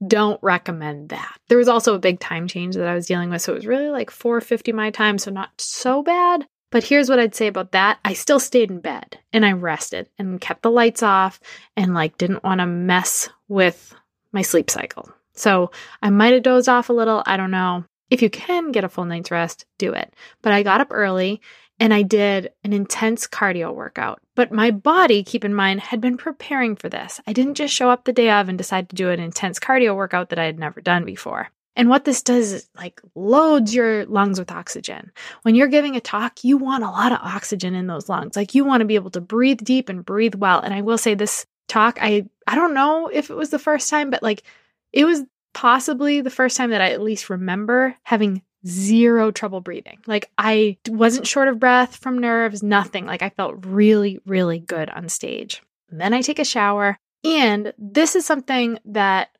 don't 0.06 0.40
recommend 0.42 1.10
that. 1.10 1.38
There 1.48 1.58
was 1.58 1.68
also 1.68 1.94
a 1.94 2.00
big 2.00 2.20
time 2.20 2.46
change 2.48 2.74
that 2.74 2.88
I 2.88 2.94
was 2.94 3.06
dealing 3.06 3.30
with, 3.30 3.42
so 3.42 3.52
it 3.52 3.56
was 3.56 3.66
really 3.66 3.88
like 3.88 4.10
4:50 4.10 4.74
my 4.74 4.90
time, 4.90 5.18
so 5.18 5.30
not 5.30 5.58
so 5.58 6.02
bad. 6.02 6.46
But 6.70 6.84
here's 6.84 7.08
what 7.08 7.20
I'd 7.20 7.36
say 7.36 7.46
about 7.46 7.72
that. 7.72 8.00
I 8.04 8.14
still 8.14 8.40
stayed 8.40 8.70
in 8.70 8.80
bed 8.80 9.18
and 9.32 9.46
I 9.46 9.52
rested 9.52 10.08
and 10.18 10.40
kept 10.40 10.62
the 10.62 10.72
lights 10.72 11.04
off 11.04 11.38
and 11.76 11.94
like 11.94 12.18
didn't 12.18 12.42
want 12.42 12.60
to 12.60 12.66
mess 12.66 13.28
with 13.46 13.94
my 14.32 14.42
sleep 14.42 14.68
cycle. 14.68 15.08
So 15.34 15.70
I 16.02 16.10
might 16.10 16.32
have 16.32 16.42
dozed 16.42 16.68
off 16.68 16.88
a 16.88 16.92
little, 16.92 17.22
I 17.26 17.36
don't 17.36 17.52
know. 17.52 17.84
If 18.10 18.22
you 18.22 18.30
can 18.30 18.72
get 18.72 18.82
a 18.82 18.88
full 18.88 19.04
night's 19.04 19.30
rest, 19.30 19.66
do 19.78 19.92
it. 19.92 20.14
But 20.42 20.52
I 20.52 20.64
got 20.64 20.80
up 20.80 20.88
early 20.90 21.40
and 21.80 21.92
I 21.92 22.02
did 22.02 22.52
an 22.62 22.72
intense 22.72 23.26
cardio 23.26 23.74
workout. 23.74 24.20
But 24.34 24.52
my 24.52 24.70
body, 24.70 25.22
keep 25.22 25.44
in 25.44 25.54
mind, 25.54 25.80
had 25.80 26.00
been 26.00 26.16
preparing 26.16 26.76
for 26.76 26.88
this. 26.88 27.20
I 27.26 27.32
didn't 27.32 27.54
just 27.54 27.74
show 27.74 27.90
up 27.90 28.04
the 28.04 28.12
day 28.12 28.30
of 28.30 28.48
and 28.48 28.56
decide 28.56 28.88
to 28.88 28.96
do 28.96 29.10
an 29.10 29.20
intense 29.20 29.58
cardio 29.58 29.94
workout 29.94 30.30
that 30.30 30.38
I 30.38 30.44
had 30.44 30.58
never 30.58 30.80
done 30.80 31.04
before. 31.04 31.50
And 31.76 31.88
what 31.88 32.04
this 32.04 32.22
does 32.22 32.52
is 32.52 32.68
like 32.76 33.00
loads 33.16 33.74
your 33.74 34.06
lungs 34.06 34.38
with 34.38 34.52
oxygen. 34.52 35.10
When 35.42 35.56
you're 35.56 35.66
giving 35.66 35.96
a 35.96 36.00
talk, 36.00 36.44
you 36.44 36.56
want 36.56 36.84
a 36.84 36.90
lot 36.90 37.12
of 37.12 37.18
oxygen 37.20 37.74
in 37.74 37.88
those 37.88 38.08
lungs. 38.08 38.36
Like 38.36 38.54
you 38.54 38.64
want 38.64 38.80
to 38.82 38.86
be 38.86 38.94
able 38.94 39.10
to 39.10 39.20
breathe 39.20 39.58
deep 39.58 39.88
and 39.88 40.04
breathe 40.04 40.36
well. 40.36 40.60
And 40.60 40.72
I 40.72 40.82
will 40.82 40.98
say 40.98 41.14
this 41.14 41.46
talk, 41.66 41.98
I 42.00 42.26
I 42.46 42.54
don't 42.54 42.74
know 42.74 43.08
if 43.08 43.30
it 43.30 43.36
was 43.36 43.50
the 43.50 43.58
first 43.58 43.90
time, 43.90 44.10
but 44.10 44.22
like 44.22 44.44
it 44.92 45.04
was 45.04 45.22
possibly 45.52 46.20
the 46.20 46.30
first 46.30 46.56
time 46.56 46.70
that 46.70 46.80
I 46.80 46.92
at 46.92 47.00
least 47.00 47.30
remember 47.30 47.96
having 48.02 48.42
zero 48.66 49.30
trouble 49.30 49.60
breathing. 49.60 49.98
Like 50.06 50.30
I 50.38 50.78
wasn't 50.88 51.26
short 51.26 51.48
of 51.48 51.58
breath 51.58 51.96
from 51.96 52.18
nerves, 52.18 52.62
nothing. 52.62 53.06
Like 53.06 53.22
I 53.22 53.30
felt 53.30 53.66
really, 53.66 54.18
really 54.26 54.58
good 54.58 54.90
on 54.90 55.08
stage. 55.08 55.62
Then 55.90 56.14
I 56.14 56.22
take 56.22 56.38
a 56.38 56.44
shower. 56.44 56.98
And 57.24 57.72
this 57.78 58.16
is 58.16 58.26
something 58.26 58.78
that 58.86 59.30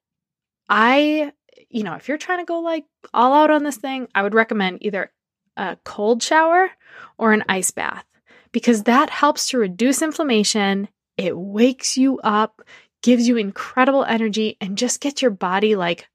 I, 0.68 1.32
you 1.68 1.82
know, 1.82 1.94
if 1.94 2.08
you're 2.08 2.18
trying 2.18 2.38
to 2.38 2.44
go 2.44 2.60
like 2.60 2.84
all 3.12 3.34
out 3.34 3.50
on 3.50 3.64
this 3.64 3.76
thing, 3.76 4.08
I 4.14 4.22
would 4.22 4.34
recommend 4.34 4.78
either 4.80 5.10
a 5.56 5.76
cold 5.84 6.22
shower 6.22 6.70
or 7.18 7.32
an 7.32 7.44
ice 7.48 7.70
bath 7.70 8.06
because 8.52 8.84
that 8.84 9.10
helps 9.10 9.48
to 9.48 9.58
reduce 9.58 10.02
inflammation. 10.02 10.88
It 11.16 11.37
wakes 11.37 11.96
you 11.96 12.18
up, 12.20 12.62
gives 13.02 13.28
you 13.28 13.37
incredible 13.37 14.04
energy, 14.04 14.56
and 14.60 14.78
just 14.78 15.00
gets 15.00 15.22
your 15.22 15.30
body 15.30 15.76
like 15.76 16.08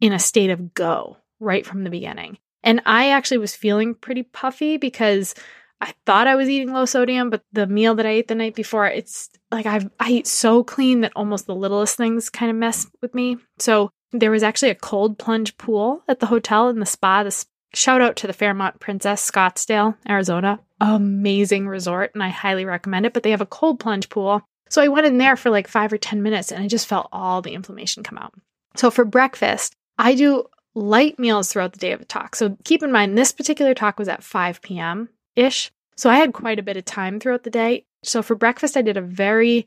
in 0.00 0.12
a 0.12 0.18
state 0.18 0.50
of 0.50 0.74
go 0.74 1.16
right 1.40 1.64
from 1.64 1.84
the 1.84 1.90
beginning. 1.90 2.38
And 2.64 2.82
I 2.86 3.10
actually 3.10 3.38
was 3.38 3.54
feeling 3.54 3.94
pretty 3.94 4.24
puffy 4.24 4.78
because 4.78 5.34
I 5.80 5.92
thought 6.06 6.26
I 6.26 6.34
was 6.34 6.48
eating 6.48 6.72
low 6.72 6.86
sodium, 6.86 7.30
but 7.30 7.42
the 7.52 7.66
meal 7.66 7.94
that 7.96 8.06
I 8.06 8.10
ate 8.10 8.28
the 8.28 8.34
night 8.34 8.54
before, 8.54 8.86
it's 8.86 9.28
like 9.50 9.66
I've, 9.66 9.88
I 10.00 10.10
eat 10.10 10.26
so 10.26 10.64
clean 10.64 11.02
that 11.02 11.12
almost 11.14 11.46
the 11.46 11.54
littlest 11.54 11.96
things 11.96 12.30
kind 12.30 12.50
of 12.50 12.56
mess 12.56 12.86
with 13.02 13.14
me. 13.14 13.36
So 13.58 13.90
there 14.12 14.30
was 14.30 14.42
actually 14.42 14.70
a 14.70 14.76
cold 14.76 15.18
plunge 15.18 15.56
pool 15.58 16.02
at 16.08 16.20
the 16.20 16.26
hotel 16.26 16.68
in 16.70 16.80
the 16.80 16.86
spa. 16.86 17.22
This 17.22 17.44
shout 17.74 18.00
out 18.00 18.16
to 18.16 18.26
the 18.26 18.32
Fairmont 18.32 18.80
Princess 18.80 19.30
Scottsdale, 19.30 19.96
Arizona. 20.08 20.58
Amazing 20.80 21.68
resort, 21.68 22.12
and 22.14 22.22
I 22.22 22.28
highly 22.28 22.64
recommend 22.64 23.04
it. 23.04 23.12
But 23.12 23.22
they 23.22 23.30
have 23.30 23.42
a 23.42 23.46
cold 23.46 23.78
plunge 23.78 24.08
pool. 24.08 24.42
So 24.70 24.80
I 24.80 24.88
went 24.88 25.06
in 25.06 25.18
there 25.18 25.36
for 25.36 25.50
like 25.50 25.68
five 25.68 25.92
or 25.92 25.98
10 25.98 26.22
minutes 26.22 26.50
and 26.50 26.62
I 26.62 26.66
just 26.66 26.86
felt 26.86 27.08
all 27.12 27.42
the 27.42 27.52
inflammation 27.52 28.02
come 28.02 28.18
out. 28.18 28.32
So 28.76 28.90
for 28.90 29.04
breakfast, 29.04 29.74
I 29.98 30.14
do 30.14 30.46
light 30.74 31.18
meals 31.18 31.52
throughout 31.52 31.72
the 31.72 31.78
day 31.78 31.92
of 31.92 32.00
a 32.00 32.04
talk. 32.04 32.34
So 32.36 32.56
keep 32.64 32.82
in 32.82 32.92
mind, 32.92 33.16
this 33.16 33.32
particular 33.32 33.74
talk 33.74 33.98
was 33.98 34.08
at 34.08 34.22
5 34.22 34.62
p.m. 34.62 35.08
ish. 35.36 35.72
So 35.96 36.10
I 36.10 36.16
had 36.16 36.32
quite 36.32 36.58
a 36.58 36.64
bit 36.64 36.76
of 36.76 36.84
time 36.84 37.20
throughout 37.20 37.44
the 37.44 37.50
day. 37.50 37.86
So 38.02 38.22
for 38.22 38.34
breakfast, 38.34 38.76
I 38.76 38.82
did 38.82 38.96
a 38.96 39.02
very 39.02 39.66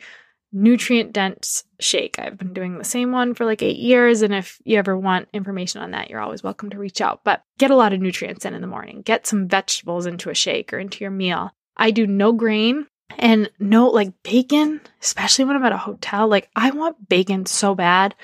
nutrient 0.52 1.14
dense 1.14 1.64
shake. 1.80 2.18
I've 2.20 2.38
been 2.38 2.54
doing 2.54 2.78
the 2.78 2.84
same 2.84 3.12
one 3.12 3.34
for 3.34 3.46
like 3.46 3.62
eight 3.62 3.78
years. 3.78 4.22
And 4.22 4.34
if 4.34 4.60
you 4.66 4.78
ever 4.78 4.98
want 4.98 5.30
information 5.34 5.82
on 5.82 5.92
that, 5.92 6.10
you're 6.10 6.22
always 6.22 6.44
welcome 6.44 6.70
to 6.70 6.80
reach 6.80 7.02
out. 7.02 7.22
But 7.24 7.44
get 7.58 7.72
a 7.72 7.76
lot 7.76 7.94
of 7.94 8.02
nutrients 8.02 8.46
in 8.46 8.54
in 8.54 8.62
the 8.62 8.68
morning. 8.68 9.02
Get 9.02 9.28
some 9.28 9.48
vegetables 9.48 10.06
into 10.06 10.30
a 10.30 10.36
shake 10.36 10.74
or 10.74 10.80
into 10.80 11.04
your 11.04 11.12
meal. 11.12 11.52
I 11.76 11.92
do 11.92 12.08
no 12.08 12.32
grain 12.32 12.88
and 13.18 13.50
no 13.60 13.88
like 13.88 14.12
bacon, 14.24 14.82
especially 15.02 15.46
when 15.46 15.56
I'm 15.56 15.66
at 15.66 15.72
a 15.72 15.78
hotel. 15.78 16.28
Like 16.28 16.50
I 16.56 16.72
want 16.72 17.10
bacon 17.10 17.46
so 17.46 17.76
bad. 17.76 18.16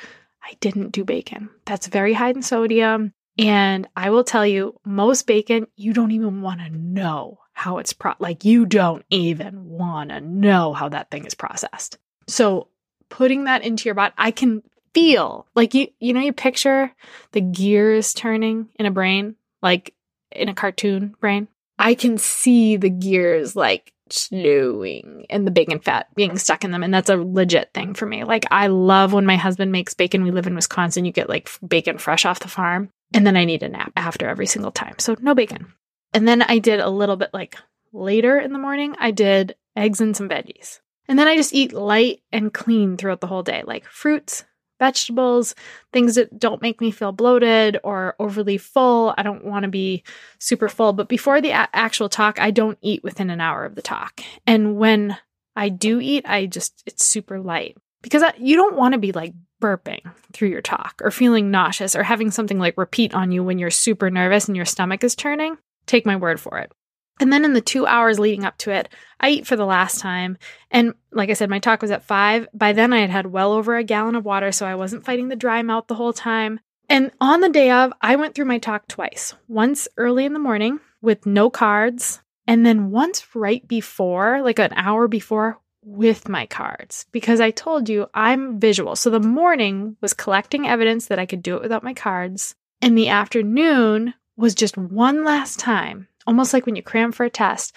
I 0.43 0.53
didn't 0.60 0.91
do 0.91 1.03
bacon. 1.03 1.49
That's 1.65 1.88
very 1.88 2.13
high 2.13 2.29
in 2.29 2.41
sodium. 2.41 3.13
And 3.38 3.88
I 3.95 4.10
will 4.12 4.23
tell 4.23 4.45
you, 4.45 4.79
most 4.86 5.25
bacon, 5.25 5.67
you 5.75 5.93
don't 5.93 6.12
even 6.12 6.41
want 6.41 6.60
to 6.60 6.69
know 6.69 7.39
how 7.53 7.77
it's 7.77 7.93
pro 7.93 8.13
like 8.19 8.45
you 8.45 8.65
don't 8.65 9.06
even 9.10 9.69
want 9.69 10.10
to 10.10 10.19
know 10.19 10.73
how 10.73 10.89
that 10.89 11.10
thing 11.10 11.25
is 11.25 11.36
processed. 11.36 11.97
So 12.27 12.67
putting 13.10 13.45
that 13.45 13.63
into 13.63 13.86
your 13.86 13.95
body, 13.95 14.13
I 14.17 14.32
can 14.32 14.63
feel 14.93 15.47
like 15.56 15.73
you 15.73 15.88
you 15.99 16.13
know 16.13 16.19
you 16.19 16.34
picture 16.34 16.91
the 17.32 17.41
gears 17.41 18.13
turning 18.13 18.69
in 18.75 18.86
a 18.86 18.91
brain 18.91 19.36
like 19.62 19.95
in 20.32 20.49
a 20.49 20.53
cartoon 20.53 21.15
brain. 21.19 21.47
I 21.79 21.95
can 21.95 22.17
see 22.17 22.75
the 22.75 22.89
gears 22.89 23.56
like 23.56 23.93
slowing 24.13 25.26
and 25.30 25.45
the 25.45 25.52
bacon 25.52 25.80
fat 25.80 26.08
being 26.15 26.38
stuck 26.38 26.63
in 26.63 26.71
them. 26.71 26.84
And 26.84 26.93
that's 26.93 27.10
a 27.10 27.17
legit 27.17 27.73
thing 27.73 27.93
for 27.93 28.06
me. 28.06 28.23
Like, 28.23 28.45
I 28.52 28.67
love 28.67 29.13
when 29.13 29.26
my 29.26 29.38
husband 29.38 29.71
makes 29.71 29.93
bacon. 29.93 30.23
We 30.23 30.32
live 30.32 30.47
in 30.47 30.56
Wisconsin. 30.56 31.06
You 31.06 31.12
get 31.12 31.30
like 31.30 31.49
bacon 31.67 31.97
fresh 31.97 32.26
off 32.26 32.39
the 32.39 32.47
farm. 32.47 32.89
And 33.13 33.28
then 33.28 33.38
I 33.38 33.45
need 33.45 33.63
a 33.63 33.69
nap 33.69 33.91
after 33.95 34.28
every 34.28 34.47
single 34.47 34.71
time. 34.71 34.95
So, 34.99 35.15
no 35.19 35.36
bacon. 35.36 35.73
And 36.13 36.28
then 36.28 36.41
I 36.41 36.60
did 36.60 36.80
a 36.80 36.89
little 36.89 37.15
bit 37.15 37.30
like 37.34 37.58
later 37.91 38.39
in 38.39 38.54
the 38.54 38.60
morning, 38.60 38.95
I 38.99 39.12
did 39.12 39.56
eggs 39.76 40.02
and 40.02 40.15
some 40.15 40.30
veggies. 40.30 40.80
And 41.08 41.19
then 41.19 41.28
I 41.28 41.36
just 41.36 41.54
eat 41.54 41.73
light 41.73 42.21
and 42.32 42.54
clean 42.54 42.97
throughout 42.97 43.21
the 43.21 43.28
whole 43.28 43.43
day, 43.43 43.63
like 43.65 43.86
fruits, 43.86 44.45
vegetables, 44.83 45.55
things 45.93 46.15
that 46.15 46.37
don't 46.37 46.61
make 46.61 46.81
me 46.81 46.91
feel 46.91 47.13
bloated 47.13 47.79
or 47.85 48.15
overly 48.19 48.57
full. 48.57 49.13
I 49.17 49.23
don't 49.23 49.45
want 49.45 49.63
to 49.63 49.69
be 49.69 50.03
super 50.39 50.67
full. 50.67 50.91
But 50.91 51.07
before 51.07 51.39
the 51.39 51.51
a- 51.51 51.69
actual 51.73 52.09
talk, 52.09 52.37
I 52.37 52.51
don't 52.51 52.77
eat 52.81 53.01
within 53.01 53.29
an 53.29 53.39
hour 53.39 53.63
of 53.63 53.75
the 53.75 53.81
talk. 53.81 54.21
And 54.45 54.75
when 54.75 55.17
I 55.55 55.69
do 55.69 56.01
eat, 56.01 56.25
I 56.27 56.47
just, 56.47 56.83
it's 56.85 57.05
super 57.05 57.39
light 57.39 57.77
because 58.01 58.23
I, 58.23 58.33
you 58.37 58.57
don't 58.57 58.75
want 58.75 58.91
to 58.91 58.99
be 58.99 59.13
like 59.13 59.33
burping 59.61 60.01
through 60.33 60.49
your 60.49 60.61
talk 60.61 60.99
or 61.01 61.11
feeling 61.11 61.49
nauseous 61.49 61.95
or 61.95 62.03
having 62.03 62.29
something 62.29 62.59
like 62.59 62.77
repeat 62.77 63.13
on 63.13 63.31
you 63.31 63.41
when 63.41 63.59
you're 63.59 63.71
super 63.71 64.09
nervous 64.09 64.49
and 64.49 64.57
your 64.57 64.65
stomach 64.65 65.03
is 65.05 65.15
turning. 65.15 65.57
Take 65.85 66.05
my 66.05 66.17
word 66.17 66.41
for 66.41 66.59
it. 66.59 66.73
And 67.19 67.32
then 67.32 67.45
in 67.45 67.54
the 67.54 67.62
two 67.62 67.86
hours 67.86 68.19
leading 68.19 68.43
up 68.43 68.58
to 68.60 68.71
it, 68.71 68.89
I 69.19 69.30
eat 69.30 69.47
for 69.47 69.56
the 69.56 69.65
last 69.65 69.99
time. 69.99 70.38
And 70.71 70.93
like 71.12 71.30
I 71.30 71.34
said, 71.34 71.49
my 71.49 71.60
talk 71.60 71.82
was 71.82 71.91
at 71.91 72.04
five. 72.04 72.47
By 72.54 72.73
then, 72.73 72.91
I 72.91 72.99
had 72.99 73.10
had 73.10 73.28
well 73.28 73.54
over 73.54 73.78
a 73.78 73.84
gallon 73.84 74.15
of 74.15 74.26
water, 74.26 74.52
so 74.52 74.65
I 74.65 74.76
wasn't 74.76 75.06
fighting 75.06 75.30
the 75.30 75.36
dry 75.36 75.62
mouth 75.62 75.86
the 75.88 75.95
whole 75.95 76.13
time. 76.13 76.60
And 76.89 77.12
on 77.21 77.39
the 77.41 77.49
day 77.49 77.71
of, 77.71 77.93
I 78.02 78.15
went 78.15 78.36
through 78.36 78.45
my 78.45 78.58
talk 78.58 78.88
twice 78.88 79.36
once 79.47 79.88
early 79.97 80.26
in 80.26 80.34
the 80.34 80.39
morning 80.39 80.80
with 81.02 81.26
no 81.26 81.49
cards, 81.49 82.21
and 82.45 82.65
then 82.65 82.91
once 82.91 83.26
right 83.36 83.65
before, 83.67 84.41
like 84.41 84.60
an 84.60 84.73
hour 84.76 85.08
before, 85.08 85.60
with 85.86 86.30
my 86.30 86.45
cards 86.45 87.06
because 87.12 87.39
I 87.39 87.52
told 87.52 87.89
you 87.89 88.08
I'm 88.13 88.60
visual. 88.60 88.95
So 88.95 89.10
the 89.10 89.19
morning 89.19 89.97
was 90.02 90.13
collecting 90.13 90.67
evidence 90.67 91.08
that 91.08 91.19
I 91.19 91.26
could 91.26 91.43
do 91.43 91.56
it 91.56 91.62
without 91.62 91.84
my 91.84 91.93
cards, 91.93 92.56
and 92.82 92.97
the 92.97 93.10
afternoon 93.10 94.13
was 94.36 94.56
just 94.56 94.78
one 94.78 95.23
last 95.23 95.60
time 95.60 96.08
almost 96.27 96.53
like 96.53 96.65
when 96.65 96.75
you 96.75 96.83
cram 96.83 97.12
for 97.12 97.25
a 97.25 97.29
test, 97.29 97.75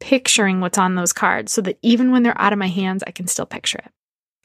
picturing 0.00 0.60
what's 0.60 0.78
on 0.78 0.94
those 0.94 1.12
cards 1.12 1.52
so 1.52 1.60
that 1.62 1.78
even 1.82 2.10
when 2.10 2.22
they're 2.22 2.40
out 2.40 2.52
of 2.52 2.58
my 2.58 2.68
hands, 2.68 3.04
I 3.06 3.10
can 3.10 3.26
still 3.26 3.46
picture 3.46 3.78
it. 3.78 3.92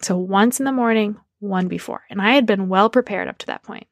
So 0.01 0.17
once 0.17 0.60
in 0.60 0.65
the 0.65 0.71
morning, 0.71 1.17
one 1.39 1.67
before. 1.67 2.03
And 2.10 2.21
I 2.21 2.31
had 2.31 2.45
been 2.45 2.69
well 2.69 2.89
prepared 2.89 3.27
up 3.27 3.38
to 3.39 3.45
that 3.47 3.63
point. 3.63 3.88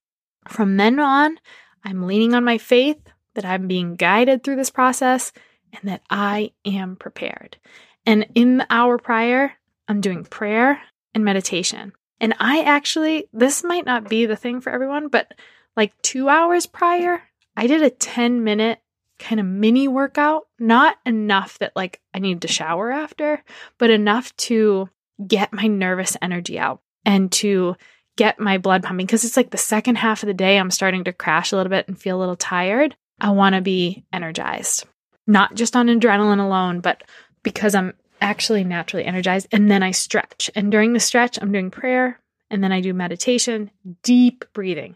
From 0.48 0.78
then 0.78 1.00
on, 1.00 1.40
I'm 1.84 2.04
leaning 2.04 2.34
on 2.34 2.44
my 2.44 2.58
faith 2.58 3.00
that 3.36 3.46
I'm 3.46 3.68
being 3.68 3.96
guided 3.96 4.44
through 4.44 4.58
this 4.58 4.70
process 4.70 5.32
and 5.72 5.90
that 5.90 6.02
I 6.10 6.52
am 6.66 6.96
prepared. 6.96 7.58
And 8.06 8.28
in 8.36 8.58
the 8.58 8.68
hour 8.70 8.98
prior, 8.98 9.54
I'm 9.88 10.02
doing 10.02 10.24
prayer 10.26 10.82
and 11.14 11.24
meditation. 11.24 11.94
And 12.20 12.36
I 12.40 12.64
actually, 12.64 13.28
this 13.34 13.64
might 13.64 13.86
not 13.86 14.10
be 14.10 14.26
the 14.26 14.36
thing 14.36 14.62
for 14.62 14.72
everyone, 14.72 15.08
but 15.08 15.34
like 15.76 16.00
two 16.02 16.30
hours 16.30 16.66
prior, 16.66 17.24
I 17.56 17.68
did 17.68 17.82
a 17.82 17.90
10 17.90 18.44
minute 18.44 18.80
kind 19.20 19.40
of 19.40 19.46
mini 19.46 19.88
workout, 19.88 20.48
not 20.60 20.98
enough 21.06 21.58
that 21.60 21.76
like 21.76 22.02
I 22.14 22.20
need 22.20 22.42
to 22.42 22.48
shower 22.48 22.92
after, 22.92 23.44
but 23.78 23.90
enough 23.90 24.36
to 24.38 24.90
get 25.26 25.54
my 25.54 25.68
nervous 25.68 26.18
energy 26.22 26.60
out 26.60 26.82
and 27.06 27.32
to 27.34 27.76
get 28.16 28.40
my 28.40 28.58
blood 28.58 28.84
pumping 28.84 29.06
because 29.06 29.24
it's 29.24 29.38
like 29.38 29.50
the 29.50 29.58
second 29.58 29.96
half 29.96 30.24
of 30.24 30.28
the 30.28 30.34
day 30.34 30.58
I'm 30.58 30.72
starting 30.72 31.04
to 31.06 31.14
crash 31.14 31.52
a 31.52 31.56
little 31.56 31.70
bit 31.70 31.88
and 31.88 32.00
feel 32.00 32.18
a 32.18 32.22
little 32.22 32.36
tired. 32.36 32.96
I 33.20 33.32
want 33.32 33.56
to 33.56 33.62
be 33.62 34.06
energized, 34.12 34.86
not 35.28 35.56
just 35.56 35.76
on 35.76 35.88
adrenaline 35.88 36.40
alone, 36.40 36.80
but 36.80 37.04
because 37.44 37.76
I'm 37.76 37.94
actually 38.22 38.64
naturally 38.64 39.06
energized. 39.06 39.48
And 39.52 39.70
then 39.70 39.84
I 39.84 39.92
stretch. 39.92 40.50
And 40.56 40.72
during 40.72 40.94
the 40.94 41.00
stretch, 41.00 41.38
I'm 41.42 41.52
doing 41.52 41.72
prayer 41.72 42.20
and 42.50 42.64
then 42.64 42.72
I 42.72 42.82
do 42.82 42.94
meditation, 42.94 43.72
deep 44.04 44.46
breathing, 44.54 44.96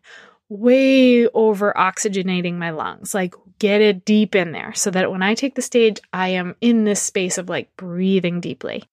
way 0.49 1.27
over 1.27 1.73
oxygenating 1.75 2.56
my 2.56 2.69
lungs, 2.69 3.13
like 3.13 3.36
get 3.60 3.82
it 3.82 4.06
deep 4.06 4.36
in 4.36 4.52
there 4.52 4.74
so 4.74 4.91
that 4.91 5.12
when 5.12 5.22
I 5.22 5.34
take 5.34 5.56
the 5.56 5.62
stage, 5.62 6.00
I 6.13 6.30
am 6.30 6.56
in 6.62 6.84
this 6.84 7.02
space 7.02 7.38
of 7.38 7.50
like 7.50 7.76
breathing 7.78 8.39
deeply. 8.41 8.84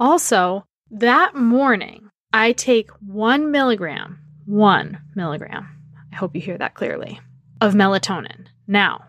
Also, 0.00 0.66
that 0.90 1.34
morning, 1.34 2.10
I 2.32 2.52
take 2.52 2.90
one 3.06 3.50
milligram, 3.50 4.18
one 4.46 4.98
milligram, 5.14 5.68
I 6.12 6.16
hope 6.16 6.34
you 6.34 6.40
hear 6.40 6.58
that 6.58 6.74
clearly, 6.74 7.20
of 7.60 7.74
melatonin. 7.74 8.46
Now, 8.66 9.04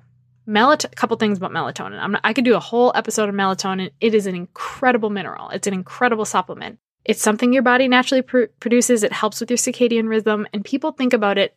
Melat- 0.48 0.86
a 0.86 0.90
couple 0.90 1.18
things 1.18 1.40
about 1.40 1.52
melatonin. 1.52 2.12
Not, 2.12 2.22
i 2.24 2.34
could 2.34 2.46
do 2.46 2.56
a 2.56 2.60
whole 2.60 2.92
episode 2.94 3.30
of 3.30 3.36
melatonin. 3.36 3.92
It 4.00 4.14
is 4.14 4.28
an 4.28 4.36
incredible 4.36 5.10
mineral. 5.10 5.50
It's 5.50 5.68
an 5.68 5.74
incredible 5.74 6.26
supplement. 6.26 6.78
It's 7.04 7.22
something 7.22 7.52
your 7.52 7.64
body 7.64 7.88
naturally 7.88 8.22
pr- 8.22 8.46
produces. 8.60 9.04
It 9.04 9.12
helps 9.12 9.40
with 9.40 9.50
your 9.50 9.58
circadian 9.58 10.08
rhythm, 10.08 10.48
and 10.54 10.64
people 10.64 10.92
think 10.92 11.14
about 11.14 11.38
it 11.38 11.56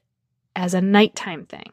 as 0.56 0.74
a 0.74 0.80
nighttime 0.80 1.44
thing. 1.44 1.70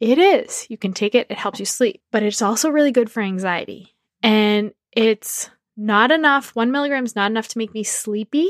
It 0.00 0.18
is. 0.18 0.66
You 0.68 0.76
can 0.76 0.92
take 0.92 1.14
it, 1.14 1.26
it 1.30 1.38
helps 1.38 1.58
you 1.58 1.64
sleep, 1.64 2.02
but 2.12 2.22
it's 2.22 2.42
also 2.42 2.70
really 2.70 2.92
good 2.92 3.10
for 3.10 3.22
anxiety. 3.22 3.94
And 4.22 4.72
it's 4.92 5.50
not 5.76 6.10
enough, 6.10 6.54
one 6.54 6.70
milligram 6.70 7.04
is 7.04 7.16
not 7.16 7.30
enough 7.30 7.48
to 7.48 7.58
make 7.58 7.72
me 7.72 7.82
sleepy, 7.82 8.48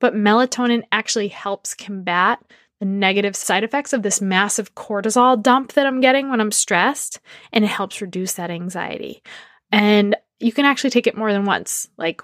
but 0.00 0.14
melatonin 0.14 0.82
actually 0.92 1.28
helps 1.28 1.74
combat 1.74 2.40
the 2.80 2.86
negative 2.86 3.36
side 3.36 3.62
effects 3.62 3.92
of 3.92 4.02
this 4.02 4.22
massive 4.22 4.74
cortisol 4.74 5.40
dump 5.40 5.74
that 5.74 5.86
I'm 5.86 6.00
getting 6.00 6.30
when 6.30 6.40
I'm 6.40 6.50
stressed, 6.50 7.20
and 7.52 7.62
it 7.62 7.68
helps 7.68 8.00
reduce 8.00 8.34
that 8.34 8.50
anxiety. 8.50 9.22
And 9.70 10.16
you 10.38 10.52
can 10.52 10.64
actually 10.64 10.90
take 10.90 11.06
it 11.06 11.16
more 11.16 11.32
than 11.32 11.44
once, 11.44 11.88
like 11.98 12.22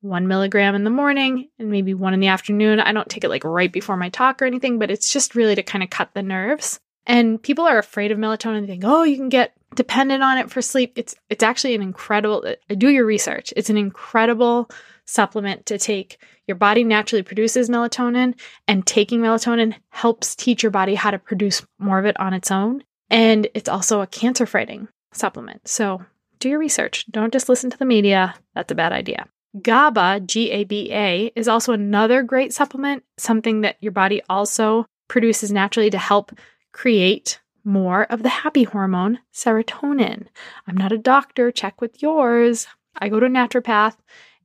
one 0.00 0.28
milligram 0.28 0.76
in 0.76 0.84
the 0.84 0.90
morning 0.90 1.48
and 1.58 1.70
maybe 1.70 1.92
one 1.92 2.14
in 2.14 2.20
the 2.20 2.28
afternoon. 2.28 2.78
I 2.78 2.92
don't 2.92 3.08
take 3.08 3.24
it 3.24 3.28
like 3.28 3.42
right 3.42 3.72
before 3.72 3.96
my 3.96 4.08
talk 4.08 4.40
or 4.40 4.44
anything, 4.44 4.78
but 4.78 4.90
it's 4.90 5.12
just 5.12 5.34
really 5.34 5.56
to 5.56 5.64
kind 5.64 5.82
of 5.82 5.90
cut 5.90 6.10
the 6.14 6.22
nerves. 6.22 6.78
And 7.06 7.40
people 7.40 7.64
are 7.64 7.78
afraid 7.78 8.10
of 8.10 8.18
melatonin. 8.18 8.62
They 8.62 8.66
think, 8.66 8.84
oh, 8.84 9.04
you 9.04 9.16
can 9.16 9.28
get 9.28 9.52
dependent 9.74 10.22
on 10.22 10.38
it 10.38 10.50
for 10.50 10.60
sleep. 10.60 10.94
It's 10.96 11.14
it's 11.30 11.42
actually 11.42 11.74
an 11.74 11.82
incredible. 11.82 12.44
Uh, 12.46 12.74
do 12.74 12.88
your 12.88 13.06
research. 13.06 13.52
It's 13.56 13.70
an 13.70 13.76
incredible 13.76 14.68
supplement 15.04 15.66
to 15.66 15.78
take. 15.78 16.18
Your 16.46 16.56
body 16.56 16.84
naturally 16.84 17.22
produces 17.22 17.70
melatonin, 17.70 18.38
and 18.68 18.86
taking 18.86 19.20
melatonin 19.20 19.74
helps 19.90 20.34
teach 20.34 20.62
your 20.62 20.70
body 20.70 20.94
how 20.94 21.10
to 21.10 21.18
produce 21.18 21.64
more 21.78 21.98
of 21.98 22.06
it 22.06 22.18
on 22.18 22.34
its 22.34 22.50
own. 22.50 22.82
And 23.08 23.48
it's 23.54 23.68
also 23.68 24.00
a 24.00 24.06
cancer 24.06 24.46
fighting 24.46 24.88
supplement. 25.12 25.68
So 25.68 26.04
do 26.38 26.48
your 26.48 26.58
research. 26.58 27.06
Don't 27.10 27.32
just 27.32 27.48
listen 27.48 27.70
to 27.70 27.78
the 27.78 27.84
media. 27.84 28.34
That's 28.54 28.72
a 28.72 28.76
bad 28.76 28.92
idea. 28.92 29.26
GABA, 29.62 30.20
G 30.26 30.50
A 30.50 30.64
B 30.64 30.92
A, 30.92 31.32
is 31.34 31.48
also 31.48 31.72
another 31.72 32.22
great 32.22 32.52
supplement, 32.52 33.04
something 33.16 33.62
that 33.62 33.76
your 33.80 33.92
body 33.92 34.22
also 34.28 34.86
produces 35.08 35.52
naturally 35.52 35.90
to 35.90 35.98
help 35.98 36.32
create 36.76 37.40
more 37.64 38.04
of 38.04 38.22
the 38.22 38.28
happy 38.28 38.64
hormone, 38.64 39.18
serotonin. 39.32 40.26
I'm 40.66 40.76
not 40.76 40.92
a 40.92 40.98
doctor, 40.98 41.50
check 41.50 41.80
with 41.80 42.02
yours. 42.02 42.66
I 42.98 43.08
go 43.08 43.18
to 43.18 43.26
a 43.26 43.30
naturopath, 43.30 43.96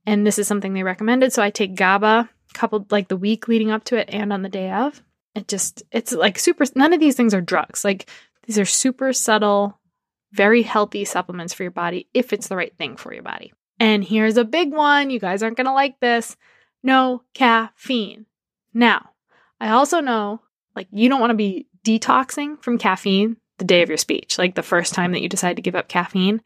and 0.06 0.26
this 0.26 0.38
is 0.38 0.48
something 0.48 0.72
they 0.72 0.82
recommended. 0.82 1.34
So 1.34 1.42
I 1.42 1.50
take 1.50 1.74
GABA 1.74 2.30
coupled 2.54 2.90
like 2.90 3.08
the 3.08 3.18
week 3.18 3.48
leading 3.48 3.70
up 3.70 3.84
to 3.84 3.96
it 3.96 4.08
and 4.10 4.32
on 4.32 4.40
the 4.40 4.48
day 4.48 4.72
of. 4.72 5.02
It 5.34 5.46
just, 5.46 5.82
it's 5.92 6.12
like 6.12 6.38
super, 6.38 6.64
none 6.74 6.94
of 6.94 7.00
these 7.00 7.16
things 7.16 7.34
are 7.34 7.42
drugs. 7.42 7.84
Like 7.84 8.08
these 8.46 8.58
are 8.58 8.64
super 8.64 9.12
subtle, 9.12 9.78
very 10.32 10.62
healthy 10.62 11.04
supplements 11.04 11.52
for 11.52 11.64
your 11.64 11.70
body 11.70 12.08
if 12.14 12.32
it's 12.32 12.48
the 12.48 12.56
right 12.56 12.74
thing 12.78 12.96
for 12.96 13.12
your 13.12 13.22
body. 13.22 13.52
And 13.78 14.02
here's 14.02 14.38
a 14.38 14.44
big 14.44 14.72
one. 14.72 15.10
You 15.10 15.20
guys 15.20 15.42
aren't 15.42 15.58
going 15.58 15.66
to 15.66 15.72
like 15.74 16.00
this. 16.00 16.38
No 16.82 17.24
caffeine. 17.34 18.24
Now, 18.72 19.10
I 19.60 19.68
also 19.68 20.00
know 20.00 20.40
like 20.74 20.88
you 20.90 21.10
don't 21.10 21.20
want 21.20 21.30
to 21.30 21.36
be 21.36 21.66
detoxing 21.84 22.62
from 22.62 22.78
caffeine 22.78 23.36
the 23.58 23.64
day 23.64 23.82
of 23.82 23.88
your 23.88 23.98
speech, 23.98 24.38
like 24.38 24.54
the 24.54 24.62
first 24.62 24.94
time 24.94 25.12
that 25.12 25.22
you 25.22 25.28
decide 25.28 25.56
to 25.56 25.62
give 25.62 25.74
up 25.74 25.88
caffeine. 25.88 26.40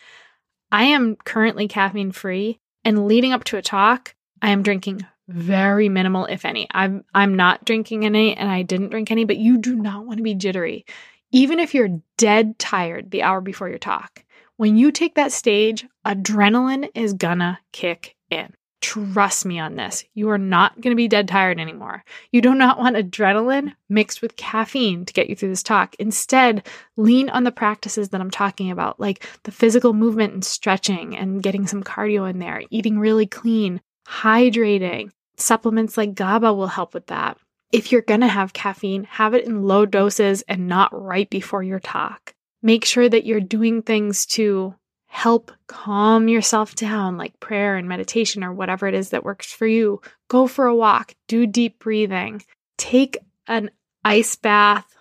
I 0.73 0.85
am 0.85 1.17
currently 1.17 1.69
caffeine 1.69 2.13
free 2.13 2.59
and 2.85 3.07
leading 3.07 3.33
up 3.33 3.45
to 3.45 3.57
a 3.57 3.63
talk, 3.63 4.15
I 4.41 4.51
am 4.51 4.63
drinking 4.63 5.05
very 5.29 5.89
minimal 5.89 6.27
if 6.27 6.45
any. 6.45 6.69
I'm 6.71 7.05
I'm 7.15 7.35
not 7.35 7.65
drinking 7.65 8.07
any 8.07 8.37
and 8.37 8.49
I 8.49 8.63
didn't 8.63 8.91
drink 8.91 9.11
any, 9.11 9.25
but 9.25 9.39
you 9.39 9.59
do 9.59 9.75
not 9.75 10.07
want 10.07 10.19
to 10.19 10.23
be 10.23 10.35
jittery. 10.35 10.87
Even 11.33 11.59
if 11.59 11.75
you're 11.75 12.01
dead 12.17 12.59
tired 12.59 13.11
the 13.11 13.23
hour 13.23 13.41
before 13.41 13.69
your 13.69 13.79
talk. 13.79 14.25
When 14.57 14.77
you 14.77 14.93
take 14.93 15.17
that 15.17 15.33
stage, 15.33 15.85
adrenaline 16.07 16.89
is 16.95 17.13
gonna 17.13 17.59
kick 17.73 18.17
in. 18.31 18.55
Trust 18.83 19.47
me 19.47 19.59
on 19.59 19.77
this. 19.77 20.05
You 20.15 20.29
are 20.31 20.39
not 20.39 20.81
going 20.81 20.93
to 20.93 20.97
be 20.97 21.09
dead 21.09 21.29
tired 21.29 21.59
anymore. 21.59 22.05
You 22.31 22.43
do 22.43 22.55
not 22.55 22.79
want 22.79 22.97
adrenaline 22.97 23.73
mixed 23.89 24.21
with 24.21 24.37
caffeine 24.37 25.05
to 25.07 25.13
get 25.13 25.29
you 25.31 25.35
through 25.35 25.49
this 25.49 25.63
talk. 25.63 25.97
Instead, 25.99 26.67
lean 26.97 27.31
on 27.31 27.45
the 27.45 27.51
practices 27.51 28.11
that 28.11 28.21
I'm 28.21 28.31
talking 28.31 28.71
about, 28.71 29.01
like 29.01 29.27
the 29.45 29.51
physical 29.51 29.95
movement 29.95 30.35
and 30.35 30.45
stretching 30.45 31.17
and 31.17 31.43
getting 31.43 31.67
some 31.67 31.83
cardio 31.83 32.29
in 32.29 32.39
there, 32.39 32.63
eating 32.71 32.99
really 32.99 33.27
clean, 33.27 33.81
hydrating. 34.07 35.11
Supplements 35.39 35.97
like 35.97 36.15
GABA 36.15 36.53
will 36.53 36.67
help 36.67 36.95
with 36.95 37.07
that. 37.07 37.39
If 37.73 37.91
you're 37.91 38.03
going 38.03 38.21
to 38.21 38.29
have 38.29 38.53
caffeine, 38.53 39.05
have 39.05 39.35
it 39.35 39.47
in 39.47 39.65
low 39.65 39.87
doses 39.87 40.43
and 40.43 40.69
not 40.69 40.91
right 40.93 41.29
before 41.29 41.63
your 41.63 41.81
talk. 41.81 42.35
Make 42.63 42.85
sure 42.85 43.09
that 43.09 43.27
you're 43.27 43.41
doing 43.41 43.83
things 43.83 44.27
to 44.27 44.75
help 45.07 45.51
calm 45.67 46.29
yourself 46.29 46.75
down, 46.75 47.17
like 47.17 47.41
prayer 47.41 47.77
and 47.77 47.89
meditation 47.89 48.45
or 48.45 48.53
whatever 48.53 48.87
it 48.87 48.95
is 48.95 49.11
that 49.11 49.25
works 49.25 49.53
for 49.53 49.67
you. 49.67 50.01
Go 50.29 50.47
for 50.47 50.67
a 50.67 50.75
walk, 50.75 51.15
do 51.29 51.47
deep 51.47 51.79
breathing, 51.79 52.43
take 52.77 53.19
an 53.47 53.71
ice 54.05 54.37
bath 54.37 54.97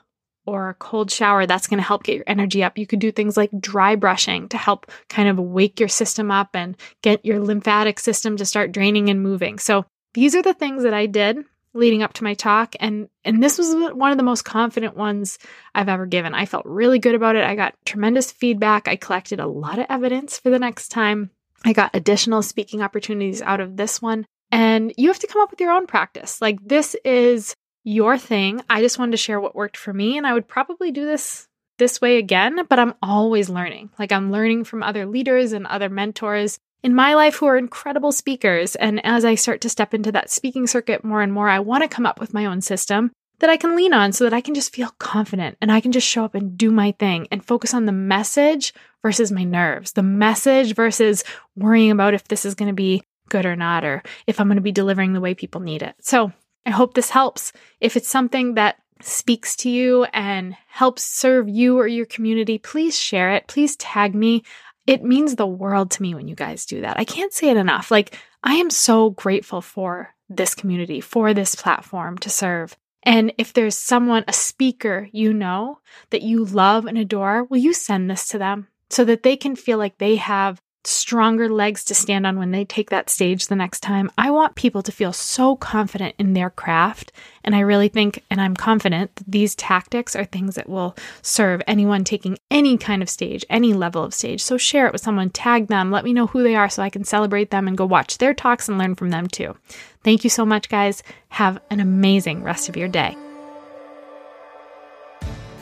or 0.45 0.69
a 0.69 0.73
cold 0.75 1.11
shower. 1.11 1.45
That's 1.45 1.67
going 1.67 1.79
to 1.79 1.87
help 1.87 2.03
get 2.03 2.15
your 2.15 2.23
energy 2.27 2.63
up. 2.63 2.77
You 2.77 2.87
could 2.87 2.99
do 2.99 3.11
things 3.11 3.35
like 3.35 3.51
dry 3.59 3.95
brushing 3.95 4.47
to 4.49 4.57
help 4.57 4.91
kind 5.09 5.27
of 5.27 5.39
wake 5.39 5.79
your 5.79 5.89
system 5.89 6.31
up 6.31 6.55
and 6.55 6.77
get 7.01 7.25
your 7.25 7.39
lymphatic 7.39 7.99
system 7.99 8.37
to 8.37 8.45
start 8.45 8.71
draining 8.71 9.09
and 9.09 9.21
moving. 9.21 9.59
So, 9.59 9.85
these 10.13 10.33
are 10.33 10.41
the 10.41 10.53
things 10.53 10.83
that 10.83 10.93
I 10.93 11.07
did 11.07 11.43
leading 11.75 12.01
up 12.01 12.13
to 12.13 12.23
my 12.23 12.33
talk 12.33 12.75
and 12.79 13.09
and 13.23 13.43
this 13.43 13.57
was 13.57 13.75
one 13.93 14.11
of 14.11 14.17
the 14.17 14.23
most 14.23 14.43
confident 14.43 14.95
ones 14.95 15.37
I've 15.75 15.89
ever 15.89 16.05
given. 16.05 16.33
I 16.33 16.45
felt 16.45 16.65
really 16.65 16.99
good 16.99 17.15
about 17.15 17.35
it. 17.35 17.43
I 17.43 17.55
got 17.55 17.75
tremendous 17.85 18.31
feedback. 18.31 18.87
I 18.87 18.95
collected 18.95 19.39
a 19.39 19.47
lot 19.47 19.77
of 19.77 19.85
evidence 19.89 20.39
for 20.39 20.49
the 20.49 20.59
next 20.59 20.87
time. 20.87 21.31
I 21.63 21.73
got 21.73 21.95
additional 21.95 22.41
speaking 22.41 22.81
opportunities 22.81 23.41
out 23.41 23.59
of 23.59 23.75
this 23.75 24.01
one. 24.01 24.25
And 24.51 24.93
you 24.97 25.09
have 25.09 25.19
to 25.19 25.27
come 25.27 25.41
up 25.41 25.51
with 25.51 25.59
your 25.59 25.71
own 25.71 25.85
practice. 25.85 26.41
Like 26.41 26.59
this 26.65 26.95
is 27.03 27.53
your 27.83 28.17
thing. 28.17 28.61
I 28.69 28.81
just 28.81 28.97
wanted 28.97 29.11
to 29.11 29.17
share 29.17 29.39
what 29.39 29.55
worked 29.55 29.77
for 29.77 29.93
me 29.93 30.17
and 30.17 30.25
I 30.25 30.33
would 30.33 30.47
probably 30.47 30.91
do 30.91 31.05
this 31.05 31.47
this 31.77 31.99
way 31.99 32.17
again, 32.17 32.65
but 32.69 32.79
I'm 32.79 32.93
always 33.01 33.49
learning. 33.49 33.89
Like 33.99 34.11
I'm 34.11 34.31
learning 34.31 34.63
from 34.63 34.81
other 34.81 35.05
leaders 35.05 35.51
and 35.51 35.67
other 35.67 35.89
mentors 35.89 36.57
in 36.85 36.93
my 36.93 37.15
life 37.15 37.37
who 37.37 37.47
are 37.47 37.57
incredible 37.57 38.11
speakers. 38.11 38.75
And 38.75 39.03
as 39.03 39.25
I 39.25 39.33
start 39.33 39.59
to 39.61 39.69
step 39.69 39.95
into 39.95 40.11
that 40.11 40.29
speaking 40.29 40.67
circuit 40.67 41.03
more 41.03 41.23
and 41.23 41.33
more, 41.33 41.49
I 41.49 41.57
want 41.57 41.81
to 41.81 41.89
come 41.89 42.05
up 42.05 42.19
with 42.19 42.31
my 42.31 42.45
own 42.45 42.61
system 42.61 43.11
that 43.39 43.49
I 43.49 43.57
can 43.57 43.75
lean 43.75 43.91
on 43.91 44.13
so 44.13 44.23
that 44.23 44.35
I 44.35 44.39
can 44.39 44.53
just 44.53 44.71
feel 44.71 44.91
confident 44.99 45.57
and 45.59 45.71
I 45.71 45.81
can 45.81 45.91
just 45.91 46.07
show 46.07 46.23
up 46.23 46.35
and 46.35 46.55
do 46.55 46.69
my 46.69 46.91
thing 46.91 47.27
and 47.31 47.43
focus 47.43 47.73
on 47.73 47.85
the 47.85 47.91
message 47.91 48.71
versus 49.01 49.31
my 49.31 49.43
nerves, 49.43 49.93
the 49.93 50.03
message 50.03 50.75
versus 50.75 51.23
worrying 51.55 51.89
about 51.89 52.13
if 52.13 52.27
this 52.27 52.45
is 52.45 52.53
going 52.53 52.69
to 52.69 52.75
be 52.75 53.01
good 53.29 53.47
or 53.47 53.55
not, 53.55 53.83
or 53.83 54.03
if 54.27 54.39
I'm 54.39 54.47
going 54.47 54.57
to 54.57 54.61
be 54.61 54.71
delivering 54.71 55.13
the 55.13 55.19
way 55.19 55.33
people 55.33 55.61
need 55.61 55.81
it. 55.81 55.95
So 56.01 56.31
I 56.67 56.69
hope 56.69 56.93
this 56.93 57.09
helps. 57.09 57.51
If 57.81 57.97
it's 57.97 58.07
something 58.07 58.53
that 58.53 58.75
speaks 59.01 59.55
to 59.57 59.69
you 59.69 60.05
and 60.13 60.55
helps 60.67 61.03
serve 61.03 61.49
you 61.49 61.79
or 61.79 61.87
your 61.87 62.05
community, 62.05 62.57
please 62.57 62.97
share 62.97 63.31
it. 63.31 63.47
Please 63.47 63.75
tag 63.75 64.15
me 64.15 64.43
it 64.87 65.03
means 65.03 65.35
the 65.35 65.47
world 65.47 65.91
to 65.91 66.01
me 66.01 66.13
when 66.13 66.27
you 66.27 66.35
guys 66.35 66.65
do 66.65 66.81
that. 66.81 66.99
I 66.99 67.05
can't 67.05 67.33
say 67.33 67.49
it 67.49 67.57
enough. 67.57 67.91
Like, 67.91 68.17
I 68.43 68.55
am 68.55 68.69
so 68.69 69.09
grateful 69.11 69.61
for 69.61 70.13
this 70.29 70.53
community, 70.55 71.01
for 71.01 71.33
this 71.33 71.55
platform 71.55 72.17
to 72.19 72.29
serve. 72.29 72.75
And 73.03 73.33
if 73.37 73.53
there's 73.53 73.77
someone, 73.77 74.23
a 74.27 74.33
speaker 74.33 75.07
you 75.11 75.33
know 75.33 75.79
that 76.09 76.23
you 76.23 76.43
love 76.43 76.85
and 76.85 76.97
adore, 76.97 77.43
will 77.43 77.57
you 77.57 77.73
send 77.73 78.09
this 78.09 78.27
to 78.29 78.37
them 78.37 78.67
so 78.89 79.05
that 79.05 79.23
they 79.23 79.37
can 79.37 79.55
feel 79.55 79.77
like 79.77 79.97
they 79.97 80.15
have 80.15 80.61
stronger 80.87 81.49
legs 81.49 81.83
to 81.85 81.95
stand 81.95 82.25
on 82.25 82.37
when 82.37 82.51
they 82.51 82.65
take 82.65 82.89
that 82.89 83.09
stage 83.09 83.47
the 83.47 83.55
next 83.55 83.81
time. 83.81 84.11
I 84.17 84.31
want 84.31 84.55
people 84.55 84.81
to 84.83 84.91
feel 84.91 85.13
so 85.13 85.55
confident 85.55 86.15
in 86.17 86.33
their 86.33 86.49
craft. 86.49 87.11
And 87.43 87.55
I 87.55 87.59
really 87.59 87.89
think, 87.89 88.23
and 88.29 88.41
I'm 88.41 88.55
confident, 88.55 89.15
that 89.15 89.31
these 89.31 89.55
tactics 89.55 90.15
are 90.15 90.25
things 90.25 90.55
that 90.55 90.69
will 90.69 90.95
serve 91.21 91.61
anyone 91.67 92.03
taking 92.03 92.37
any 92.49 92.77
kind 92.77 93.01
of 93.01 93.09
stage, 93.09 93.45
any 93.49 93.73
level 93.73 94.03
of 94.03 94.13
stage. 94.13 94.41
So 94.41 94.57
share 94.57 94.87
it 94.87 94.93
with 94.93 95.01
someone, 95.01 95.29
tag 95.29 95.67
them, 95.67 95.91
let 95.91 96.03
me 96.03 96.13
know 96.13 96.27
who 96.27 96.43
they 96.43 96.55
are 96.55 96.69
so 96.69 96.83
I 96.83 96.89
can 96.89 97.03
celebrate 97.03 97.51
them 97.51 97.67
and 97.67 97.77
go 97.77 97.85
watch 97.85 98.17
their 98.17 98.33
talks 98.33 98.67
and 98.67 98.77
learn 98.77 98.95
from 98.95 99.09
them 99.09 99.27
too. 99.27 99.55
Thank 100.03 100.23
you 100.23 100.29
so 100.29 100.45
much, 100.45 100.69
guys. 100.69 101.03
Have 101.29 101.59
an 101.69 101.79
amazing 101.79 102.43
rest 102.43 102.69
of 102.69 102.77
your 102.77 102.87
day. 102.87 103.15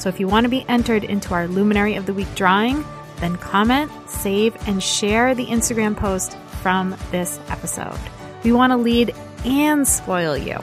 So 0.00 0.08
if 0.08 0.18
you 0.18 0.26
want 0.26 0.44
to 0.44 0.48
be 0.48 0.64
entered 0.66 1.04
into 1.04 1.34
our 1.34 1.46
Luminary 1.46 1.94
of 1.94 2.06
the 2.06 2.14
Week 2.14 2.34
drawing, 2.34 2.86
then 3.16 3.36
comment, 3.36 3.92
save, 4.08 4.56
and 4.66 4.82
share 4.82 5.34
the 5.34 5.44
Instagram 5.44 5.94
post 5.94 6.38
from 6.62 6.96
this 7.10 7.38
episode. 7.50 7.98
We 8.42 8.52
want 8.52 8.72
to 8.72 8.78
lead 8.78 9.14
and 9.44 9.86
spoil 9.86 10.38
you. 10.38 10.58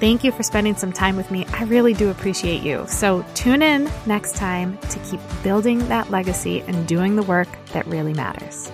Thank 0.00 0.24
you 0.24 0.32
for 0.32 0.42
spending 0.42 0.74
some 0.74 0.92
time 0.92 1.16
with 1.16 1.30
me. 1.30 1.46
I 1.52 1.64
really 1.64 1.94
do 1.94 2.10
appreciate 2.10 2.62
you. 2.62 2.84
So 2.88 3.24
tune 3.34 3.62
in 3.62 3.88
next 4.06 4.34
time 4.34 4.76
to 4.78 4.98
keep 4.98 5.20
building 5.44 5.78
that 5.88 6.10
legacy 6.10 6.62
and 6.62 6.86
doing 6.88 7.14
the 7.14 7.22
work 7.22 7.48
that 7.72 7.86
really 7.86 8.12
matters. 8.12 8.72